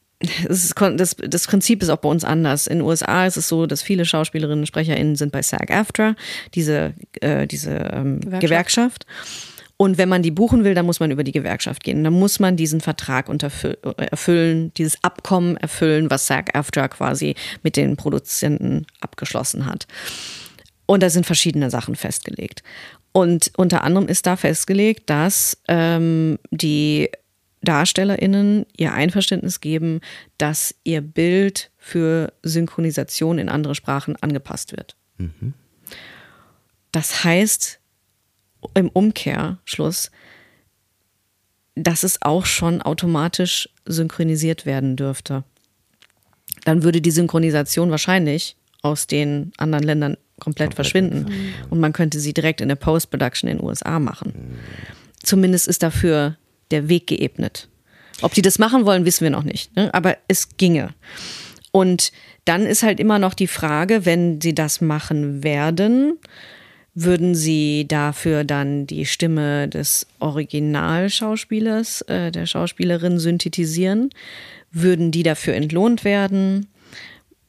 das, 0.47 0.73
das, 0.95 1.15
das, 1.15 1.47
Prinzip 1.47 1.83
ist 1.83 1.89
auch 1.89 1.97
bei 1.97 2.09
uns 2.09 2.23
anders. 2.23 2.67
In 2.67 2.79
den 2.79 2.87
USA 2.87 3.25
ist 3.25 3.37
es 3.37 3.47
so, 3.47 3.65
dass 3.65 3.81
viele 3.81 4.05
Schauspielerinnen 4.05 4.61
und 4.61 4.67
SprecherInnen 4.67 5.15
sind 5.15 5.31
bei 5.31 5.41
SAG-AFTRA, 5.41 6.15
diese, 6.53 6.93
äh, 7.21 7.47
diese 7.47 7.71
ähm, 7.71 8.19
Gewerkschaft. 8.21 8.41
Gewerkschaft. 8.41 9.05
Und 9.77 9.97
wenn 9.97 10.07
man 10.07 10.23
die 10.23 10.31
buchen 10.31 10.63
will, 10.63 10.73
dann 10.73 10.85
muss 10.85 11.01
man 11.01 11.11
über 11.11 11.25
die 11.25 11.33
Gewerkschaft 11.33 11.83
gehen. 11.83 12.03
Dann 12.03 12.13
muss 12.13 12.39
man 12.39 12.55
diesen 12.55 12.79
Vertrag 12.79 13.29
erfüllen, 13.97 14.73
dieses 14.75 15.03
Abkommen 15.03 15.57
erfüllen, 15.57 16.09
was 16.09 16.27
SAG-AFTRA 16.27 16.87
quasi 16.87 17.35
mit 17.61 17.75
den 17.75 17.97
Produzenten 17.97 18.85
abgeschlossen 19.01 19.65
hat. 19.65 19.85
Und 20.85 21.03
da 21.03 21.09
sind 21.09 21.25
verschiedene 21.25 21.69
Sachen 21.69 21.95
festgelegt. 21.95 22.63
Und 23.11 23.51
unter 23.57 23.83
anderem 23.83 24.07
ist 24.07 24.25
da 24.27 24.37
festgelegt, 24.37 25.09
dass 25.09 25.57
ähm, 25.67 26.39
die 26.51 27.09
DarstellerInnen 27.65 28.65
ihr 28.77 28.93
Einverständnis 28.93 29.61
geben, 29.61 30.01
dass 30.37 30.75
ihr 30.83 31.01
Bild 31.01 31.71
für 31.77 32.33
Synchronisation 32.43 33.37
in 33.37 33.49
andere 33.49 33.75
Sprachen 33.75 34.15
angepasst 34.21 34.71
wird. 34.75 34.95
Mhm. 35.17 35.53
Das 36.91 37.23
heißt 37.23 37.79
im 38.73 38.89
Umkehrschluss, 38.89 40.11
dass 41.75 42.03
es 42.03 42.21
auch 42.21 42.45
schon 42.45 42.81
automatisch 42.81 43.69
synchronisiert 43.85 44.65
werden 44.65 44.95
dürfte. 44.95 45.43
Dann 46.63 46.83
würde 46.83 47.01
die 47.01 47.11
Synchronisation 47.11 47.91
wahrscheinlich 47.91 48.55
aus 48.81 49.07
den 49.07 49.51
anderen 49.57 49.83
Ländern 49.83 50.17
komplett, 50.39 50.73
verschwinden. 50.73 51.53
Und 51.69 51.79
man 51.79 51.93
könnte 51.93 52.19
sie 52.19 52.33
direkt 52.33 52.61
in 52.61 52.69
der 52.69 52.75
Post-Production 52.75 53.49
in 53.49 53.57
den 53.57 53.65
USA 53.65 53.99
machen. 53.99 54.57
Zumindest 55.21 55.67
ist 55.67 55.83
dafür 55.83 56.37
der 56.71 56.89
Weg 56.89 57.07
geebnet. 57.07 57.67
Ob 58.21 58.33
die 58.33 58.41
das 58.41 58.59
machen 58.59 58.85
wollen, 58.85 59.05
wissen 59.05 59.23
wir 59.23 59.31
noch 59.31 59.43
nicht. 59.43 59.75
Ne? 59.75 59.93
Aber 59.93 60.17
es 60.27 60.57
ginge. 60.57 60.93
Und 61.71 62.11
dann 62.45 62.65
ist 62.65 62.83
halt 62.83 62.99
immer 62.99 63.19
noch 63.19 63.33
die 63.33 63.47
Frage, 63.47 64.05
wenn 64.05 64.39
sie 64.39 64.55
das 64.55 64.79
machen 64.79 65.43
werden, 65.43 66.17
würden 66.97 67.35
Sie 67.35 67.85
dafür 67.85 68.45
dann 68.45 68.87
die 68.87 69.05
Stimme 69.05 69.67
des 69.67 70.07
Originalschauspielers, 70.19 72.03
äh, 72.03 72.31
der 72.31 72.45
Schauspielerin 72.45 73.19
synthetisieren? 73.19 74.11
Würden 74.71 75.11
die 75.11 75.23
dafür 75.23 75.55
entlohnt 75.55 76.05
werden? 76.05 76.67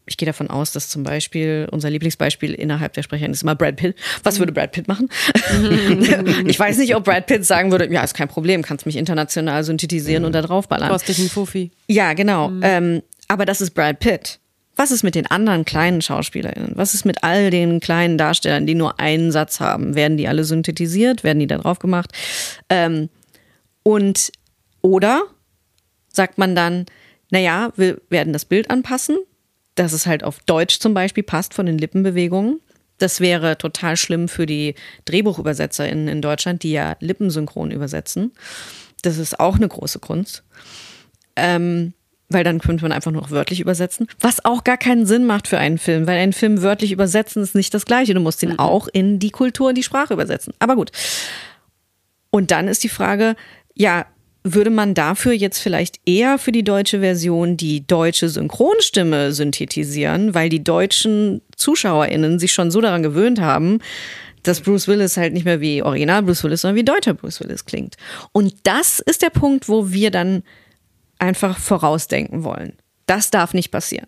Ich 0.06 0.16
gehe 0.16 0.26
davon 0.26 0.48
aus, 0.48 0.72
dass 0.72 0.88
zum 0.88 1.02
Beispiel 1.02 1.68
unser 1.70 1.90
Lieblingsbeispiel 1.90 2.54
innerhalb 2.54 2.92
der 2.92 3.02
Sprecherin 3.02 3.32
ist 3.32 3.42
immer 3.42 3.56
Brad 3.56 3.76
Pitt. 3.76 3.96
Was 4.22 4.38
würde 4.38 4.52
Brad 4.52 4.72
Pitt 4.72 4.86
machen? 4.86 5.10
ich 6.46 6.58
weiß 6.58 6.78
nicht, 6.78 6.94
ob 6.94 7.04
Brad 7.04 7.26
Pitt 7.26 7.44
sagen 7.44 7.72
würde, 7.72 7.92
ja, 7.92 8.02
ist 8.02 8.14
kein 8.14 8.28
Problem, 8.28 8.62
kannst 8.62 8.86
mich 8.86 8.96
international 8.96 9.64
synthetisieren 9.64 10.24
und 10.24 10.32
da 10.32 10.42
draufballern. 10.42 10.88
Brauchst 10.88 11.08
dich 11.08 11.18
ein 11.18 11.28
Fuffi. 11.28 11.72
Ja, 11.88 12.12
genau. 12.12 12.48
Mhm. 12.48 12.60
Ähm, 12.62 13.02
aber 13.28 13.44
das 13.44 13.60
ist 13.60 13.72
Brad 13.72 13.98
Pitt. 13.98 14.38
Was 14.76 14.90
ist 14.90 15.02
mit 15.02 15.14
den 15.14 15.26
anderen 15.26 15.64
kleinen 15.64 16.02
SchauspielerInnen? 16.02 16.72
Was 16.74 16.92
ist 16.92 17.06
mit 17.06 17.24
all 17.24 17.50
den 17.50 17.80
kleinen 17.80 18.18
Darstellern, 18.18 18.66
die 18.66 18.74
nur 18.74 19.00
einen 19.00 19.32
Satz 19.32 19.58
haben? 19.58 19.94
Werden 19.94 20.18
die 20.18 20.28
alle 20.28 20.44
synthetisiert? 20.44 21.24
Werden 21.24 21.40
die 21.40 21.46
da 21.46 21.56
drauf 21.58 21.78
gemacht? 21.78 22.12
Ähm, 22.68 23.08
und 23.82 24.30
oder 24.82 25.22
sagt 26.12 26.38
man 26.38 26.54
dann, 26.54 26.86
naja, 27.30 27.72
wir 27.76 28.00
werden 28.10 28.32
das 28.32 28.44
Bild 28.44 28.70
anpassen, 28.70 29.16
dass 29.76 29.92
es 29.92 30.06
halt 30.06 30.24
auf 30.24 30.40
Deutsch 30.40 30.80
zum 30.80 30.94
Beispiel 30.94 31.22
passt 31.22 31.54
von 31.54 31.66
den 31.66 31.78
Lippenbewegungen. 31.78 32.60
Das 32.98 33.20
wäre 33.20 33.58
total 33.58 33.96
schlimm 33.96 34.28
für 34.28 34.46
die 34.46 34.74
DrehbuchübersetzerInnen 35.04 36.08
in 36.08 36.22
Deutschland, 36.22 36.62
die 36.62 36.72
ja 36.72 36.96
lippensynchron 37.00 37.70
übersetzen. 37.70 38.32
Das 39.02 39.18
ist 39.18 39.38
auch 39.38 39.56
eine 39.56 39.68
große 39.68 39.98
Kunst. 39.98 40.42
Ähm, 41.36 41.92
weil 42.28 42.42
dann 42.42 42.58
könnte 42.58 42.82
man 42.82 42.92
einfach 42.92 43.12
nur 43.12 43.22
noch 43.22 43.30
wörtlich 43.30 43.60
übersetzen, 43.60 44.08
was 44.18 44.44
auch 44.44 44.64
gar 44.64 44.78
keinen 44.78 45.06
Sinn 45.06 45.26
macht 45.26 45.46
für 45.46 45.58
einen 45.58 45.78
Film, 45.78 46.06
weil 46.06 46.18
einen 46.18 46.32
Film 46.32 46.62
wörtlich 46.62 46.90
übersetzen 46.90 47.42
ist 47.42 47.54
nicht 47.54 47.72
das 47.72 47.86
Gleiche. 47.86 48.14
Du 48.14 48.20
musst 48.20 48.42
ihn 48.42 48.50
mhm. 48.50 48.58
auch 48.58 48.88
in 48.88 49.18
die 49.18 49.30
Kultur, 49.30 49.68
in 49.68 49.76
die 49.76 49.82
Sprache 49.82 50.14
übersetzen. 50.14 50.52
Aber 50.58 50.74
gut. 50.74 50.90
Und 52.30 52.50
dann 52.50 52.66
ist 52.66 52.82
die 52.82 52.88
Frage, 52.88 53.36
ja, 53.74 54.06
würde 54.54 54.70
man 54.70 54.94
dafür 54.94 55.32
jetzt 55.32 55.58
vielleicht 55.58 56.00
eher 56.06 56.38
für 56.38 56.52
die 56.52 56.64
deutsche 56.64 57.00
Version 57.00 57.56
die 57.56 57.86
deutsche 57.86 58.28
Synchronstimme 58.28 59.32
synthetisieren, 59.32 60.34
weil 60.34 60.48
die 60.48 60.62
deutschen 60.62 61.42
ZuschauerInnen 61.56 62.38
sich 62.38 62.52
schon 62.52 62.70
so 62.70 62.80
daran 62.80 63.02
gewöhnt 63.02 63.40
haben, 63.40 63.80
dass 64.42 64.60
Bruce 64.60 64.86
Willis 64.88 65.16
halt 65.16 65.32
nicht 65.32 65.44
mehr 65.44 65.60
wie 65.60 65.82
Original 65.82 66.22
Bruce 66.22 66.44
Willis, 66.44 66.60
sondern 66.60 66.76
wie 66.76 66.84
deutscher 66.84 67.14
Bruce 67.14 67.40
Willis 67.40 67.64
klingt. 67.64 67.96
Und 68.32 68.54
das 68.62 69.00
ist 69.00 69.22
der 69.22 69.30
Punkt, 69.30 69.68
wo 69.68 69.90
wir 69.90 70.10
dann 70.10 70.42
einfach 71.18 71.58
vorausdenken 71.58 72.44
wollen. 72.44 72.74
Das 73.06 73.30
darf 73.30 73.54
nicht 73.54 73.70
passieren. 73.70 74.06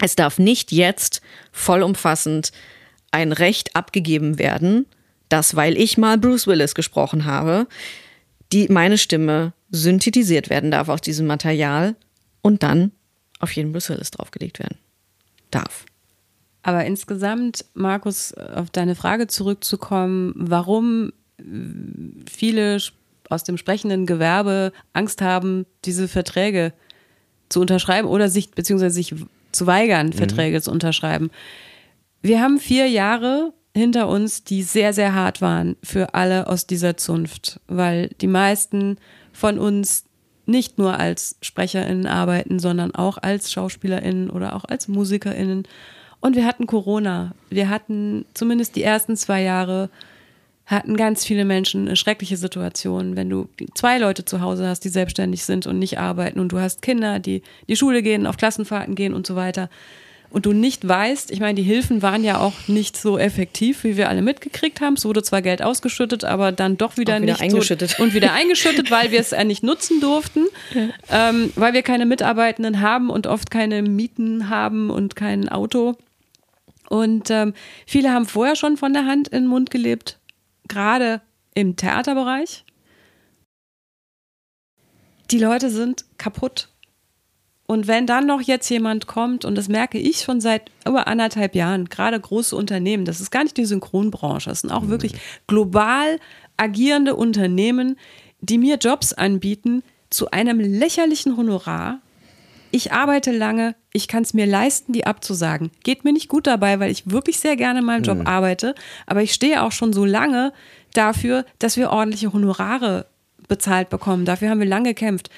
Es 0.00 0.16
darf 0.16 0.38
nicht 0.38 0.70
jetzt 0.72 1.22
vollumfassend 1.52 2.52
ein 3.10 3.32
Recht 3.32 3.74
abgegeben 3.74 4.38
werden, 4.38 4.86
dass, 5.28 5.56
weil 5.56 5.76
ich 5.76 5.98
mal 5.98 6.18
Bruce 6.18 6.46
Willis 6.46 6.74
gesprochen 6.74 7.24
habe, 7.24 7.66
die 8.52 8.68
meine 8.68 8.98
Stimme 8.98 9.52
synthetisiert 9.70 10.50
werden 10.50 10.70
darf 10.70 10.88
aus 10.88 11.00
diesem 11.00 11.26
Material 11.26 11.96
und 12.42 12.62
dann 12.62 12.92
auf 13.40 13.52
jeden 13.52 13.72
Bruce 13.72 13.90
Willis 13.90 14.10
draufgelegt 14.10 14.58
werden 14.58 14.78
darf. 15.50 15.84
Aber 16.62 16.84
insgesamt, 16.84 17.64
Markus, 17.74 18.34
auf 18.34 18.70
deine 18.70 18.94
Frage 18.94 19.26
zurückzukommen, 19.26 20.34
warum 20.36 21.12
viele 22.30 22.78
aus 23.30 23.44
dem 23.44 23.56
sprechenden 23.56 24.06
Gewerbe 24.06 24.72
Angst 24.92 25.22
haben, 25.22 25.66
diese 25.84 26.08
Verträge 26.08 26.72
zu 27.48 27.60
unterschreiben 27.60 28.08
oder 28.08 28.28
sich, 28.28 28.50
beziehungsweise 28.50 28.94
sich 28.94 29.14
zu 29.52 29.66
weigern, 29.66 30.08
mhm. 30.08 30.12
Verträge 30.12 30.60
zu 30.60 30.70
unterschreiben. 30.70 31.30
Wir 32.22 32.40
haben 32.40 32.58
vier 32.58 32.88
Jahre 32.88 33.52
hinter 33.78 34.08
uns, 34.08 34.44
die 34.44 34.62
sehr, 34.62 34.92
sehr 34.92 35.14
hart 35.14 35.40
waren 35.40 35.76
für 35.82 36.14
alle 36.14 36.48
aus 36.48 36.66
dieser 36.66 36.96
Zunft, 36.96 37.60
weil 37.66 38.10
die 38.20 38.26
meisten 38.26 38.98
von 39.32 39.58
uns 39.58 40.04
nicht 40.46 40.78
nur 40.78 40.98
als 40.98 41.36
SprecherInnen 41.42 42.06
arbeiten, 42.06 42.58
sondern 42.58 42.94
auch 42.94 43.18
als 43.18 43.52
SchauspielerInnen 43.52 44.30
oder 44.30 44.56
auch 44.56 44.64
als 44.64 44.88
MusikerInnen. 44.88 45.68
Und 46.20 46.36
wir 46.36 46.46
hatten 46.46 46.66
Corona. 46.66 47.34
Wir 47.50 47.68
hatten 47.68 48.24
zumindest 48.34 48.74
die 48.74 48.82
ersten 48.82 49.16
zwei 49.16 49.42
Jahre 49.42 49.90
hatten 50.68 50.98
ganz 50.98 51.24
viele 51.24 51.46
Menschen 51.46 51.86
eine 51.86 51.96
schreckliche 51.96 52.36
Situation, 52.36 53.16
wenn 53.16 53.30
du 53.30 53.48
zwei 53.74 53.98
Leute 53.98 54.26
zu 54.26 54.42
Hause 54.42 54.68
hast, 54.68 54.80
die 54.80 54.90
selbstständig 54.90 55.44
sind 55.44 55.66
und 55.66 55.78
nicht 55.78 55.98
arbeiten 55.98 56.40
und 56.40 56.52
du 56.52 56.58
hast 56.58 56.82
Kinder, 56.82 57.20
die 57.20 57.42
die 57.68 57.76
Schule 57.76 58.02
gehen, 58.02 58.26
auf 58.26 58.36
Klassenfahrten 58.36 58.94
gehen 58.94 59.14
und 59.14 59.26
so 59.26 59.34
weiter 59.34 59.70
und 60.30 60.46
du 60.46 60.52
nicht 60.52 60.86
weißt, 60.86 61.30
ich 61.30 61.40
meine, 61.40 61.54
die 61.54 61.62
Hilfen 61.62 62.02
waren 62.02 62.22
ja 62.22 62.38
auch 62.38 62.68
nicht 62.68 62.96
so 62.96 63.18
effektiv, 63.18 63.84
wie 63.84 63.96
wir 63.96 64.08
alle 64.08 64.22
mitgekriegt 64.22 64.80
haben. 64.80 64.94
Es 64.94 65.04
wurde 65.04 65.22
zwar 65.22 65.42
Geld 65.42 65.62
ausgeschüttet, 65.62 66.24
aber 66.24 66.52
dann 66.52 66.76
doch 66.76 66.96
wieder, 66.96 67.20
wieder 67.20 67.32
nicht 67.32 67.40
eingeschüttet. 67.40 67.90
So, 67.90 68.02
und 68.02 68.14
wieder 68.14 68.32
eingeschüttet, 68.32 68.90
weil 68.90 69.10
wir 69.10 69.20
es 69.20 69.30
ja 69.30 69.44
nicht 69.44 69.62
nutzen 69.62 70.00
durften, 70.00 70.46
ähm, 71.10 71.52
weil 71.56 71.72
wir 71.72 71.82
keine 71.82 72.06
Mitarbeitenden 72.06 72.80
haben 72.80 73.10
und 73.10 73.26
oft 73.26 73.50
keine 73.50 73.82
Mieten 73.82 74.50
haben 74.50 74.90
und 74.90 75.16
kein 75.16 75.48
Auto. 75.48 75.96
Und 76.88 77.30
ähm, 77.30 77.54
viele 77.86 78.12
haben 78.12 78.26
vorher 78.26 78.56
schon 78.56 78.76
von 78.76 78.92
der 78.92 79.06
Hand 79.06 79.28
in 79.28 79.44
den 79.44 79.48
Mund 79.48 79.70
gelebt 79.70 80.18
gerade 80.68 81.22
im 81.54 81.74
Theaterbereich. 81.74 82.64
Die 85.30 85.38
Leute 85.38 85.70
sind 85.70 86.04
kaputt. 86.18 86.67
Und 87.70 87.86
wenn 87.86 88.06
dann 88.06 88.26
noch 88.26 88.40
jetzt 88.40 88.70
jemand 88.70 89.06
kommt, 89.06 89.44
und 89.44 89.54
das 89.54 89.68
merke 89.68 89.98
ich 89.98 90.20
schon 90.22 90.40
seit 90.40 90.70
über 90.86 91.06
anderthalb 91.06 91.54
Jahren, 91.54 91.84
gerade 91.90 92.18
große 92.18 92.56
Unternehmen, 92.56 93.04
das 93.04 93.20
ist 93.20 93.30
gar 93.30 93.42
nicht 93.42 93.58
die 93.58 93.66
Synchronbranche, 93.66 94.48
das 94.48 94.62
sind 94.62 94.70
auch 94.70 94.88
wirklich 94.88 95.12
global 95.46 96.18
agierende 96.56 97.14
Unternehmen, 97.14 97.98
die 98.40 98.56
mir 98.56 98.76
Jobs 98.76 99.12
anbieten 99.12 99.82
zu 100.08 100.30
einem 100.30 100.60
lächerlichen 100.60 101.36
Honorar, 101.36 102.00
ich 102.70 102.92
arbeite 102.92 103.32
lange, 103.32 103.74
ich 103.92 104.08
kann 104.08 104.22
es 104.22 104.32
mir 104.32 104.46
leisten, 104.46 104.94
die 104.94 105.06
abzusagen. 105.06 105.70
Geht 105.84 106.04
mir 106.04 106.14
nicht 106.14 106.28
gut 106.28 106.46
dabei, 106.46 106.80
weil 106.80 106.90
ich 106.90 107.10
wirklich 107.10 107.38
sehr 107.38 107.56
gerne 107.56 107.80
in 107.80 107.84
meinem 107.84 108.02
Job 108.02 108.18
mhm. 108.18 108.26
arbeite, 108.26 108.74
aber 109.06 109.22
ich 109.22 109.34
stehe 109.34 109.62
auch 109.62 109.72
schon 109.72 109.92
so 109.92 110.06
lange 110.06 110.54
dafür, 110.94 111.44
dass 111.58 111.76
wir 111.76 111.90
ordentliche 111.90 112.32
Honorare 112.32 113.04
bezahlt 113.46 113.88
bekommen. 113.90 114.24
Dafür 114.24 114.50
haben 114.50 114.60
wir 114.60 114.66
lange 114.66 114.90
gekämpft. 114.90 115.30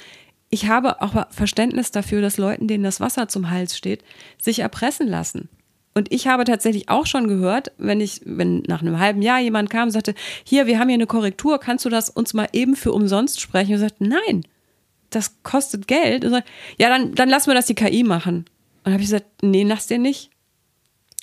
Ich 0.51 0.67
habe 0.67 1.01
auch 1.01 1.15
Verständnis 1.31 1.93
dafür, 1.93 2.21
dass 2.21 2.37
Leuten, 2.37 2.67
denen 2.67 2.85
das 2.85 3.01
Wasser 3.01 3.29
zum 3.29 3.51
Hals 3.51 3.77
steht, 3.77 4.03
sich 4.41 4.59
erpressen 4.59 5.07
lassen. 5.07 5.49
Und 5.95 6.13
ich 6.13 6.27
habe 6.27 6.45
tatsächlich 6.45 6.89
auch 6.89 7.07
schon 7.07 7.29
gehört, 7.29 7.73
wenn 7.79 8.01
ich, 8.01 8.21
wenn 8.25 8.63
nach 8.67 8.81
einem 8.81 8.99
halben 8.99 9.23
Jahr 9.23 9.41
jemand 9.41 9.71
kam 9.71 9.85
und 9.85 9.91
sagte, 9.91 10.15
hier, 10.45 10.67
wir 10.67 10.79
haben 10.79 10.89
hier 10.89 10.95
eine 10.95 11.07
Korrektur, 11.07 11.59
kannst 11.59 11.85
du 11.85 11.89
das 11.89 12.11
uns 12.11 12.35
mal 12.35 12.49
eben 12.53 12.77
für 12.77 12.93
umsonst 12.93 13.41
sprechen? 13.41 13.73
Und 13.73 13.77
ich 13.77 13.89
sagte, 13.89 14.05
nein, 14.05 14.45
das 15.11 15.43
kostet 15.43 15.89
Geld. 15.89 16.25
Und 16.25 16.31
so, 16.31 16.41
ja, 16.79 16.89
dann, 16.89 17.15
dann 17.15 17.29
lassen 17.29 17.49
wir 17.49 17.55
das 17.55 17.67
die 17.67 17.75
KI 17.75 18.05
machen. 18.05 18.45
Und 18.85 18.93
habe 18.93 19.03
ich 19.03 19.09
gesagt, 19.09 19.27
nee, 19.43 19.65
lass 19.65 19.89
dir 19.89 19.99
nicht. 19.99 20.31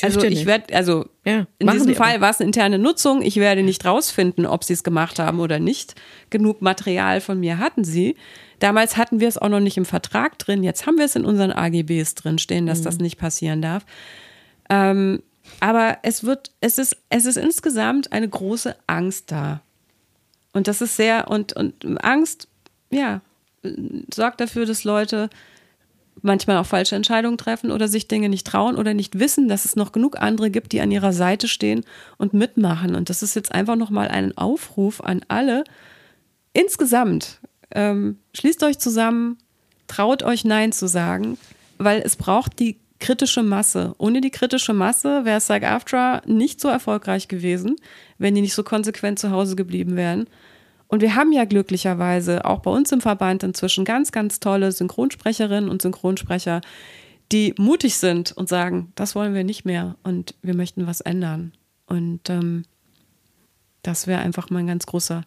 Also 0.02 0.24
ich 0.24 0.45
werde, 0.45 0.76
also 0.76 1.08
ja, 1.26 1.48
in 1.58 1.68
diesem 1.68 1.95
Fall 1.95 2.22
war 2.22 2.30
es 2.30 2.39
eine 2.39 2.48
interne 2.48 2.78
Nutzung. 2.78 3.24
Ich 3.24 3.38
werde 3.38 3.64
nicht 3.64 3.84
rausfinden, 3.84 4.45
ob 4.45 4.64
sie 4.64 4.74
es 4.74 4.84
gemacht 4.84 5.18
haben 5.18 5.39
oder 5.39 5.58
nicht. 5.60 5.95
Genug 6.30 6.62
Material 6.62 7.20
von 7.20 7.39
mir 7.39 7.58
hatten 7.58 7.84
sie. 7.84 8.16
Damals 8.60 8.98
hatten 8.98 9.20
wir 9.20 9.28
es 9.28 9.39
auch 9.39 9.50
noch 9.50 9.60
nicht 9.60 9.78
im 9.78 9.86
Vertrag 9.86 10.38
drin. 10.38 10.64
Jetzt 10.64 10.86
haben 10.86 10.98
wir 10.98 11.06
es 11.06 11.16
in 11.16 11.26
unseren 11.26 11.52
AGBs 11.52 12.14
drin 12.14 12.38
stehen, 12.38 12.68
dass 12.68 12.82
mhm. 12.82 12.84
das 12.84 13.00
nicht 13.00 13.18
passieren 13.18 13.62
darf. 13.62 13.86
Ähm, 14.70 15.24
aber 15.60 15.98
es 16.04 16.24
wird, 16.24 16.52
es 16.62 16.78
ist, 16.78 16.98
es 17.10 17.26
ist 17.26 17.38
insgesamt 17.38 18.12
eine 18.12 18.30
große 18.30 18.76
Angst 18.86 19.32
da. 19.32 19.62
Und 20.54 20.68
das 20.68 20.82
ist 20.82 20.95
sehr, 20.95 21.28
und, 21.30 21.54
und 21.54 22.04
Angst, 22.04 22.48
ja, 22.91 23.22
sorgt 24.14 24.41
dafür, 24.41 24.66
dass 24.66 24.84
Leute 24.84 25.30
manchmal 26.22 26.57
auch 26.57 26.65
falsche 26.65 26.95
Entscheidungen 26.95 27.38
treffen 27.38 27.72
oder 27.72 27.88
sich 27.88 28.07
Dinge 28.07 28.30
nicht 28.30 28.47
trauen 28.47 28.76
oder 28.76 28.93
nicht 28.93 29.20
wissen, 29.20 29.47
dass 29.47 29.65
es 29.65 29.76
noch 29.76 29.91
genug 29.91 30.20
andere 30.20 30.49
gibt, 30.49 30.72
die 30.72 30.82
an 30.82 30.91
ihrer 30.91 31.13
Seite 31.13 31.47
stehen 31.47 31.84
und 32.18 32.34
mitmachen. 32.34 32.95
Und 32.95 33.09
das 33.09 33.24
ist 33.24 33.36
jetzt 33.36 33.51
einfach 33.51 33.76
nochmal 33.76 34.07
ein 34.07 34.38
Aufruf 34.38 35.01
an 35.01 35.22
alle. 35.28 35.63
Insgesamt, 36.53 37.39
ähm, 37.72 38.20
schließt 38.34 38.63
euch 38.63 38.80
zusammen, 38.80 39.38
traut 39.88 40.24
euch 40.24 40.45
Nein 40.45 40.72
zu 40.72 40.88
sagen, 40.88 41.38
weil 41.78 42.01
es 42.01 42.15
braucht 42.15 42.59
die 42.59 42.78
kritische 42.99 43.43
Masse. 43.43 43.93
Ohne 43.97 44.22
die 44.22 44.32
kritische 44.32 44.74
Masse 44.74 45.26
wäre 45.26 45.39
SAG-AFTRA 45.39 46.24
nicht 46.26 46.59
so 46.59 46.68
erfolgreich 46.68 47.28
gewesen, 47.28 47.76
wenn 48.18 48.36
die 48.36 48.41
nicht 48.41 48.55
so 48.55 48.63
konsequent 48.63 49.20
zu 49.20 49.32
Hause 49.32 49.55
geblieben 49.55 49.95
wären. 49.95 50.28
Und 50.88 51.01
wir 51.01 51.15
haben 51.15 51.31
ja 51.33 51.45
glücklicherweise 51.45 52.45
auch 52.45 52.59
bei 52.59 52.71
uns 52.71 52.91
im 52.91 53.01
Verband 53.01 53.43
inzwischen 53.43 53.85
ganz, 53.85 54.11
ganz 54.11 54.39
tolle 54.39 54.71
Synchronsprecherinnen 54.71 55.69
und 55.69 55.81
Synchronsprecher, 55.81 56.61
die 57.31 57.53
mutig 57.57 57.97
sind 57.97 58.31
und 58.31 58.47
sagen, 58.47 58.93
das 58.95 59.13
wollen 59.13 59.33
wir 59.33 59.43
nicht 59.43 59.65
mehr 59.65 59.95
und 60.03 60.35
wir 60.41 60.55
möchten 60.55 60.88
was 60.88 61.01
ändern. 61.01 61.51
Und 61.88 62.29
ähm, 62.29 62.63
das 63.83 64.07
wäre 64.07 64.21
einfach 64.21 64.49
mein 64.49 64.67
ganz 64.67 64.85
großer, 64.85 65.23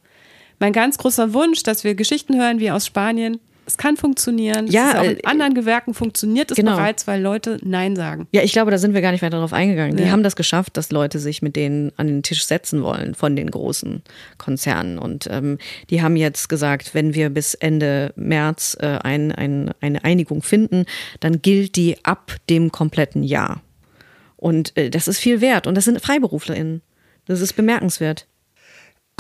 mein 0.58 0.72
ganz 0.72 0.96
großer 0.98 1.34
Wunsch, 1.34 1.62
dass 1.62 1.84
wir 1.84 1.94
Geschichten 1.94 2.36
hören 2.38 2.58
wie 2.58 2.70
aus 2.70 2.86
Spanien, 2.86 3.38
es 3.70 3.76
kann 3.78 3.96
funktionieren. 3.96 4.66
Ja, 4.66 5.00
in 5.02 5.18
äh, 5.18 5.20
anderen 5.24 5.54
Gewerken 5.54 5.94
funktioniert 5.94 6.50
es 6.50 6.56
genau. 6.56 6.76
bereits, 6.76 7.06
weil 7.06 7.22
Leute 7.22 7.58
Nein 7.62 7.94
sagen. 7.94 8.26
Ja, 8.32 8.42
ich 8.42 8.52
glaube, 8.52 8.70
da 8.70 8.78
sind 8.78 8.94
wir 8.94 9.00
gar 9.00 9.12
nicht 9.12 9.22
weiter 9.22 9.36
darauf 9.36 9.52
eingegangen. 9.52 9.96
Die 9.96 10.02
Ja. 10.04 10.10
haben 10.10 10.22
das 10.22 10.36
geschafft, 10.36 10.76
dass 10.76 10.90
Leute 10.90 11.18
sich 11.18 11.40
mit 11.40 11.56
denen 11.56 11.92
an 11.96 12.08
den 12.08 12.22
Tisch 12.22 12.44
setzen 12.44 12.82
wollen 12.82 13.14
von 13.14 13.36
den 13.36 13.50
großen 13.50 14.02
Konzernen. 14.38 14.98
Und 14.98 15.28
ähm, 15.30 15.58
die 15.88 16.02
haben 16.02 16.16
jetzt 16.16 16.48
gesagt, 16.48 16.94
wenn 16.94 17.14
wir 17.14 17.30
bis 17.30 17.54
Ende 17.54 18.12
März 18.16 18.76
äh, 18.80 18.98
ein, 19.02 19.32
ein, 19.32 19.70
eine 19.80 20.02
Einigung 20.04 20.42
finden, 20.42 20.84
dann 21.20 21.40
gilt 21.42 21.76
die 21.76 22.04
ab 22.04 22.32
dem 22.48 22.72
kompletten 22.72 23.22
Jahr. 23.22 23.62
Und 24.36 24.76
äh, 24.76 24.90
das 24.90 25.06
ist 25.06 25.18
viel 25.18 25.40
wert. 25.40 25.66
Und 25.66 25.76
das 25.76 25.84
sind 25.84 26.00
FreiberuflerInnen. 26.00 26.82
Das 27.26 27.40
ist 27.40 27.52
bemerkenswert. 27.52 28.26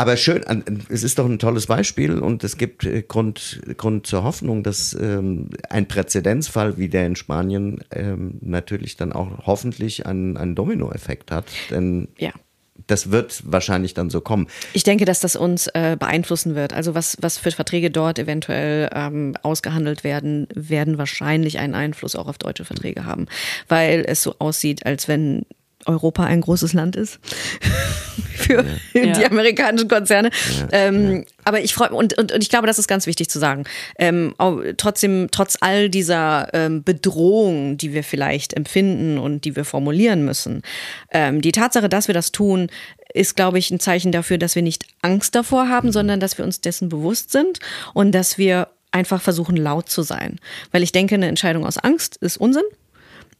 Aber 0.00 0.16
schön, 0.16 0.42
es 0.88 1.02
ist 1.02 1.18
doch 1.18 1.26
ein 1.26 1.38
tolles 1.38 1.66
Beispiel 1.66 2.18
und 2.18 2.42
es 2.42 2.56
gibt 2.56 2.84
äh, 2.84 3.02
Grund, 3.02 3.60
Grund 3.76 4.06
zur 4.06 4.22
Hoffnung, 4.22 4.62
dass 4.62 4.94
ähm, 4.94 5.50
ein 5.68 5.88
Präzedenzfall 5.88 6.78
wie 6.78 6.88
der 6.88 7.04
in 7.04 7.16
Spanien 7.16 7.80
ähm, 7.90 8.38
natürlich 8.40 8.96
dann 8.96 9.12
auch 9.12 9.46
hoffentlich 9.46 10.06
einen, 10.06 10.38
einen 10.38 10.54
Dominoeffekt 10.54 11.30
hat. 11.30 11.44
Denn 11.70 12.08
Ja. 12.18 12.30
das 12.86 13.10
wird 13.10 13.42
wahrscheinlich 13.44 13.92
dann 13.92 14.08
so 14.08 14.22
kommen. 14.22 14.46
Ich 14.72 14.84
denke, 14.84 15.04
dass 15.04 15.20
das 15.20 15.36
uns 15.36 15.66
äh, 15.66 15.98
beeinflussen 16.00 16.54
wird. 16.54 16.72
Also 16.72 16.94
was, 16.94 17.18
was 17.20 17.36
für 17.36 17.50
Verträge 17.50 17.90
dort 17.90 18.18
eventuell 18.18 18.88
ähm, 18.94 19.34
ausgehandelt 19.42 20.02
werden, 20.02 20.48
werden 20.54 20.96
wahrscheinlich 20.96 21.58
einen 21.58 21.74
Einfluss 21.74 22.16
auch 22.16 22.26
auf 22.26 22.38
deutsche 22.38 22.64
Verträge 22.64 23.04
haben, 23.04 23.26
weil 23.68 24.04
es 24.08 24.22
so 24.22 24.34
aussieht, 24.38 24.86
als 24.86 25.08
wenn 25.08 25.44
Europa 25.86 26.24
ein 26.24 26.40
großes 26.40 26.72
Land 26.72 26.96
ist 26.96 27.18
für 28.36 28.64
die 28.94 28.98
Ja. 29.20 29.26
amerikanischen 29.30 29.88
Konzerne. 29.88 30.30
ähm, 30.72 31.24
Aber 31.44 31.60
ich 31.60 31.74
freue 31.74 31.90
und, 31.90 32.16
und, 32.18 32.32
und 32.32 32.42
ich 32.42 32.48
glaube, 32.50 32.66
das 32.66 32.78
ist 32.78 32.88
ganz 32.88 33.06
wichtig 33.06 33.28
zu 33.30 33.38
sagen. 33.38 33.64
Ähm, 33.98 34.34
trotzdem, 34.76 35.28
trotz 35.30 35.56
all 35.60 35.88
dieser 35.88 36.48
ähm, 36.52 36.82
Bedrohung, 36.84 37.76
die 37.76 37.92
wir 37.92 38.04
vielleicht 38.04 38.52
empfinden 38.54 39.18
und 39.18 39.44
die 39.44 39.56
wir 39.56 39.64
formulieren 39.64 40.24
müssen, 40.24 40.62
ähm, 41.12 41.40
die 41.40 41.52
Tatsache, 41.52 41.88
dass 41.88 42.08
wir 42.08 42.14
das 42.14 42.32
tun, 42.32 42.68
ist, 43.12 43.34
glaube 43.36 43.58
ich, 43.58 43.70
ein 43.70 43.80
Zeichen 43.80 44.12
dafür, 44.12 44.38
dass 44.38 44.54
wir 44.54 44.62
nicht 44.62 44.84
Angst 45.02 45.34
davor 45.34 45.68
haben, 45.68 45.90
sondern 45.92 46.20
dass 46.20 46.38
wir 46.38 46.44
uns 46.44 46.60
dessen 46.60 46.88
bewusst 46.88 47.32
sind 47.32 47.58
und 47.94 48.12
dass 48.12 48.38
wir 48.38 48.68
einfach 48.92 49.20
versuchen, 49.20 49.56
laut 49.56 49.88
zu 49.88 50.02
sein. 50.02 50.38
Weil 50.72 50.82
ich 50.82 50.92
denke, 50.92 51.14
eine 51.14 51.26
Entscheidung 51.28 51.64
aus 51.66 51.78
Angst 51.78 52.16
ist 52.18 52.36
Unsinn. 52.36 52.64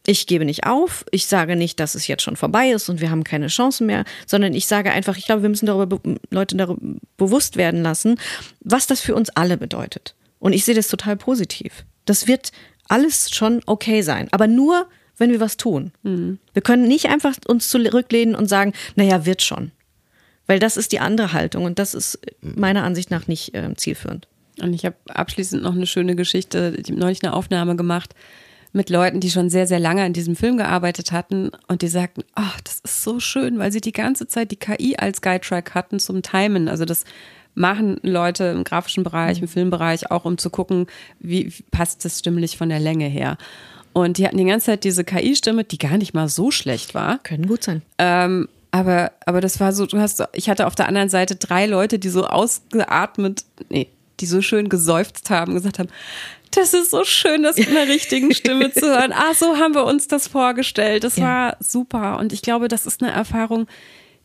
Ich 0.05 0.25
gebe 0.25 0.45
nicht 0.45 0.65
auf, 0.65 1.05
ich 1.11 1.27
sage 1.27 1.55
nicht, 1.55 1.79
dass 1.79 1.93
es 1.93 2.07
jetzt 2.07 2.23
schon 2.23 2.35
vorbei 2.35 2.71
ist 2.71 2.89
und 2.89 3.01
wir 3.01 3.11
haben 3.11 3.23
keine 3.23 3.47
Chancen 3.47 3.85
mehr, 3.85 4.03
sondern 4.25 4.53
ich 4.55 4.65
sage 4.65 4.91
einfach, 4.91 5.15
ich 5.15 5.25
glaube, 5.25 5.43
wir 5.43 5.49
müssen 5.49 5.67
darüber 5.67 5.99
be- 5.99 6.19
Leute 6.31 6.55
darüber 6.57 6.81
bewusst 7.17 7.55
werden 7.55 7.83
lassen, 7.83 8.19
was 8.61 8.87
das 8.87 9.01
für 9.01 9.13
uns 9.13 9.29
alle 9.29 9.57
bedeutet. 9.57 10.15
Und 10.39 10.53
ich 10.53 10.65
sehe 10.65 10.73
das 10.73 10.87
total 10.87 11.17
positiv. 11.17 11.85
Das 12.05 12.25
wird 12.27 12.51
alles 12.87 13.29
schon 13.29 13.61
okay 13.67 14.01
sein, 14.01 14.27
aber 14.31 14.47
nur, 14.47 14.87
wenn 15.17 15.31
wir 15.31 15.39
was 15.39 15.55
tun. 15.55 15.91
Wir 16.53 16.61
können 16.63 16.87
nicht 16.87 17.05
einfach 17.09 17.35
uns 17.47 17.69
zurücklehnen 17.69 18.33
und 18.33 18.47
sagen, 18.47 18.73
naja, 18.95 19.25
wird 19.27 19.43
schon. 19.43 19.71
Weil 20.47 20.57
das 20.57 20.77
ist 20.77 20.91
die 20.91 20.99
andere 20.99 21.31
Haltung 21.31 21.63
und 21.63 21.77
das 21.77 21.93
ist 21.93 22.19
meiner 22.41 22.83
Ansicht 22.83 23.11
nach 23.11 23.27
nicht 23.27 23.53
äh, 23.53 23.71
zielführend. 23.75 24.27
Und 24.59 24.73
ich 24.73 24.83
habe 24.83 24.95
abschließend 25.07 25.61
noch 25.61 25.75
eine 25.75 25.85
schöne 25.85 26.15
Geschichte, 26.15 26.75
ich 26.75 26.89
habe 26.89 26.99
neulich 26.99 27.23
eine 27.23 27.33
Aufnahme 27.33 27.75
gemacht 27.75 28.15
mit 28.73 28.89
Leuten, 28.89 29.19
die 29.19 29.29
schon 29.31 29.49
sehr, 29.49 29.67
sehr 29.67 29.79
lange 29.79 30.03
an 30.03 30.13
diesem 30.13 30.35
Film 30.35 30.57
gearbeitet 30.57 31.11
hatten 31.11 31.51
und 31.67 31.81
die 31.81 31.87
sagten, 31.89 32.23
ach, 32.35 32.59
das 32.61 32.79
ist 32.83 33.03
so 33.03 33.19
schön, 33.19 33.59
weil 33.59 33.71
sie 33.71 33.81
die 33.81 33.91
ganze 33.91 34.27
Zeit 34.27 34.51
die 34.51 34.55
KI 34.55 34.95
als 34.97 35.21
Guide-Track 35.21 35.73
hatten 35.75 35.99
zum 35.99 36.21
Timen. 36.21 36.67
Also 36.69 36.85
das 36.85 37.03
machen 37.53 37.99
Leute 38.01 38.45
im 38.45 38.63
grafischen 38.63 39.03
Bereich, 39.03 39.41
im 39.41 39.47
Filmbereich 39.49 40.09
auch, 40.09 40.23
um 40.23 40.37
zu 40.37 40.49
gucken, 40.49 40.87
wie 41.19 41.51
passt 41.71 42.05
das 42.05 42.19
stimmlich 42.19 42.57
von 42.57 42.69
der 42.69 42.79
Länge 42.79 43.07
her. 43.07 43.37
Und 43.93 44.17
die 44.17 44.25
hatten 44.25 44.37
die 44.37 44.45
ganze 44.45 44.67
Zeit 44.67 44.85
diese 44.85 45.03
KI-Stimme, 45.03 45.65
die 45.65 45.77
gar 45.77 45.97
nicht 45.97 46.13
mal 46.13 46.29
so 46.29 46.49
schlecht 46.49 46.93
war. 46.95 47.17
Können 47.19 47.47
gut 47.47 47.63
sein. 47.65 47.81
Ähm, 47.97 48.47
aber, 48.71 49.11
aber 49.25 49.41
das 49.41 49.59
war 49.59 49.73
so, 49.73 49.85
du 49.85 49.97
hast, 49.99 50.15
so- 50.15 50.23
ich 50.31 50.49
hatte 50.49 50.65
auf 50.65 50.75
der 50.75 50.87
anderen 50.87 51.09
Seite 51.09 51.35
drei 51.35 51.65
Leute, 51.65 51.99
die 51.99 52.07
so 52.07 52.25
ausgeatmet, 52.25 53.43
nee, 53.69 53.89
die 54.21 54.25
so 54.27 54.41
schön 54.41 54.69
geseufzt 54.69 55.29
haben, 55.29 55.53
gesagt 55.55 55.77
haben, 55.79 55.89
das 56.51 56.73
ist 56.73 56.91
so 56.91 57.03
schön, 57.03 57.43
das 57.43 57.57
in 57.57 57.73
der 57.73 57.87
richtigen 57.87 58.33
Stimme 58.33 58.71
zu 58.71 58.81
hören. 58.87 59.11
Ah, 59.13 59.33
so 59.33 59.57
haben 59.57 59.73
wir 59.73 59.85
uns 59.85 60.07
das 60.07 60.27
vorgestellt. 60.27 61.03
Das 61.03 61.15
Ja. 61.17 61.23
war 61.23 61.57
super. 61.59 62.19
Und 62.19 62.33
ich 62.33 62.41
glaube, 62.41 62.67
das 62.67 62.85
ist 62.85 63.01
eine 63.01 63.11
Erfahrung, 63.11 63.67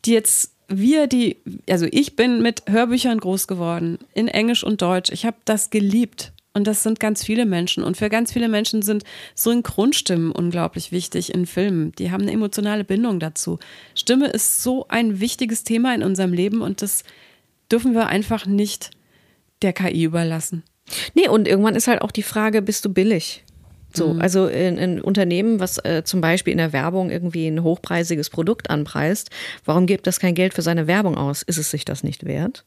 die 0.05 0.13
jetzt 0.13 0.53
wir, 0.69 1.07
die, 1.07 1.37
also 1.71 1.87
ich 1.91 2.17
bin 2.17 2.43
mit 2.43 2.65
Hörbüchern 2.69 3.19
groß 3.19 3.47
geworden, 3.47 3.99
in 4.15 4.27
Englisch 4.27 4.65
und 4.65 4.83
Deutsch. 4.83 5.11
Ich 5.13 5.25
habe 5.25 5.37
das 5.45 5.71
geliebt. 5.71 6.33
Und 6.55 6.67
das 6.67 6.83
sind 6.83 6.99
ganz 7.01 7.23
viele 7.23 7.45
Menschen. 7.45 7.85
Und 7.85 7.99
für 7.99 8.09
ganz 8.09 8.33
viele 8.33 8.49
Menschen 8.49 8.81
sind 8.81 9.05
Synchronstimmen 9.35 10.33
unglaublich 10.33 10.91
wichtig 10.91 11.33
in 11.35 11.45
Filmen. 11.47 11.93
Die 11.99 12.11
haben 12.11 12.23
eine 12.23 12.33
emotionale 12.33 12.83
Bindung 12.83 13.21
dazu. 13.21 13.59
Stimme 13.95 14.29
ist 14.29 14.63
so 14.63 14.87
ein 14.89 15.21
wichtiges 15.21 15.65
Thema 15.65 15.95
in 15.95 16.03
unserem 16.03 16.33
Leben 16.33 16.63
und 16.63 16.81
das 16.83 17.05
dürfen 17.71 17.93
wir 17.95 18.07
einfach 18.07 18.47
nicht 18.47 18.91
der 19.63 19.73
KI 19.73 20.05
überlassen. 20.05 20.63
Nee, 21.15 21.29
und 21.29 21.49
irgendwann 21.49 21.75
ist 21.75 21.89
halt 21.89 22.03
auch 22.03 22.13
die 22.13 22.23
Frage, 22.23 22.63
bist 22.63 22.85
du 22.85 22.93
billig? 22.93 23.45
So, 23.97 24.15
also 24.19 24.47
in, 24.47 24.77
in 24.77 25.01
Unternehmen, 25.01 25.59
was 25.59 25.79
äh, 25.79 26.03
zum 26.05 26.21
Beispiel 26.21 26.53
in 26.53 26.59
der 26.59 26.75
Werbung 26.75 27.11
irgendwie 27.11 27.47
ein 27.47 27.63
hochpreisiges 27.63 28.29
Produkt 28.29 28.69
anpreist, 28.69 29.31
warum 29.65 29.87
gibt 29.87 30.07
das 30.07 30.21
kein 30.21 30.35
Geld 30.35 30.53
für 30.53 30.61
seine 30.61 30.87
Werbung 30.87 31.17
aus? 31.17 31.43
Ist 31.43 31.57
es 31.57 31.71
sich 31.71 31.87
das 31.87 32.03
nicht 32.03 32.27
wert? 32.27 32.65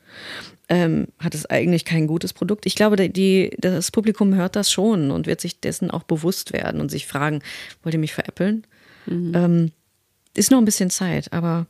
Ähm, 0.69 1.07
hat 1.19 1.35
es 1.35 1.45
eigentlich 1.45 1.85
kein 1.85 2.07
gutes 2.07 2.33
Produkt? 2.33 2.65
Ich 2.65 2.73
glaube, 2.73 3.09
die, 3.09 3.51
das 3.59 3.91
Publikum 3.91 4.33
hört 4.33 4.55
das 4.55 4.71
schon 4.71 5.11
und 5.11 5.27
wird 5.27 5.39
sich 5.39 5.59
dessen 5.59 5.91
auch 5.91 6.03
bewusst 6.03 6.51
werden 6.51 6.81
und 6.81 6.89
sich 6.89 7.05
fragen, 7.05 7.41
wollt 7.83 7.93
ihr 7.93 7.99
mich 7.99 8.13
veräppeln? 8.13 8.65
Ähm, 9.35 9.71
ist 10.35 10.51
noch 10.51 10.59
ein 10.59 10.65
bisschen 10.65 10.89
Zeit, 10.89 11.33
aber 11.33 11.67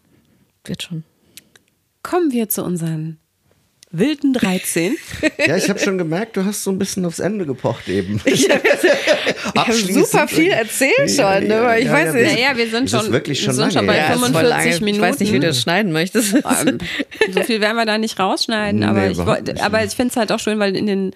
wird 0.66 0.84
schon. 0.84 1.04
Kommen 2.04 2.32
wir 2.32 2.50
zu 2.50 2.64
unseren 2.64 3.18
wilden 3.92 4.34
13. 4.34 4.96
Ja, 5.48 5.58
ich 5.58 5.68
habe 5.70 5.80
schon 5.80 5.98
gemerkt, 5.98 6.38
du 6.38 6.46
hast 6.46 6.64
so 6.64 6.72
ein 6.72 6.78
bisschen 6.78 7.06
aufs 7.06 7.18
Ende 7.20 7.46
gepocht 7.46 7.88
eben. 7.90 8.22
Ich 8.26 8.48
habe 8.50 9.74
super 9.94 10.28
viel 10.28 10.52
erzählt 10.52 11.10
schon, 11.10 11.48
ne? 11.48 11.60
aber 11.60 11.80
ich 11.80 11.90
weiß 11.90 12.14
nicht. 12.14 12.34
Naja, 12.34 12.56
wir 12.56 12.70
sind 12.70 12.90
schon, 12.90 13.12
wirklich 13.12 13.40
wir 13.40 13.46
schon 13.46 13.54
sind 13.56 13.62
lange 13.62 13.74
schon 13.74 13.88
bei 13.88 13.94
her. 13.94 14.08
Ja, 14.10 14.14
ist 14.14 14.20
voll 14.20 14.30
45 14.32 14.50
lange. 14.74 14.86
Minuten. 14.86 15.04
Ich 15.04 15.10
weiß 15.10 15.20
nicht, 15.20 15.34
wie 15.34 15.40
du 15.40 15.48
das 15.48 15.62
schneiden 15.62 15.92
möchtest. 15.92 16.36
So 17.32 17.44
viel 17.44 17.62
werden 17.62 17.76
wir 17.78 17.86
da 17.86 17.98
nicht 17.98 18.20
rausschneiden, 18.20 18.84
aber 18.84 19.02
Nee, 19.02 19.12
ich, 19.12 19.18
wollte- 19.18 19.54
nicht. 19.54 19.64
aber 19.64 19.84
ich 19.84 19.92
finde 19.92 20.12
es 20.12 20.18
halt 20.18 20.32
auch 20.32 20.40
schön, 20.40 20.58
weil 20.60 20.76
in 20.76 20.86
den, 20.88 21.12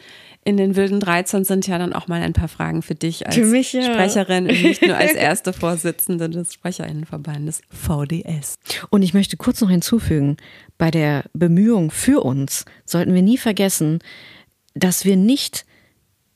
in 0.46 0.58
den 0.58 0.76
wilden 0.76 1.00
13 1.00 1.46
sind 1.46 1.68
ja 1.68 1.78
dann 1.78 1.94
auch 1.94 2.08
mal 2.08 2.22
ein 2.22 2.34
paar 2.34 2.48
Fragen 2.48 2.82
für 2.82 2.96
dich 2.96 3.26
als 3.26 3.36
Für 3.36 3.46
mich, 3.46 3.74
ja. 3.74 3.84
Sprecherin 3.84 4.48
und 4.48 4.62
nicht 4.62 4.82
nur 4.82 4.96
als 4.96 5.14
erste 5.14 5.54
Vorsitzende 5.54 6.30
des 6.30 6.54
Sprecherinnenverbandes 6.54 7.62
VDS. 7.70 8.56
Und 8.90 9.04
ich 9.04 9.14
möchte 9.14 9.38
kurz 9.38 9.62
noch 9.62 9.70
hinzufügen, 9.70 10.38
bei 10.78 10.92
der 10.92 11.26
Bemühung 11.34 11.92
für 11.92 12.24
uns 12.24 12.66
sollten 12.86 13.14
wir 13.14 13.22
nie 13.22 13.38
vergessen, 13.38 14.00
dass 14.74 15.06
wir 15.06 15.16
nicht 15.16 15.66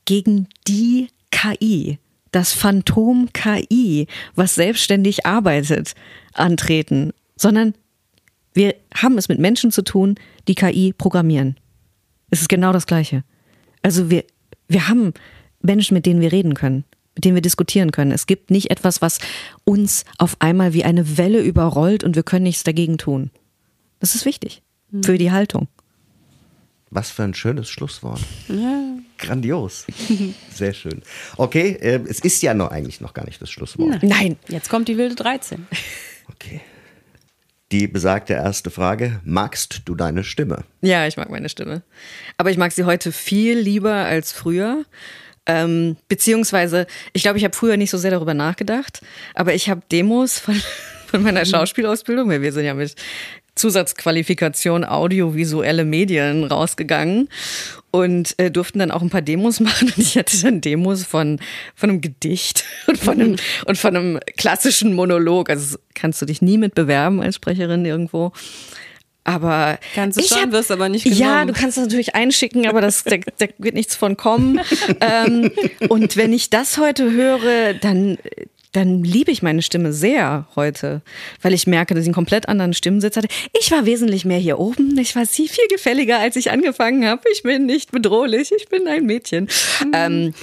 gegen 0.04 0.48
die 0.66 1.08
KI, 1.30 1.98
das 2.30 2.52
Phantom 2.52 3.28
KI, 3.32 4.06
was 4.34 4.54
selbstständig 4.54 5.26
arbeitet, 5.26 5.94
antreten, 6.32 7.12
sondern 7.36 7.74
wir 8.54 8.74
haben 8.94 9.18
es 9.18 9.28
mit 9.28 9.38
Menschen 9.38 9.70
zu 9.70 9.82
tun, 9.82 10.14
die 10.48 10.54
KI 10.54 10.94
programmieren. 10.96 11.58
Es 12.30 12.40
ist 12.40 12.48
genau 12.48 12.72
das 12.72 12.86
Gleiche. 12.86 13.22
Also 13.88 14.10
wir, 14.10 14.24
wir 14.68 14.86
haben 14.86 15.14
Menschen, 15.62 15.94
mit 15.94 16.04
denen 16.04 16.20
wir 16.20 16.30
reden 16.30 16.52
können, 16.52 16.84
mit 17.14 17.24
denen 17.24 17.36
wir 17.36 17.40
diskutieren 17.40 17.90
können. 17.90 18.12
Es 18.12 18.26
gibt 18.26 18.50
nicht 18.50 18.70
etwas, 18.70 19.00
was 19.00 19.18
uns 19.64 20.04
auf 20.18 20.36
einmal 20.40 20.74
wie 20.74 20.84
eine 20.84 21.16
Welle 21.16 21.40
überrollt 21.40 22.04
und 22.04 22.14
wir 22.14 22.22
können 22.22 22.42
nichts 22.42 22.64
dagegen 22.64 22.98
tun. 22.98 23.30
Das 23.98 24.14
ist 24.14 24.26
wichtig 24.26 24.60
für 25.02 25.16
die 25.16 25.32
Haltung. 25.32 25.68
Was 26.90 27.10
für 27.10 27.22
ein 27.22 27.32
schönes 27.32 27.70
Schlusswort. 27.70 28.20
Grandios. 29.16 29.86
Sehr 30.54 30.74
schön. 30.74 31.00
Okay, 31.38 31.70
äh, 31.80 32.00
es 32.06 32.20
ist 32.20 32.42
ja 32.42 32.52
noch 32.52 32.70
eigentlich 32.70 33.00
noch 33.00 33.14
gar 33.14 33.24
nicht 33.24 33.40
das 33.40 33.50
Schlusswort. 33.50 34.02
Nein. 34.02 34.36
Jetzt 34.48 34.68
kommt 34.68 34.88
die 34.88 34.98
wilde 34.98 35.14
13. 35.14 35.66
Okay. 36.30 36.60
Die 37.70 37.86
besagte 37.86 38.32
erste 38.32 38.70
Frage: 38.70 39.20
Magst 39.24 39.82
du 39.84 39.94
deine 39.94 40.24
Stimme? 40.24 40.64
Ja, 40.80 41.06
ich 41.06 41.16
mag 41.16 41.30
meine 41.30 41.48
Stimme. 41.48 41.82
Aber 42.36 42.50
ich 42.50 42.56
mag 42.56 42.72
sie 42.72 42.84
heute 42.84 43.12
viel 43.12 43.58
lieber 43.58 43.92
als 43.92 44.32
früher. 44.32 44.84
Ähm, 45.44 45.96
beziehungsweise, 46.08 46.86
ich 47.12 47.22
glaube, 47.22 47.38
ich 47.38 47.44
habe 47.44 47.56
früher 47.56 47.76
nicht 47.76 47.90
so 47.90 47.98
sehr 47.98 48.10
darüber 48.10 48.34
nachgedacht, 48.34 49.00
aber 49.34 49.54
ich 49.54 49.70
habe 49.70 49.82
Demos 49.90 50.38
von, 50.38 50.60
von 51.06 51.22
meiner 51.22 51.44
Schauspielausbildung, 51.44 52.28
weil 52.28 52.42
wir 52.42 52.52
sind 52.52 52.64
ja 52.64 52.74
mit 52.74 52.94
Zusatzqualifikation 53.54 54.84
audiovisuelle 54.84 55.84
Medien 55.84 56.44
rausgegangen. 56.44 57.28
Und 57.90 58.34
äh, 58.38 58.50
durften 58.50 58.78
dann 58.80 58.90
auch 58.90 59.02
ein 59.02 59.10
paar 59.10 59.22
Demos 59.22 59.60
machen. 59.60 59.88
Und 59.88 59.98
ich 59.98 60.16
hatte 60.18 60.36
dann 60.42 60.60
Demos 60.60 61.04
von, 61.04 61.38
von 61.74 61.90
einem 61.90 62.00
Gedicht 62.00 62.64
und 62.86 62.98
von 62.98 63.20
einem, 63.20 63.36
und 63.66 63.78
von 63.78 63.96
einem 63.96 64.20
klassischen 64.36 64.94
Monolog. 64.94 65.50
Also 65.50 65.78
kannst 65.94 66.20
du 66.22 66.26
dich 66.26 66.42
nie 66.42 66.58
mit 66.58 66.74
bewerben 66.74 67.20
als 67.22 67.36
Sprecherin 67.36 67.84
irgendwo. 67.84 68.32
Aber 69.24 69.78
Kannst 69.94 70.16
du 70.18 70.22
ich 70.22 70.28
schon, 70.28 70.38
hab- 70.38 70.52
wirst 70.52 70.70
aber 70.70 70.88
nicht 70.88 71.04
genommen. 71.04 71.20
Ja, 71.20 71.44
du 71.44 71.52
kannst 71.52 71.76
das 71.76 71.84
natürlich 71.84 72.14
einschicken, 72.14 72.66
aber 72.66 72.80
das, 72.80 73.04
da, 73.04 73.16
da 73.38 73.46
wird 73.58 73.74
nichts 73.74 73.94
von 73.94 74.16
kommen. 74.16 74.60
ähm, 75.02 75.50
und 75.90 76.16
wenn 76.16 76.32
ich 76.32 76.48
das 76.48 76.78
heute 76.78 77.10
höre, 77.12 77.74
dann, 77.74 78.16
dann 78.72 79.02
liebe 79.02 79.30
ich 79.30 79.42
meine 79.42 79.62
Stimme 79.62 79.92
sehr 79.92 80.46
heute, 80.54 81.02
weil 81.42 81.54
ich 81.54 81.66
merke, 81.66 81.94
dass 81.94 82.02
ich 82.02 82.08
einen 82.08 82.14
komplett 82.14 82.48
anderen 82.48 82.74
Stimmensitz 82.74 83.16
hatte. 83.16 83.28
Ich 83.58 83.70
war 83.70 83.86
wesentlich 83.86 84.24
mehr 84.24 84.38
hier 84.38 84.58
oben. 84.58 84.96
Ich 84.98 85.16
war 85.16 85.26
sie 85.26 85.48
viel 85.48 85.66
gefälliger, 85.68 86.18
als 86.18 86.36
ich 86.36 86.50
angefangen 86.50 87.06
habe. 87.06 87.22
Ich 87.32 87.42
bin 87.42 87.66
nicht 87.66 87.92
bedrohlich. 87.92 88.52
Ich 88.56 88.68
bin 88.68 88.86
ein 88.86 89.06
Mädchen. 89.06 89.48
Ähm, 89.92 90.34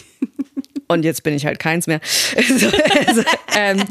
und 0.87 1.03
jetzt 1.03 1.23
bin 1.23 1.33
ich 1.33 1.45
halt 1.45 1.59
keins 1.59 1.87
mehr. 1.87 1.99
Also, 2.35 2.67
also, 3.07 3.23
ähm, 3.55 3.83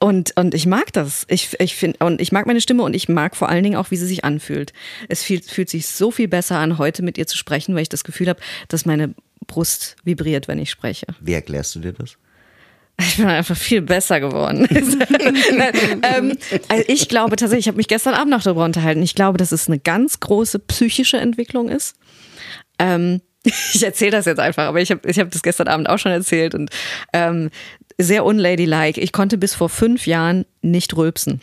und, 0.00 0.36
und 0.36 0.54
ich 0.54 0.66
mag 0.66 0.92
das. 0.92 1.24
Ich, 1.28 1.56
ich 1.60 1.74
find, 1.76 2.00
und 2.00 2.20
ich 2.20 2.32
mag 2.32 2.46
meine 2.46 2.60
Stimme 2.60 2.82
und 2.82 2.94
ich 2.94 3.08
mag 3.08 3.36
vor 3.36 3.48
allen 3.48 3.62
Dingen 3.62 3.76
auch, 3.76 3.90
wie 3.90 3.96
sie 3.96 4.06
sich 4.06 4.24
anfühlt. 4.24 4.72
Es 5.08 5.22
fühlt, 5.22 5.44
fühlt 5.44 5.68
sich 5.68 5.86
so 5.86 6.10
viel 6.10 6.28
besser 6.28 6.58
an, 6.58 6.78
heute 6.78 7.02
mit 7.02 7.18
ihr 7.18 7.26
zu 7.26 7.36
sprechen, 7.36 7.74
weil 7.74 7.82
ich 7.82 7.88
das 7.88 8.04
Gefühl 8.04 8.28
habe, 8.28 8.40
dass 8.68 8.86
meine 8.86 9.14
Brust 9.46 9.96
vibriert, 10.04 10.48
wenn 10.48 10.58
ich 10.58 10.70
spreche. 10.70 11.06
Wie 11.20 11.32
erklärst 11.32 11.74
du 11.74 11.80
dir 11.80 11.92
das? 11.92 12.16
Ich 13.00 13.16
bin 13.16 13.26
einfach 13.26 13.56
viel 13.56 13.80
besser 13.80 14.18
geworden. 14.20 14.66
ähm, 16.02 16.36
also 16.68 16.84
ich 16.88 17.08
glaube 17.08 17.36
tatsächlich, 17.36 17.64
ich 17.64 17.68
habe 17.68 17.76
mich 17.76 17.88
gestern 17.88 18.14
Abend 18.14 18.30
noch 18.30 18.42
darüber 18.42 18.64
unterhalten. 18.64 19.02
Ich 19.02 19.14
glaube, 19.14 19.38
dass 19.38 19.52
es 19.52 19.68
eine 19.68 19.78
ganz 19.78 20.18
große 20.20 20.58
psychische 20.58 21.18
Entwicklung 21.18 21.68
ist. 21.68 21.96
Ähm, 22.78 23.20
ich 23.44 23.82
erzähle 23.82 24.10
das 24.10 24.24
jetzt 24.26 24.40
einfach, 24.40 24.64
aber 24.64 24.80
ich 24.80 24.90
habe 24.90 25.08
ich 25.08 25.18
hab 25.18 25.30
das 25.30 25.42
gestern 25.42 25.68
Abend 25.68 25.88
auch 25.88 25.98
schon 25.98 26.12
erzählt 26.12 26.54
und 26.54 26.70
ähm, 27.12 27.50
sehr 27.98 28.24
unladylike. 28.24 29.00
Ich 29.00 29.12
konnte 29.12 29.38
bis 29.38 29.54
vor 29.54 29.68
fünf 29.68 30.06
Jahren 30.06 30.44
nicht 30.60 30.96
rülpsen. 30.96 31.40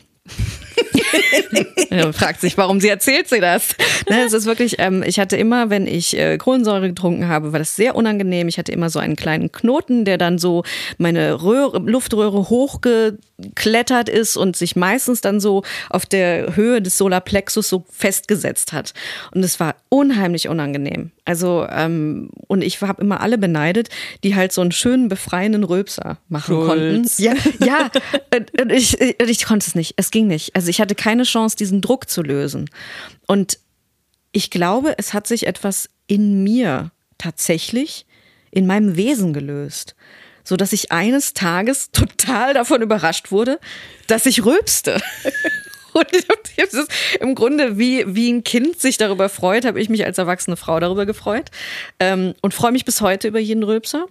Man 1.89 2.13
fragt 2.13 2.41
sich, 2.41 2.57
warum 2.57 2.79
sie 2.79 2.89
erzählt 2.89 3.29
sie 3.29 3.39
das. 3.39 3.75
Ne, 4.09 4.23
es 4.23 4.33
ist 4.33 4.45
wirklich, 4.45 4.75
ähm, 4.79 5.03
ich 5.05 5.19
hatte 5.19 5.37
immer, 5.37 5.69
wenn 5.69 5.87
ich 5.87 6.17
äh, 6.17 6.37
Kohlensäure 6.37 6.89
getrunken 6.89 7.27
habe, 7.27 7.53
war 7.53 7.59
das 7.59 7.75
sehr 7.75 7.95
unangenehm. 7.95 8.47
Ich 8.47 8.57
hatte 8.57 8.71
immer 8.71 8.89
so 8.89 8.99
einen 8.99 9.15
kleinen 9.15 9.51
Knoten, 9.51 10.05
der 10.05 10.17
dann 10.17 10.37
so 10.37 10.63
meine 10.97 11.41
Röhre, 11.41 11.79
Luftröhre 11.79 12.49
hochgeklettert 12.49 14.09
ist 14.09 14.37
und 14.37 14.55
sich 14.55 14.75
meistens 14.75 15.21
dann 15.21 15.39
so 15.39 15.63
auf 15.89 16.05
der 16.05 16.55
Höhe 16.55 16.81
des 16.81 16.97
Solarplexus 16.97 17.69
so 17.69 17.85
festgesetzt 17.89 18.73
hat. 18.73 18.93
Und 19.33 19.43
es 19.43 19.59
war 19.59 19.75
unheimlich 19.89 20.49
unangenehm. 20.49 21.11
Also, 21.25 21.67
ähm, 21.69 22.29
und 22.47 22.61
ich 22.61 22.79
habe 22.81 23.01
immer 23.01 23.19
alle 23.19 23.39
beneidet, 23.39 23.89
die 24.23 24.35
halt 24.35 24.51
so 24.51 24.61
einen 24.61 24.71
schönen, 24.71 25.09
befreienden 25.09 25.63
Rülpser 25.63 26.19
machen 26.29 26.55
Schulz. 26.55 26.67
konnten. 26.67 27.09
Ja, 27.17 27.33
ja. 27.65 27.91
Ich, 28.69 28.99
und 28.99 29.29
ich 29.29 29.43
konnte 29.45 29.65
es 29.67 29.73
nicht. 29.75 29.95
Es 29.97 30.11
ging 30.11 30.27
nicht. 30.27 30.55
Also 30.55 30.69
ich 30.69 30.79
hatte 30.79 30.93
keine 30.93 31.23
Chance, 31.23 31.57
diesen 31.57 31.81
Druck 31.81 32.09
zu 32.09 32.21
lösen. 32.21 32.69
Und 33.25 33.57
ich 34.31 34.51
glaube, 34.51 34.93
es 34.97 35.13
hat 35.13 35.25
sich 35.25 35.47
etwas 35.47 35.89
in 36.05 36.43
mir 36.43 36.91
tatsächlich 37.17 38.05
in 38.51 38.67
meinem 38.67 38.95
Wesen 38.95 39.33
gelöst. 39.33 39.95
So 40.43 40.55
dass 40.57 40.73
ich 40.73 40.91
eines 40.91 41.33
Tages 41.33 41.89
total 41.91 42.53
davon 42.53 42.83
überrascht 42.83 43.31
wurde, 43.31 43.59
dass 44.05 44.27
ich 44.27 44.45
rülpste. 44.45 45.01
Und 46.03 46.07
das 46.73 46.87
im 47.19 47.35
Grunde, 47.35 47.77
wie, 47.77 48.03
wie 48.07 48.31
ein 48.31 48.43
Kind 48.43 48.79
sich 48.79 48.97
darüber 48.97 49.29
freut, 49.29 49.65
habe 49.65 49.79
ich 49.79 49.89
mich 49.89 50.05
als 50.05 50.17
erwachsene 50.17 50.57
Frau 50.57 50.79
darüber 50.79 51.05
gefreut. 51.05 51.51
Ähm, 51.99 52.33
und 52.41 52.53
freue 52.53 52.71
mich 52.71 52.85
bis 52.85 53.01
heute 53.01 53.27
über 53.27 53.39
jeden 53.39 53.63
Rülpser. 53.63 54.05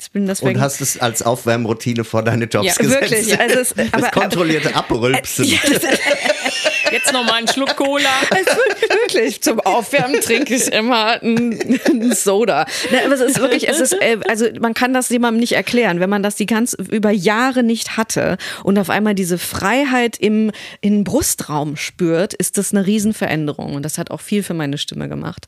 Ich 0.00 0.10
bin 0.10 0.26
deswegen. 0.26 0.56
Und 0.56 0.60
hast 0.60 0.80
es 0.80 0.98
als 0.98 1.22
Aufwärmroutine 1.22 2.02
vor 2.02 2.22
deine 2.24 2.46
Jobs 2.46 2.66
Ja, 2.66 2.74
gesetzt. 2.74 3.10
wirklich. 3.10 3.38
Also 3.40 3.60
es- 3.60 3.74
das 3.74 3.92
aber- 3.92 4.08
kontrollierte 4.10 4.74
Abrülpsen. 4.74 5.44
Ja, 5.44 5.58
das, 5.72 5.82
Jetzt 6.92 7.12
noch 7.12 7.24
mal 7.24 7.34
einen 7.34 7.48
Schluck 7.48 7.76
Cola. 7.76 8.10
wirklich 8.90 9.42
zum 9.42 9.60
Aufwärmen 9.60 10.20
trinke 10.20 10.54
ich 10.54 10.70
immer 10.72 11.22
einen 11.22 12.12
Soda. 12.14 12.66
Ne, 12.90 13.00
aber 13.04 13.14
es 13.14 13.20
ist 13.20 13.40
wirklich, 13.40 13.68
es 13.68 13.80
ist, 13.80 13.94
äh, 13.94 14.18
also 14.28 14.46
man 14.60 14.74
kann 14.74 14.92
das 14.92 15.08
jemandem 15.08 15.40
nicht 15.40 15.52
erklären, 15.52 16.00
wenn 16.00 16.10
man 16.10 16.22
das 16.22 16.36
die 16.36 16.46
ganz 16.46 16.74
über 16.74 17.10
Jahre 17.10 17.62
nicht 17.62 17.96
hatte 17.96 18.36
und 18.62 18.78
auf 18.78 18.90
einmal 18.90 19.14
diese 19.14 19.38
Freiheit 19.38 20.18
im, 20.18 20.52
im 20.80 21.04
Brustraum 21.04 21.76
spürt, 21.76 22.34
ist 22.34 22.58
das 22.58 22.72
eine 22.72 22.86
Riesenveränderung 22.86 23.74
und 23.74 23.82
das 23.84 23.98
hat 23.98 24.10
auch 24.10 24.20
viel 24.20 24.42
für 24.42 24.54
meine 24.54 24.78
Stimme 24.78 25.08
gemacht. 25.08 25.46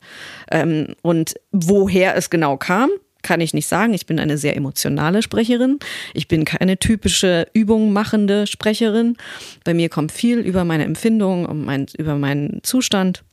Ähm, 0.51 0.95
und 1.03 1.35
woher 1.53 2.17
es 2.17 2.31
genau 2.31 2.57
kam, 2.57 2.91
kann 3.25 3.41
ich 3.41 3.55
nicht 3.55 3.67
sagen. 3.67 3.93
Ich 3.95 4.07
bin 4.07 4.21
eine 4.21 4.39
sehr 4.39 4.57
emotionale 4.57 5.23
Sprecherin. 5.23 5.81
Ich 6.13 6.29
bin 6.29 6.45
keine 6.45 6.79
typische 6.79 7.49
Übung 7.53 7.93
machende 7.93 8.47
Sprecherin. 8.47 9.17
Bei 9.65 9.75
mir 9.75 9.89
kommt 9.89 10.13
viel 10.13 10.39
über 10.39 10.65
meine 10.65 10.85
Empfindung 10.85 11.47
und 11.47 11.65
mein, 11.65 11.87
über 11.99 12.15
meinen 12.17 12.63
Zustand. 12.63 13.25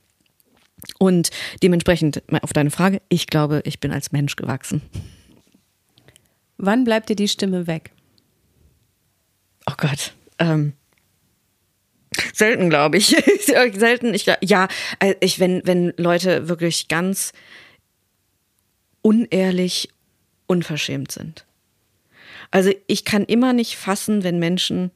Und 0.98 1.30
dementsprechend 1.62 2.22
auf 2.42 2.52
deine 2.52 2.72
Frage, 2.72 3.00
ich 3.08 3.28
glaube, 3.28 3.60
ich 3.64 3.78
bin 3.78 3.92
als 3.92 4.10
Mensch 4.10 4.34
gewachsen. 4.34 4.82
Wann 6.56 6.82
bleibt 6.82 7.08
dir 7.08 7.16
die 7.16 7.28
Stimme 7.28 7.68
weg? 7.68 7.92
Oh 9.70 9.74
Gott. 9.76 10.12
Ähm, 10.38 10.72
selten, 12.32 12.68
glaube 12.70 12.96
ich. 12.96 13.06
selten. 13.46 14.14
Ich, 14.14 14.26
ja, 14.40 14.68
äh, 14.98 15.14
ich, 15.20 15.38
wenn, 15.38 15.62
wenn 15.64 15.92
Leute 15.96 16.48
wirklich 16.48 16.88
ganz 16.88 17.32
unehrlich, 19.02 19.88
unverschämt 20.46 21.12
sind. 21.12 21.44
Also 22.50 22.70
ich 22.86 23.04
kann 23.04 23.24
immer 23.24 23.52
nicht 23.52 23.76
fassen, 23.76 24.22
wenn 24.22 24.38
Menschen 24.38 24.90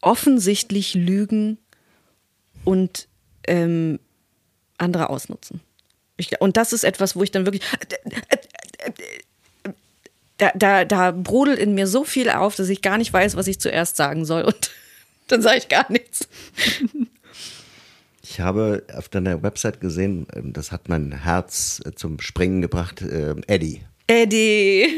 offensichtlich 0.00 0.94
lügen 0.94 1.58
und 2.64 3.08
ähm, 3.46 3.98
andere 4.78 5.10
ausnutzen. 5.10 5.60
Ich, 6.16 6.40
und 6.40 6.56
das 6.56 6.72
ist 6.72 6.84
etwas, 6.84 7.16
wo 7.16 7.22
ich 7.22 7.30
dann 7.30 7.46
wirklich 7.46 7.62
da, 10.36 10.52
da, 10.54 10.84
da 10.84 11.10
brodelt 11.12 11.58
in 11.58 11.74
mir 11.74 11.86
so 11.86 12.04
viel 12.04 12.30
auf, 12.30 12.56
dass 12.56 12.68
ich 12.68 12.82
gar 12.82 12.98
nicht 12.98 13.12
weiß, 13.12 13.36
was 13.36 13.46
ich 13.46 13.60
zuerst 13.60 13.96
sagen 13.96 14.24
soll. 14.24 14.42
Und 14.42 14.70
dann 15.28 15.42
sage 15.42 15.58
ich 15.58 15.68
gar 15.68 15.90
nichts. 15.90 16.28
Ich 18.34 18.40
habe 18.40 18.82
auf 18.92 19.08
deiner 19.08 19.44
Website 19.44 19.80
gesehen, 19.80 20.26
ähm, 20.34 20.52
das 20.52 20.72
hat 20.72 20.88
mein 20.88 21.12
Herz 21.12 21.80
äh, 21.84 21.92
zum 21.92 22.18
Springen 22.18 22.62
gebracht, 22.62 23.00
äh, 23.00 23.36
Eddie. 23.46 23.82
Eddie. 24.08 24.88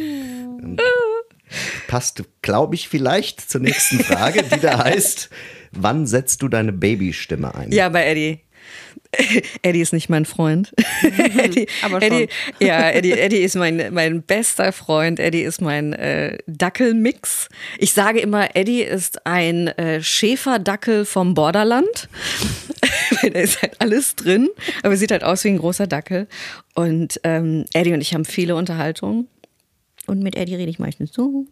Passt, 1.87 2.25
glaube 2.41 2.77
ich, 2.77 2.89
vielleicht 2.89 3.43
zur 3.43 3.61
nächsten 3.61 4.01
Frage, 4.01 4.43
die 4.43 4.59
da 4.59 4.79
heißt, 4.85 5.29
wann 5.73 6.07
setzt 6.07 6.41
du 6.41 6.49
deine 6.49 6.73
Babystimme 6.73 7.55
ein? 7.55 7.73
Ja, 7.73 7.91
bei 7.91 8.07
Eddie. 8.07 8.41
Eddie 9.63 9.81
ist 9.81 9.93
nicht 9.93 10.09
mein 10.09 10.25
Freund. 10.25 10.73
Eddie, 11.03 11.67
aber 11.83 12.01
schon. 12.01 12.13
Eddie, 12.13 12.29
ja, 12.61 12.91
Eddie, 12.91 13.13
Eddie 13.13 13.39
ist 13.39 13.57
mein, 13.57 13.93
mein 13.93 14.23
bester 14.23 14.73
Freund. 14.73 15.21
Eddie 15.21 15.43
ist 15.43 15.61
mein 15.61 15.93
äh, 15.93 16.39
Dackelmix. 16.47 17.49
Ich 17.79 17.93
sage 17.93 18.21
immer, 18.21 18.55
Eddie 18.55 18.83
ist 18.83 19.27
ein 19.27 19.69
äh, 19.69 20.03
Schäferdackel 20.03 21.05
vom 21.05 21.35
Borderland. 21.35 22.09
Da 23.23 23.41
ist 23.41 23.63
halt 23.63 23.81
alles 23.81 24.15
drin, 24.15 24.49
aber 24.83 24.95
er 24.95 24.97
sieht 24.97 25.11
halt 25.11 25.25
aus 25.25 25.43
wie 25.45 25.49
ein 25.49 25.59
großer 25.59 25.87
Dackel. 25.87 26.29
Und 26.75 27.21
ähm, 27.25 27.65
Eddie 27.73 27.93
und 27.93 28.01
ich 28.01 28.15
haben 28.15 28.25
viele 28.25 28.57
Unterhaltungen. 28.57 29.29
Und 30.07 30.23
mit 30.23 30.37
Eddie 30.37 30.55
rede 30.55 30.71
ich 30.71 30.79
meistens 30.79 31.13
so. 31.13 31.47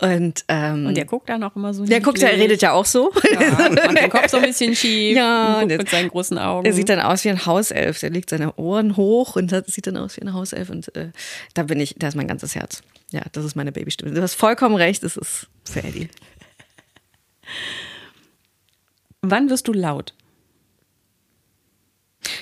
Und, 0.00 0.44
ähm, 0.48 0.86
Und 0.86 0.96
der 0.96 1.04
guckt 1.06 1.28
dann 1.28 1.42
auch 1.42 1.56
immer 1.56 1.72
so. 1.72 1.84
der 1.84 2.00
guckt, 2.00 2.20
der 2.20 2.28
niedlich. 2.30 2.44
redet 2.44 2.62
ja 2.62 2.72
auch 2.72 2.84
so. 2.84 3.10
Ja, 3.32 3.68
macht 3.70 3.98
den 3.98 4.10
Kopf 4.10 4.28
so 4.28 4.36
ein 4.36 4.42
bisschen 4.44 4.74
schief. 4.74 5.16
Ja, 5.16 5.60
und 5.60 5.68
guckt 5.68 5.78
mit 5.78 5.88
seinen 5.90 6.08
großen 6.08 6.38
Augen. 6.38 6.66
Er 6.66 6.72
sieht 6.72 6.88
dann 6.88 7.00
aus 7.00 7.24
wie 7.24 7.30
ein 7.30 7.46
Hauself. 7.46 8.00
Der 8.00 8.10
legt 8.10 8.30
seine 8.30 8.54
Ohren 8.56 8.96
hoch 8.96 9.36
und 9.36 9.52
hat, 9.52 9.66
sieht 9.66 9.86
dann 9.86 9.96
aus 9.96 10.16
wie 10.16 10.22
ein 10.22 10.34
Hauself. 10.34 10.70
Und 10.70 10.94
äh, 10.96 11.10
da 11.54 11.62
bin 11.64 11.80
ich, 11.80 11.94
da 11.98 12.08
ist 12.08 12.14
mein 12.14 12.28
ganzes 12.28 12.54
Herz. 12.54 12.82
Ja, 13.10 13.22
das 13.32 13.44
ist 13.44 13.56
meine 13.56 13.72
Babystimme. 13.72 14.12
Du 14.12 14.20
hast 14.22 14.34
vollkommen 14.34 14.76
recht, 14.76 15.02
es 15.02 15.16
ist 15.16 15.48
für 15.64 15.82
Eddie. 15.82 16.08
Wann 19.22 19.50
wirst 19.50 19.66
du 19.68 19.72
laut? 19.72 20.14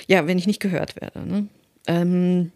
Ja, 0.07 0.27
wenn 0.27 0.37
ich 0.37 0.47
nicht 0.47 0.59
gehört 0.59 0.99
werde. 0.99 1.19
Ne? 1.25 1.47
Ähm, 1.87 2.51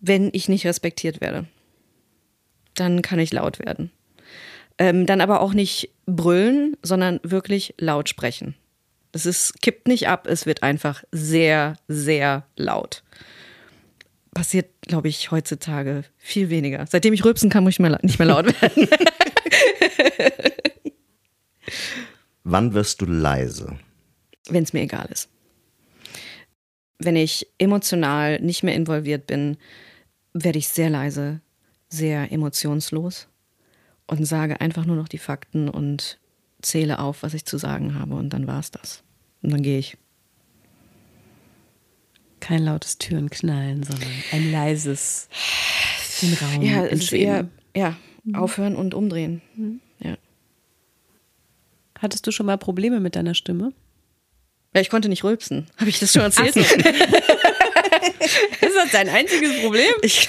wenn 0.00 0.30
ich 0.32 0.48
nicht 0.48 0.66
respektiert 0.66 1.20
werde, 1.20 1.46
dann 2.74 3.02
kann 3.02 3.18
ich 3.18 3.32
laut 3.32 3.58
werden. 3.58 3.90
Ähm, 4.78 5.06
dann 5.06 5.20
aber 5.20 5.40
auch 5.40 5.52
nicht 5.52 5.90
brüllen, 6.06 6.76
sondern 6.82 7.20
wirklich 7.22 7.74
laut 7.78 8.08
sprechen. 8.08 8.54
Es 9.12 9.26
ist, 9.26 9.60
kippt 9.60 9.88
nicht 9.88 10.08
ab, 10.08 10.26
es 10.26 10.46
wird 10.46 10.62
einfach 10.62 11.02
sehr, 11.12 11.76
sehr 11.88 12.46
laut. 12.56 13.02
Passiert, 14.32 14.70
glaube 14.82 15.08
ich, 15.08 15.30
heutzutage 15.32 16.04
viel 16.16 16.48
weniger. 16.48 16.86
Seitdem 16.86 17.12
ich 17.12 17.24
rülpsen 17.24 17.50
kann, 17.50 17.64
muss 17.64 17.74
ich 17.74 17.78
mehr, 17.80 17.98
nicht 18.02 18.18
mehr 18.18 18.28
laut 18.28 18.46
werden. 18.62 18.88
Wann 22.44 22.72
wirst 22.72 23.00
du 23.00 23.06
leise? 23.06 23.76
wenn 24.48 24.64
es 24.64 24.72
mir 24.72 24.82
egal 24.82 25.08
ist. 25.10 25.28
Wenn 27.00 27.16
ich 27.16 27.48
emotional 27.58 28.40
nicht 28.40 28.62
mehr 28.62 28.74
involviert 28.74 29.26
bin, 29.26 29.56
werde 30.32 30.58
ich 30.58 30.68
sehr 30.68 30.90
leise, 30.90 31.40
sehr 31.88 32.30
emotionslos 32.30 33.26
und 34.06 34.24
sage 34.24 34.60
einfach 34.60 34.84
nur 34.84 34.96
noch 34.96 35.08
die 35.08 35.18
Fakten 35.18 35.68
und 35.68 36.18
zähle 36.62 36.98
auf, 36.98 37.22
was 37.22 37.34
ich 37.34 37.46
zu 37.46 37.58
sagen 37.58 37.98
habe 37.98 38.14
und 38.14 38.30
dann 38.30 38.46
war 38.46 38.60
es 38.60 38.70
das. 38.70 39.02
Und 39.42 39.50
dann 39.50 39.62
gehe 39.62 39.78
ich. 39.78 39.96
Kein 42.38 42.64
lautes 42.64 42.98
Türenknallen, 42.98 43.82
sondern 43.82 44.10
ein 44.32 44.52
leises 44.52 45.28
den 46.22 46.34
Raum 46.34 46.62
Ja, 46.62 46.84
es 46.84 47.12
eher, 47.12 47.48
ja, 47.74 47.96
aufhören 48.34 48.76
und 48.76 48.94
umdrehen. 48.94 49.40
Ja. 50.00 50.16
Hattest 51.98 52.26
du 52.26 52.30
schon 52.30 52.46
mal 52.46 52.58
Probleme 52.58 53.00
mit 53.00 53.16
deiner 53.16 53.34
Stimme? 53.34 53.72
Ja, 54.74 54.80
ich 54.80 54.88
konnte 54.90 55.08
nicht 55.08 55.24
rülpsen. 55.24 55.66
Habe 55.78 55.90
ich 55.90 55.98
das 56.00 56.12
schon 56.12 56.22
erzählt? 56.22 56.56
Ist 56.56 56.76
das 58.76 58.90
dein 58.92 59.08
einziges 59.08 59.60
Problem? 59.62 59.92
Ich, 60.02 60.28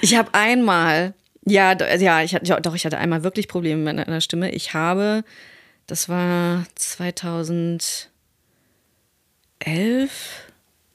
ich 0.00 0.14
habe 0.16 0.32
einmal, 0.34 1.14
ja, 1.46 1.74
do- 1.74 1.84
ja, 1.84 2.22
ich 2.22 2.34
hatte, 2.34 2.60
doch, 2.60 2.74
ich 2.74 2.84
hatte 2.84 2.98
einmal 2.98 3.22
wirklich 3.24 3.48
Probleme 3.48 3.82
mit 3.82 3.96
meiner 4.06 4.20
Stimme. 4.20 4.50
Ich 4.52 4.74
habe, 4.74 5.24
das 5.86 6.08
war 6.08 6.64
2011, 6.74 8.08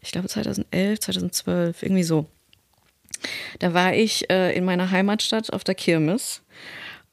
ich 0.01 0.11
glaube 0.11 0.28
2011, 0.28 0.99
2012, 0.99 1.84
irgendwie 1.84 2.03
so. 2.03 2.26
Da 3.59 3.74
war 3.74 3.93
ich 3.93 4.30
äh, 4.30 4.55
in 4.55 4.65
meiner 4.65 4.91
Heimatstadt 4.91 5.51
auf 5.53 5.63
der 5.63 5.76
Kirmes. 5.76 6.41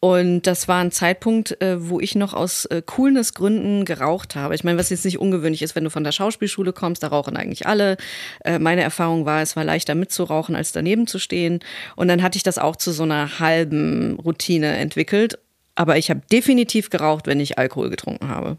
Und 0.05 0.42
das 0.42 0.68
war 0.68 0.82
ein 0.82 0.90
Zeitpunkt, 0.90 1.62
äh, 1.62 1.88
wo 1.88 1.98
ich 1.98 2.14
noch 2.14 2.34
aus 2.34 2.66
äh, 2.66 2.82
Coolness-Gründen 2.84 3.86
geraucht 3.86 4.36
habe. 4.36 4.55
Ich 4.55 4.62
meine, 4.62 4.78
was 4.78 4.90
jetzt 4.90 5.07
nicht 5.07 5.18
ungewöhnlich 5.18 5.62
ist, 5.62 5.76
wenn 5.76 5.84
du 5.84 5.88
von 5.88 6.05
der 6.05 6.12
Schauspielschule 6.12 6.74
kommst, 6.74 7.02
da 7.02 7.09
rauchen 7.09 7.38
eigentlich 7.38 7.66
alle. 7.66 7.96
Äh, 8.44 8.59
meine 8.59 8.82
Erfahrung 8.82 9.24
war, 9.24 9.40
es 9.40 9.57
war 9.57 9.64
leichter 9.64 9.94
mitzurauchen, 9.94 10.57
als 10.57 10.72
daneben 10.72 11.07
zu 11.07 11.18
stehen. 11.18 11.61
Und 11.96 12.09
dann 12.09 12.22
hatte 12.22 12.36
ich 12.36 12.42
das 12.42 12.59
auch 12.59 12.76
zu 12.76 12.92
so 12.92 13.05
einer 13.05 13.38
halben 13.38 14.20
Routine 14.22 14.76
entwickelt. 14.76 15.38
Aber 15.74 15.96
ich 15.96 16.11
habe 16.11 16.20
definitiv 16.30 16.90
geraucht, 16.90 17.26
wenn 17.26 17.40
ich 17.40 17.57
Alkohol 17.57 17.88
getrunken 17.88 18.28
habe. 18.28 18.59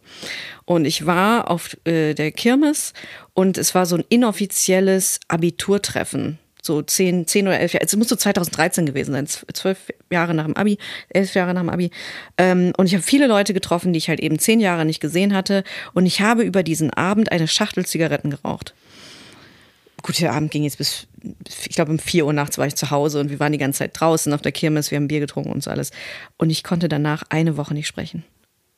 Und 0.66 0.86
ich 0.86 1.06
war 1.06 1.52
auf 1.52 1.78
äh, 1.86 2.16
der 2.16 2.32
Kirmes 2.32 2.93
und 3.36 3.60
es 3.60 3.76
war 3.76 3.86
so 3.86 3.98
ein 3.98 4.04
inoffizielles 4.10 5.20
Abiturtreffen 5.28 6.39
so 6.66 6.82
zehn, 6.82 7.28
zehn 7.28 7.47
oder 7.47 7.59
elf 7.59 7.74
Jahre, 7.74 7.86
es 7.86 7.95
muss 7.95 8.09
so 8.09 8.16
2013 8.16 8.86
gewesen 8.86 9.11
sein, 9.11 9.28
zwölf 9.28 9.78
Jahre 10.11 10.34
nach 10.34 10.45
dem 10.45 10.57
Abi, 10.57 10.78
elf 11.09 11.34
Jahre 11.36 11.53
nach 11.53 11.61
dem 11.61 11.70
Abi. 11.70 11.91
Ähm, 12.38 12.74
und 12.78 12.88
ich 12.88 12.93
habe 12.93 13.03
viele 13.03 13.28
Leute 13.28 13.53
getroffen, 13.53 13.93
die 13.93 13.97
ich 13.97 14.09
halt 14.09 14.20
eben 14.20 14.39
zehn 14.39 14.59
Jahre 14.59 14.86
nicht 14.86 14.99
gesehen 14.99 15.34
hatte. 15.34 15.63
Und 15.93 16.05
ich 16.05 16.22
habe 16.22 16.43
über 16.43 16.63
diesen 16.63 16.91
Abend 16.91 17.32
eine 17.32 17.47
Schachtel 17.47 17.86
Zigaretten 17.86 18.32
geraucht. 18.32 18.74
Gut, 20.01 20.20
der 20.20 20.34
Abend 20.34 20.51
ging 20.51 20.63
jetzt 20.63 20.78
bis, 20.78 21.07
ich 21.68 21.76
glaube, 21.76 21.91
um 21.91 21.99
vier 21.99 22.26
Uhr 22.26 22.34
nachts 22.34 22.57
war 22.57 22.68
ich 22.68 22.76
zu 22.76 22.91
Hause 22.91 23.20
und 23.20 23.30
wir 23.30 23.39
waren 23.39 23.51
die 23.51 23.57
ganze 23.57 23.80
Zeit 23.80 23.99
draußen 23.99 24.34
auf 24.34 24.41
der 24.41 24.51
Kirmes, 24.51 24.91
wir 24.91 24.97
haben 24.97 25.07
Bier 25.07 25.20
getrunken 25.20 25.51
und 25.51 25.63
so 25.63 25.72
alles. 25.72 25.91
Und 26.38 26.49
ich 26.49 26.63
konnte 26.63 26.89
danach 26.89 27.24
eine 27.30 27.57
Woche 27.57 27.74
nicht 27.74 27.88
sprechen. 27.88 28.24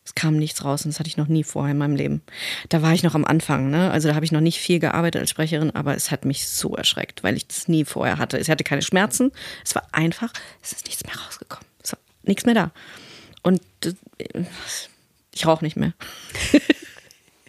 Es 0.08 0.16
kam 0.16 0.38
nichts 0.38 0.64
raus 0.64 0.86
und 0.86 0.94
das 0.94 1.00
hatte 1.00 1.10
ich 1.10 1.18
noch 1.18 1.28
nie 1.28 1.44
vorher 1.44 1.74
in 1.74 1.78
meinem 1.80 1.98
Leben. 1.98 2.22
Da 2.70 2.82
war 2.82 2.94
ich 2.94 3.04
noch 3.04 3.14
am 3.14 3.26
Anfang, 3.26 3.70
ne? 3.70 3.92
Also 3.92 4.08
da 4.08 4.16
habe 4.16 4.24
ich 4.24 4.32
noch 4.32 4.40
nicht 4.40 4.58
viel 4.58 4.80
gearbeitet 4.80 5.20
als 5.20 5.30
Sprecherin, 5.30 5.72
aber 5.72 5.96
es 5.96 6.12
hat 6.12 6.24
mich 6.24 6.48
so 6.48 6.78
erschreckt, 6.78 7.24
weil 7.24 7.36
ich 7.36 7.46
das 7.46 7.68
nie 7.68 7.84
vorher 7.84 8.18
hatte. 8.18 8.38
Ich 8.38 8.50
hatte 8.50 8.64
keine 8.64 8.82
Schmerzen. 8.82 9.34
Es 9.66 9.76
war 9.76 9.84
einfach, 9.92 10.32
es 10.64 10.72
ist 10.72 10.86
nichts 10.86 11.04
mehr 11.04 11.14
rausgekommen. 11.14 11.68
Es 11.84 11.92
war 11.92 12.00
nichts 12.24 12.46
mehr 12.46 12.56
da. 12.56 12.72
Und 13.44 13.62
äh, 13.84 14.46
ich 15.34 15.46
rauche 15.46 15.66
nicht 15.66 15.76
mehr. 15.76 15.92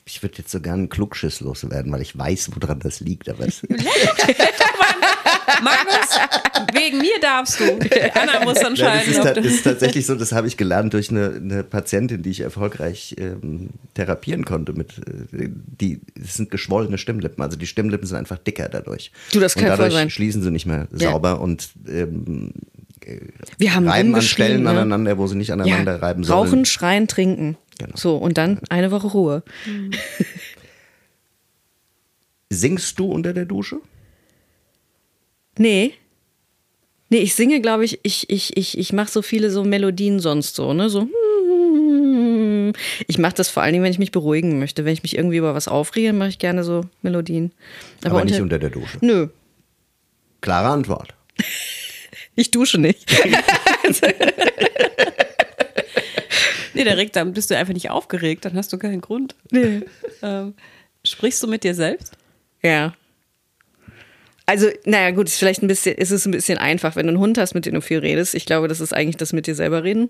Ich 0.04 0.20
würde 0.24 0.38
jetzt 0.38 0.50
so 0.50 0.60
gerne 0.60 0.78
einen 0.78 0.88
Klugschiss 0.88 1.38
loswerden, 1.38 1.92
weil 1.92 2.02
ich 2.02 2.18
weiß, 2.18 2.50
woran 2.54 2.80
das 2.80 2.98
liegt. 2.98 3.28
Aber 3.28 3.46
es, 3.46 3.62
Markus, 5.62 6.18
wegen 6.72 6.98
mir 6.98 7.18
darfst 7.20 7.60
du. 7.60 7.78
Die 7.78 8.02
Anna 8.14 8.44
muss 8.44 8.54
Ja, 8.56 8.62
das 8.62 8.68
entscheiden, 8.68 9.10
ist, 9.12 9.18
ob 9.18 9.24
ta- 9.24 9.32
das 9.34 9.46
ist 9.46 9.62
tatsächlich 9.64 10.06
so, 10.06 10.14
das 10.14 10.32
habe 10.32 10.46
ich 10.46 10.56
gelernt 10.56 10.92
durch 10.94 11.10
eine, 11.10 11.34
eine 11.36 11.64
Patientin, 11.64 12.22
die 12.22 12.30
ich 12.30 12.40
erfolgreich 12.40 13.16
ähm, 13.18 13.70
therapieren 13.94 14.44
konnte. 14.44 14.72
Mit, 14.72 14.98
äh, 14.98 15.48
die, 15.50 16.00
das 16.16 16.34
sind 16.34 16.50
geschwollene 16.50 16.98
Stimmlippen, 16.98 17.42
also 17.42 17.56
die 17.56 17.66
Stimmlippen 17.66 18.06
sind 18.06 18.16
einfach 18.18 18.38
dicker 18.38 18.68
dadurch. 18.68 19.12
Du, 19.32 19.40
das 19.40 19.54
kann 19.54 19.64
und 19.64 19.68
voll 19.70 19.76
dadurch 19.78 19.94
sein. 19.94 20.10
schließen 20.10 20.42
sie 20.42 20.50
nicht 20.50 20.66
mehr 20.66 20.86
Ja. 20.96 21.10
sauber 21.10 21.40
und 21.40 21.70
ähm, 21.88 22.52
Wir 23.56 23.74
haben 23.74 23.88
reiben 23.88 24.14
an 24.14 24.22
Stellen 24.22 24.62
ne? 24.64 24.70
aneinander, 24.70 25.16
wo 25.18 25.26
sie 25.26 25.36
nicht 25.36 25.52
aneinander 25.52 26.00
reiben 26.02 26.24
sollen. 26.24 26.38
Rauchen, 26.46 26.64
schreien, 26.64 27.08
trinken. 27.08 27.56
Genau. 27.78 27.96
So, 27.96 28.16
und 28.16 28.36
dann 28.38 28.60
eine 28.70 28.90
Woche 28.90 29.06
Ruhe. 29.06 29.42
Singst 32.50 32.98
du 32.98 33.06
unter 33.12 33.32
der 33.32 33.44
Dusche? 33.44 33.76
Nee. 35.58 35.94
Nee, 37.10 37.18
ich 37.18 37.34
singe, 37.34 37.60
glaube 37.60 37.84
ich, 37.84 38.00
ich, 38.02 38.28
ich, 38.30 38.56
ich, 38.56 38.78
ich 38.78 38.92
mache 38.92 39.10
so 39.10 39.22
viele 39.22 39.50
so 39.50 39.64
Melodien 39.64 40.20
sonst 40.20 40.56
so, 40.56 40.72
ne? 40.72 40.90
So. 40.90 41.08
Ich 43.06 43.18
mache 43.18 43.34
das 43.34 43.48
vor 43.48 43.62
allen 43.62 43.72
Dingen, 43.72 43.84
wenn 43.84 43.92
ich 43.92 43.98
mich 43.98 44.12
beruhigen 44.12 44.58
möchte. 44.58 44.84
Wenn 44.84 44.92
ich 44.92 45.02
mich 45.02 45.16
irgendwie 45.16 45.38
über 45.38 45.54
was 45.54 45.68
aufrege, 45.68 46.12
mache 46.12 46.28
ich 46.28 46.38
gerne 46.38 46.64
so 46.64 46.82
Melodien. 47.02 47.52
Aber, 48.04 48.24
nicht 48.24 48.40
unter 48.40 48.58
der 48.58 48.70
Dusche. 48.70 48.98
Nö, 49.00 49.28
Klare 50.40 50.68
Antwort. 50.68 51.14
ich 52.34 52.50
dusche 52.50 52.78
nicht. 52.78 53.10
Nee, 56.74 56.84
direkt, 56.84 57.16
dann 57.16 57.32
bist 57.32 57.50
du 57.50 57.56
einfach 57.56 57.74
nicht 57.74 57.90
aufgeregt, 57.90 58.44
dann 58.44 58.54
hast 58.54 58.72
du 58.72 58.78
keinen 58.78 59.00
Grund. 59.00 59.34
Nee. 59.50 59.80
Ähm, 60.22 60.54
sprichst 61.04 61.42
du 61.42 61.48
mit 61.48 61.64
dir 61.64 61.74
selbst? 61.74 62.12
Ja. 62.62 62.94
Also, 64.48 64.70
naja, 64.86 65.10
gut, 65.10 65.28
ist 65.28 65.36
vielleicht 65.38 65.62
ein 65.62 65.68
bisschen, 65.68 65.94
ist 65.96 66.10
es 66.10 66.24
ein 66.24 66.30
bisschen 66.30 66.56
einfach, 66.56 66.96
wenn 66.96 67.04
du 67.06 67.10
einen 67.10 67.18
Hund 67.20 67.36
hast, 67.36 67.52
mit 67.52 67.66
dem 67.66 67.74
du 67.74 67.82
viel 67.82 67.98
redest. 67.98 68.34
Ich 68.34 68.46
glaube, 68.46 68.66
das 68.66 68.80
ist 68.80 68.94
eigentlich 68.94 69.18
das 69.18 69.34
mit 69.34 69.46
dir 69.46 69.54
selber 69.54 69.84
reden. 69.84 70.08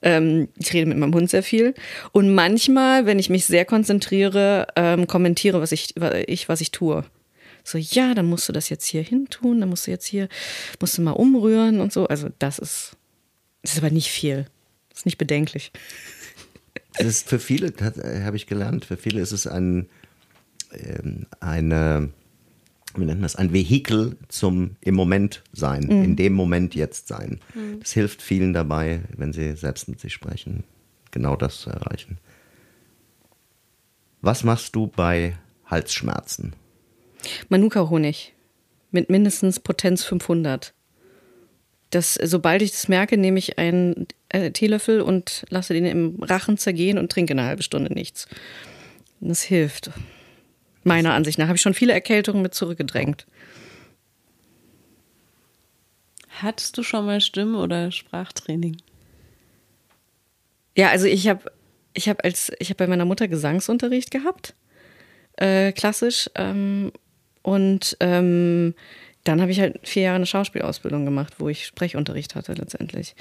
Ähm, 0.00 0.48
ich 0.58 0.72
rede 0.72 0.86
mit 0.86 0.96
meinem 0.96 1.12
Hund 1.12 1.28
sehr 1.28 1.42
viel. 1.42 1.74
Und 2.10 2.34
manchmal, 2.34 3.04
wenn 3.04 3.18
ich 3.18 3.28
mich 3.28 3.44
sehr 3.44 3.66
konzentriere, 3.66 4.68
ähm, 4.76 5.06
kommentiere, 5.06 5.60
was 5.60 5.72
ich, 5.72 5.92
wa- 5.94 6.14
ich, 6.26 6.48
was 6.48 6.62
ich 6.62 6.70
tue. 6.70 7.04
So, 7.64 7.76
ja, 7.76 8.14
dann 8.14 8.24
musst 8.24 8.48
du 8.48 8.54
das 8.54 8.70
jetzt 8.70 8.86
hier 8.86 9.02
hin 9.02 9.26
tun, 9.28 9.60
dann 9.60 9.68
musst 9.68 9.86
du 9.86 9.90
jetzt 9.90 10.06
hier, 10.06 10.30
musst 10.80 10.96
du 10.96 11.02
mal 11.02 11.10
umrühren 11.10 11.80
und 11.82 11.92
so. 11.92 12.06
Also, 12.08 12.28
das 12.38 12.58
ist, 12.58 12.96
das 13.60 13.72
ist 13.72 13.78
aber 13.78 13.90
nicht 13.90 14.08
viel. 14.08 14.46
Das 14.88 15.00
ist 15.00 15.04
nicht 15.04 15.18
bedenklich. 15.18 15.70
Das 16.96 17.08
ist 17.08 17.28
für 17.28 17.38
viele, 17.38 17.66
äh, 17.66 18.22
habe 18.22 18.36
ich 18.36 18.46
gelernt, 18.46 18.86
für 18.86 18.96
viele 18.96 19.20
ist 19.20 19.32
es 19.32 19.46
ein, 19.46 19.90
ähm, 20.72 21.26
eine, 21.40 22.08
wie 23.00 23.04
nennt 23.04 23.20
man 23.20 23.24
das, 23.24 23.36
ein 23.36 23.52
Vehikel 23.52 24.16
zum 24.28 24.76
im 24.80 24.94
Moment 24.94 25.42
sein, 25.52 25.82
in 25.82 26.16
dem 26.16 26.32
Moment 26.32 26.74
jetzt 26.74 27.08
sein. 27.08 27.40
Das 27.80 27.92
hilft 27.92 28.22
vielen 28.22 28.52
dabei, 28.52 29.00
wenn 29.16 29.32
sie 29.32 29.56
selbst 29.56 29.88
mit 29.88 30.00
sich 30.00 30.12
sprechen, 30.12 30.64
genau 31.10 31.36
das 31.36 31.60
zu 31.60 31.70
erreichen. 31.70 32.18
Was 34.20 34.44
machst 34.44 34.74
du 34.74 34.88
bei 34.88 35.36
Halsschmerzen? 35.66 36.54
Manuka-Honig 37.48 38.34
mit 38.90 39.10
mindestens 39.10 39.60
Potenz 39.60 40.04
500. 40.04 40.72
Das, 41.90 42.14
sobald 42.14 42.62
ich 42.62 42.72
das 42.72 42.88
merke, 42.88 43.16
nehme 43.16 43.38
ich 43.38 43.58
einen 43.58 44.06
äh, 44.28 44.50
Teelöffel 44.50 45.00
und 45.00 45.44
lasse 45.50 45.74
den 45.74 45.86
im 45.86 46.22
Rachen 46.22 46.58
zergehen 46.58 46.98
und 46.98 47.12
trinke 47.12 47.32
eine 47.32 47.44
halbe 47.44 47.62
Stunde 47.62 47.92
nichts. 47.92 48.26
Das 49.20 49.42
hilft. 49.42 49.90
Meiner 50.86 51.14
Ansicht 51.14 51.36
nach 51.36 51.48
habe 51.48 51.56
ich 51.56 51.62
schon 51.62 51.74
viele 51.74 51.92
Erkältungen 51.92 52.42
mit 52.42 52.54
zurückgedrängt. 52.54 53.26
Hattest 56.40 56.78
du 56.78 56.84
schon 56.84 57.06
mal 57.06 57.20
Stimme- 57.20 57.58
oder 57.58 57.90
Sprachtraining? 57.90 58.76
Ja, 60.76 60.90
also 60.90 61.06
ich 61.06 61.26
habe 61.26 61.50
ich 61.92 62.08
hab 62.08 62.24
als 62.24 62.52
ich 62.60 62.68
habe 62.68 62.76
bei 62.76 62.86
meiner 62.86 63.04
Mutter 63.04 63.26
Gesangsunterricht 63.26 64.12
gehabt, 64.12 64.54
äh, 65.38 65.72
klassisch. 65.72 66.30
Ähm, 66.36 66.92
und 67.42 67.96
ähm, 67.98 68.74
dann 69.28 69.40
habe 69.40 69.50
ich 69.50 69.60
halt 69.60 69.80
vier 69.82 70.04
Jahre 70.04 70.16
eine 70.16 70.26
Schauspielausbildung 70.26 71.04
gemacht, 71.04 71.34
wo 71.38 71.48
ich 71.48 71.66
Sprechunterricht 71.66 72.34
hatte 72.34 72.52
letztendlich. 72.52 73.14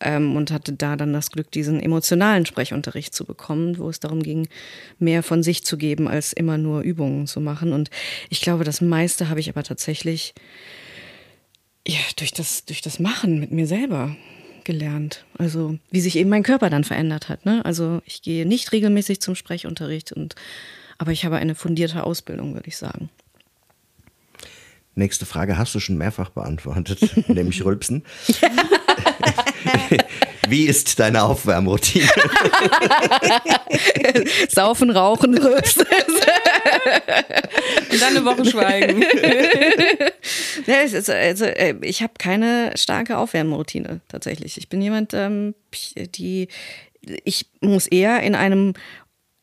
Ähm, 0.00 0.36
und 0.36 0.50
hatte 0.50 0.72
da 0.72 0.96
dann 0.96 1.12
das 1.12 1.30
Glück, 1.30 1.50
diesen 1.50 1.80
emotionalen 1.80 2.44
Sprechunterricht 2.44 3.14
zu 3.14 3.24
bekommen, 3.24 3.78
wo 3.78 3.88
es 3.88 4.00
darum 4.00 4.22
ging, 4.22 4.48
mehr 4.98 5.22
von 5.22 5.42
sich 5.42 5.64
zu 5.64 5.78
geben, 5.78 6.08
als 6.08 6.32
immer 6.32 6.58
nur 6.58 6.82
Übungen 6.82 7.26
zu 7.26 7.40
machen. 7.40 7.72
Und 7.72 7.90
ich 8.28 8.40
glaube, 8.40 8.64
das 8.64 8.80
meiste 8.80 9.28
habe 9.28 9.40
ich 9.40 9.48
aber 9.48 9.62
tatsächlich 9.62 10.34
ja, 11.86 12.00
durch 12.16 12.32
das, 12.32 12.64
durch 12.64 12.82
das 12.82 12.98
Machen 12.98 13.40
mit 13.40 13.52
mir 13.52 13.66
selber 13.66 14.16
gelernt. 14.64 15.24
Also 15.38 15.78
wie 15.90 16.00
sich 16.00 16.16
eben 16.16 16.28
mein 16.28 16.42
Körper 16.42 16.68
dann 16.68 16.84
verändert 16.84 17.28
hat. 17.28 17.46
Ne? 17.46 17.64
Also 17.64 18.02
ich 18.04 18.20
gehe 18.20 18.44
nicht 18.44 18.72
regelmäßig 18.72 19.20
zum 19.20 19.34
Sprechunterricht 19.34 20.12
und 20.12 20.34
aber 20.98 21.12
ich 21.12 21.24
habe 21.24 21.36
eine 21.36 21.54
fundierte 21.54 22.04
Ausbildung, 22.04 22.54
würde 22.54 22.68
ich 22.68 22.76
sagen. 22.76 23.10
Nächste 24.98 25.26
Frage 25.26 25.58
hast 25.58 25.74
du 25.74 25.78
schon 25.78 25.98
mehrfach 25.98 26.30
beantwortet, 26.30 27.00
nämlich 27.28 27.62
Rülpsen. 27.62 28.02
Wie 30.48 30.64
ist 30.64 30.98
deine 30.98 31.24
Aufwärmroutine? 31.24 32.06
Saufen, 34.48 34.90
rauchen, 34.90 35.36
rülpsen. 35.36 35.84
Und 37.90 38.00
dann 38.00 38.16
eine 38.16 38.24
Woche 38.24 38.46
schweigen. 38.46 39.04
Also, 40.66 41.44
äh, 41.44 41.74
ich 41.82 42.02
habe 42.02 42.14
keine 42.18 42.72
starke 42.76 43.18
Aufwärmroutine 43.18 44.00
tatsächlich. 44.08 44.56
Ich 44.56 44.70
bin 44.70 44.80
jemand, 44.80 45.12
ähm, 45.12 45.54
die 45.96 46.48
ich 47.24 47.46
muss 47.60 47.86
eher 47.86 48.22
in 48.22 48.34
einem 48.34 48.74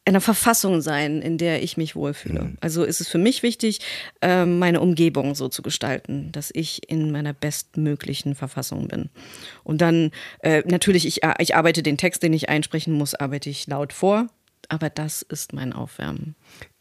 einer 0.06 0.22
Verfassung 0.22 0.82
sein, 0.82 1.22
in 1.22 1.38
der 1.38 1.64
ich 1.64 1.78
mich 1.78 1.96
wohlfühle. 1.96 2.42
Mhm. 2.42 2.58
Also 2.60 2.84
ist 2.84 3.02
es 3.02 3.08
für 3.08 3.18
mich 3.18 3.44
wichtig, 3.44 3.80
ähm, 4.22 4.60
meine 4.60 4.82
Umgebung 4.82 5.34
so 5.36 5.48
zu 5.48 5.62
gestalten, 5.62 6.32
dass 6.32 6.52
ich 6.54 6.90
in 6.90 7.12
meiner 7.12 7.34
bestmöglichen 7.34 8.36
Verfassung 8.36 8.90
bin. 8.90 9.10
Und 9.64 9.82
dann 9.82 10.12
äh, 10.40 10.64
natürlich, 10.66 11.06
ich, 11.06 11.22
ich 11.40 11.56
arbeite 11.56 11.84
den 11.84 11.98
Text, 11.98 12.22
den 12.24 12.34
ich 12.34 12.50
einsprechen 12.50 12.94
muss, 12.94 13.16
arbeite 13.16 13.50
ich 13.50 13.66
laut 13.68 13.94
vor, 13.94 14.28
aber 14.68 14.90
das 14.90 15.22
ist 15.22 15.54
mein 15.54 15.72
Aufwärmen. 15.72 16.36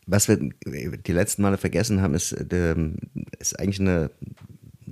Was 0.07 0.27
wir 0.27 0.37
die 0.67 1.13
letzten 1.13 1.43
Male 1.43 1.59
vergessen 1.59 2.03
haben, 2.03 2.15
ist, 2.15 2.35
ähm, 2.51 2.97
ist 3.39 3.59
eigentlich 3.59 3.79
eine 3.79 4.11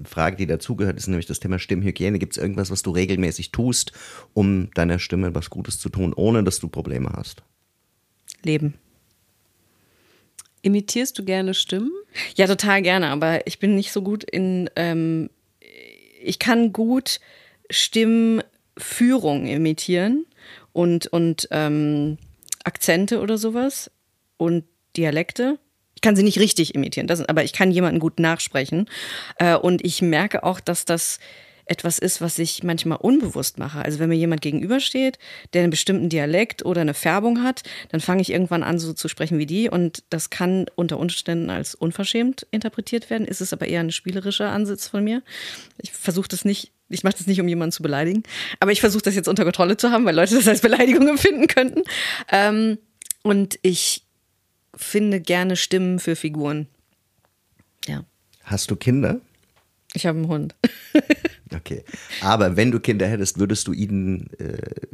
Frage, 0.04 0.36
die 0.36 0.46
dazugehört, 0.46 0.96
ist 0.96 1.08
nämlich 1.08 1.26
das 1.26 1.40
Thema 1.40 1.58
Stimmhygiene. 1.58 2.20
Gibt 2.20 2.34
es 2.34 2.42
irgendwas, 2.42 2.70
was 2.70 2.82
du 2.82 2.92
regelmäßig 2.92 3.50
tust, 3.50 3.92
um 4.34 4.70
deiner 4.74 5.00
Stimme 5.00 5.34
was 5.34 5.50
Gutes 5.50 5.78
zu 5.78 5.88
tun, 5.88 6.12
ohne 6.14 6.44
dass 6.44 6.60
du 6.60 6.68
Probleme 6.68 7.10
hast? 7.12 7.42
Leben. 8.43 8.74
Imitierst 10.62 11.18
du 11.18 11.24
gerne 11.24 11.55
Stimmen? 11.55 11.93
Ja, 12.34 12.47
total 12.47 12.82
gerne, 12.82 13.09
aber 13.09 13.47
ich 13.47 13.59
bin 13.59 13.74
nicht 13.74 13.93
so 13.93 14.03
gut 14.03 14.24
in. 14.24 14.68
Ähm, 14.76 15.30
ich 16.22 16.38
kann 16.38 16.72
gut 16.72 17.18
Stimmführung 17.70 19.47
imitieren 19.47 20.26
und, 20.72 21.07
und 21.07 21.49
ähm, 21.51 22.18
Akzente 22.64 23.20
oder 23.20 23.38
sowas 23.38 23.91
und 24.36 24.64
Dialekte. 24.97 25.59
Ich 25.95 26.03
kann 26.03 26.16
sie 26.16 26.22
nicht 26.22 26.38
richtig 26.38 26.74
imitieren, 26.74 27.07
das, 27.07 27.22
aber 27.22 27.45
ich 27.45 27.53
kann 27.53 27.70
jemanden 27.70 28.01
gut 28.01 28.20
nachsprechen. 28.20 28.88
Äh, 29.38 29.57
und 29.57 29.84
ich 29.84 30.03
merke 30.03 30.45
auch, 30.45 30.61
dass 30.61 30.84
das 30.84 31.20
etwas 31.70 32.00
ist, 32.00 32.20
was 32.20 32.38
ich 32.38 32.64
manchmal 32.64 32.98
unbewusst 32.98 33.58
mache. 33.58 33.80
Also 33.82 34.00
wenn 34.00 34.08
mir 34.08 34.16
jemand 34.16 34.42
gegenübersteht, 34.42 35.18
der 35.52 35.62
einen 35.62 35.70
bestimmten 35.70 36.08
Dialekt 36.08 36.64
oder 36.64 36.80
eine 36.80 36.94
Färbung 36.94 37.44
hat, 37.44 37.62
dann 37.90 38.00
fange 38.00 38.22
ich 38.22 38.30
irgendwann 38.30 38.64
an, 38.64 38.80
so 38.80 38.92
zu 38.92 39.06
sprechen 39.06 39.38
wie 39.38 39.46
die. 39.46 39.70
Und 39.70 40.02
das 40.10 40.30
kann 40.30 40.66
unter 40.74 40.98
Umständen 40.98 41.48
als 41.48 41.76
unverschämt 41.76 42.44
interpretiert 42.50 43.08
werden. 43.08 43.26
Ist 43.26 43.40
es 43.40 43.52
aber 43.52 43.68
eher 43.68 43.80
ein 43.80 43.92
spielerischer 43.92 44.50
Ansatz 44.50 44.88
von 44.88 45.04
mir. 45.04 45.22
Ich 45.78 45.92
versuche 45.92 46.28
das 46.28 46.44
nicht 46.44 46.72
ich 46.92 47.04
mache 47.04 47.14
das 47.16 47.28
nicht, 47.28 47.40
um 47.40 47.46
jemanden 47.46 47.70
zu 47.70 47.84
beleidigen, 47.84 48.24
aber 48.58 48.72
ich 48.72 48.80
versuche 48.80 49.04
das 49.04 49.14
jetzt 49.14 49.28
unter 49.28 49.44
Kontrolle 49.44 49.76
zu 49.76 49.92
haben, 49.92 50.04
weil 50.06 50.16
Leute 50.16 50.34
das 50.34 50.48
als 50.48 50.60
Beleidigung 50.60 51.06
empfinden 51.08 51.46
könnten. 51.46 51.84
Ähm, 52.32 52.78
und 53.22 53.60
ich 53.62 54.02
finde 54.74 55.20
gerne 55.20 55.54
Stimmen 55.54 56.00
für 56.00 56.16
Figuren. 56.16 56.66
Ja. 57.86 58.04
Hast 58.42 58.72
du 58.72 58.76
Kinder? 58.76 59.20
Ich 59.94 60.06
habe 60.06 60.18
einen 60.18 60.28
Hund. 60.28 60.54
okay. 61.55 61.84
Aber 62.20 62.57
wenn 62.57 62.70
du 62.70 62.80
Kinder 62.80 63.07
hättest, 63.07 63.38
würdest 63.38 63.66
du 63.66 63.72
ihnen 63.72 64.30
äh, 64.38 64.86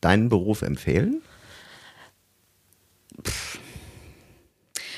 deinen 0.00 0.28
Beruf 0.28 0.62
empfehlen? 0.62 1.22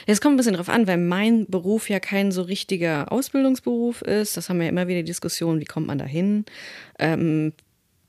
Es 0.07 0.21
kommt 0.21 0.35
ein 0.35 0.37
bisschen 0.37 0.55
drauf 0.55 0.69
an, 0.69 0.87
weil 0.87 0.99
mein 0.99 1.47
Beruf 1.47 1.89
ja 1.89 2.01
kein 2.01 2.33
so 2.33 2.43
richtiger 2.43 3.13
Ausbildungsberuf 3.13 4.03
ist. 4.03 4.37
Das 4.37 4.49
haben 4.49 4.59
wir 4.59 4.65
ja 4.65 4.71
immer 4.71 4.89
wieder 4.89 5.03
Diskussionen, 5.03 5.61
wie 5.61 5.67
kommt 5.67 5.87
man 5.87 5.99
da 5.99 6.05
hin? 6.05 6.45
Ähm, 6.99 7.53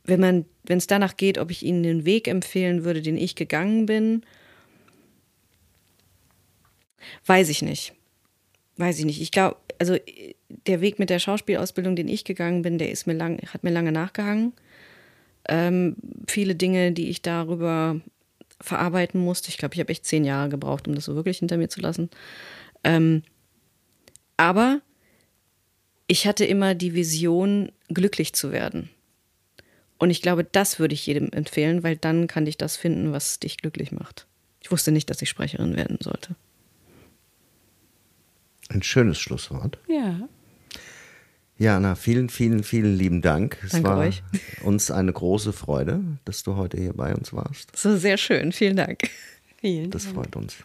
wenn 0.03 0.45
es 0.67 0.87
danach 0.87 1.15
geht, 1.15 1.37
ob 1.37 1.51
ich 1.51 1.63
ihnen 1.63 1.83
den 1.83 2.05
Weg 2.05 2.27
empfehlen 2.27 2.83
würde, 2.83 3.01
den 3.01 3.17
ich 3.17 3.35
gegangen 3.35 3.85
bin, 3.85 4.23
Weiß 7.25 7.49
ich 7.49 7.61
nicht. 7.61 7.93
Weiß 8.77 8.99
ich 8.99 9.05
nicht. 9.05 9.21
Ich 9.21 9.31
glaube, 9.31 9.57
also 9.79 9.97
der 10.67 10.81
Weg 10.81 10.99
mit 10.99 11.09
der 11.09 11.19
Schauspielausbildung, 11.19 11.95
den 11.95 12.07
ich 12.07 12.23
gegangen 12.23 12.61
bin, 12.61 12.77
der 12.77 12.91
ist 12.91 13.07
mir 13.07 13.13
lang, 13.13 13.39
hat 13.53 13.63
mir 13.63 13.71
lange 13.71 13.91
nachgehangen. 13.91 14.53
Ähm, 15.47 15.95
viele 16.27 16.55
Dinge, 16.55 16.91
die 16.91 17.09
ich 17.09 17.21
darüber 17.21 17.99
verarbeiten 18.59 19.19
musste. 19.21 19.49
Ich 19.49 19.57
glaube, 19.57 19.73
ich 19.73 19.79
habe 19.79 19.91
echt 19.91 20.05
zehn 20.05 20.23
Jahre 20.23 20.49
gebraucht, 20.49 20.87
um 20.87 20.95
das 20.95 21.05
so 21.05 21.15
wirklich 21.15 21.39
hinter 21.39 21.57
mir 21.57 21.69
zu 21.69 21.81
lassen. 21.81 22.09
Ähm, 22.83 23.23
aber 24.37 24.81
ich 26.07 26.27
hatte 26.27 26.45
immer 26.45 26.75
die 26.75 26.93
Vision, 26.93 27.71
glücklich 27.89 28.33
zu 28.33 28.51
werden. 28.51 28.89
Und 29.97 30.09
ich 30.09 30.21
glaube, 30.21 30.43
das 30.43 30.79
würde 30.79 30.93
ich 30.93 31.05
jedem 31.05 31.29
empfehlen, 31.31 31.83
weil 31.83 31.95
dann 31.95 32.27
kann 32.27 32.45
dich 32.45 32.57
das 32.57 32.75
finden, 32.75 33.11
was 33.11 33.39
dich 33.39 33.57
glücklich 33.57 33.91
macht. 33.91 34.25
Ich 34.59 34.71
wusste 34.71 34.91
nicht, 34.91 35.09
dass 35.09 35.21
ich 35.21 35.29
Sprecherin 35.29 35.75
werden 35.75 35.99
sollte. 36.01 36.35
Ein 38.69 38.83
schönes 38.83 39.19
Schlusswort. 39.19 39.77
Ja. 39.87 40.27
Jana, 41.61 41.93
vielen, 41.93 42.29
vielen, 42.29 42.63
vielen 42.63 42.95
lieben 42.97 43.21
Dank. 43.21 43.59
Es 43.63 43.73
Danke 43.73 43.87
war 43.89 43.97
euch. 43.99 44.23
uns 44.63 44.89
eine 44.89 45.13
große 45.13 45.53
Freude, 45.53 46.01
dass 46.25 46.41
du 46.41 46.55
heute 46.55 46.77
hier 46.77 46.93
bei 46.93 47.13
uns 47.13 47.33
warst. 47.33 47.77
So 47.77 47.97
sehr 47.97 48.17
schön. 48.17 48.51
Vielen 48.51 48.75
Dank. 48.75 49.09
Vielen 49.61 49.91
Das 49.91 50.05
Dank. 50.05 50.15
freut 50.15 50.35
uns. 50.35 50.55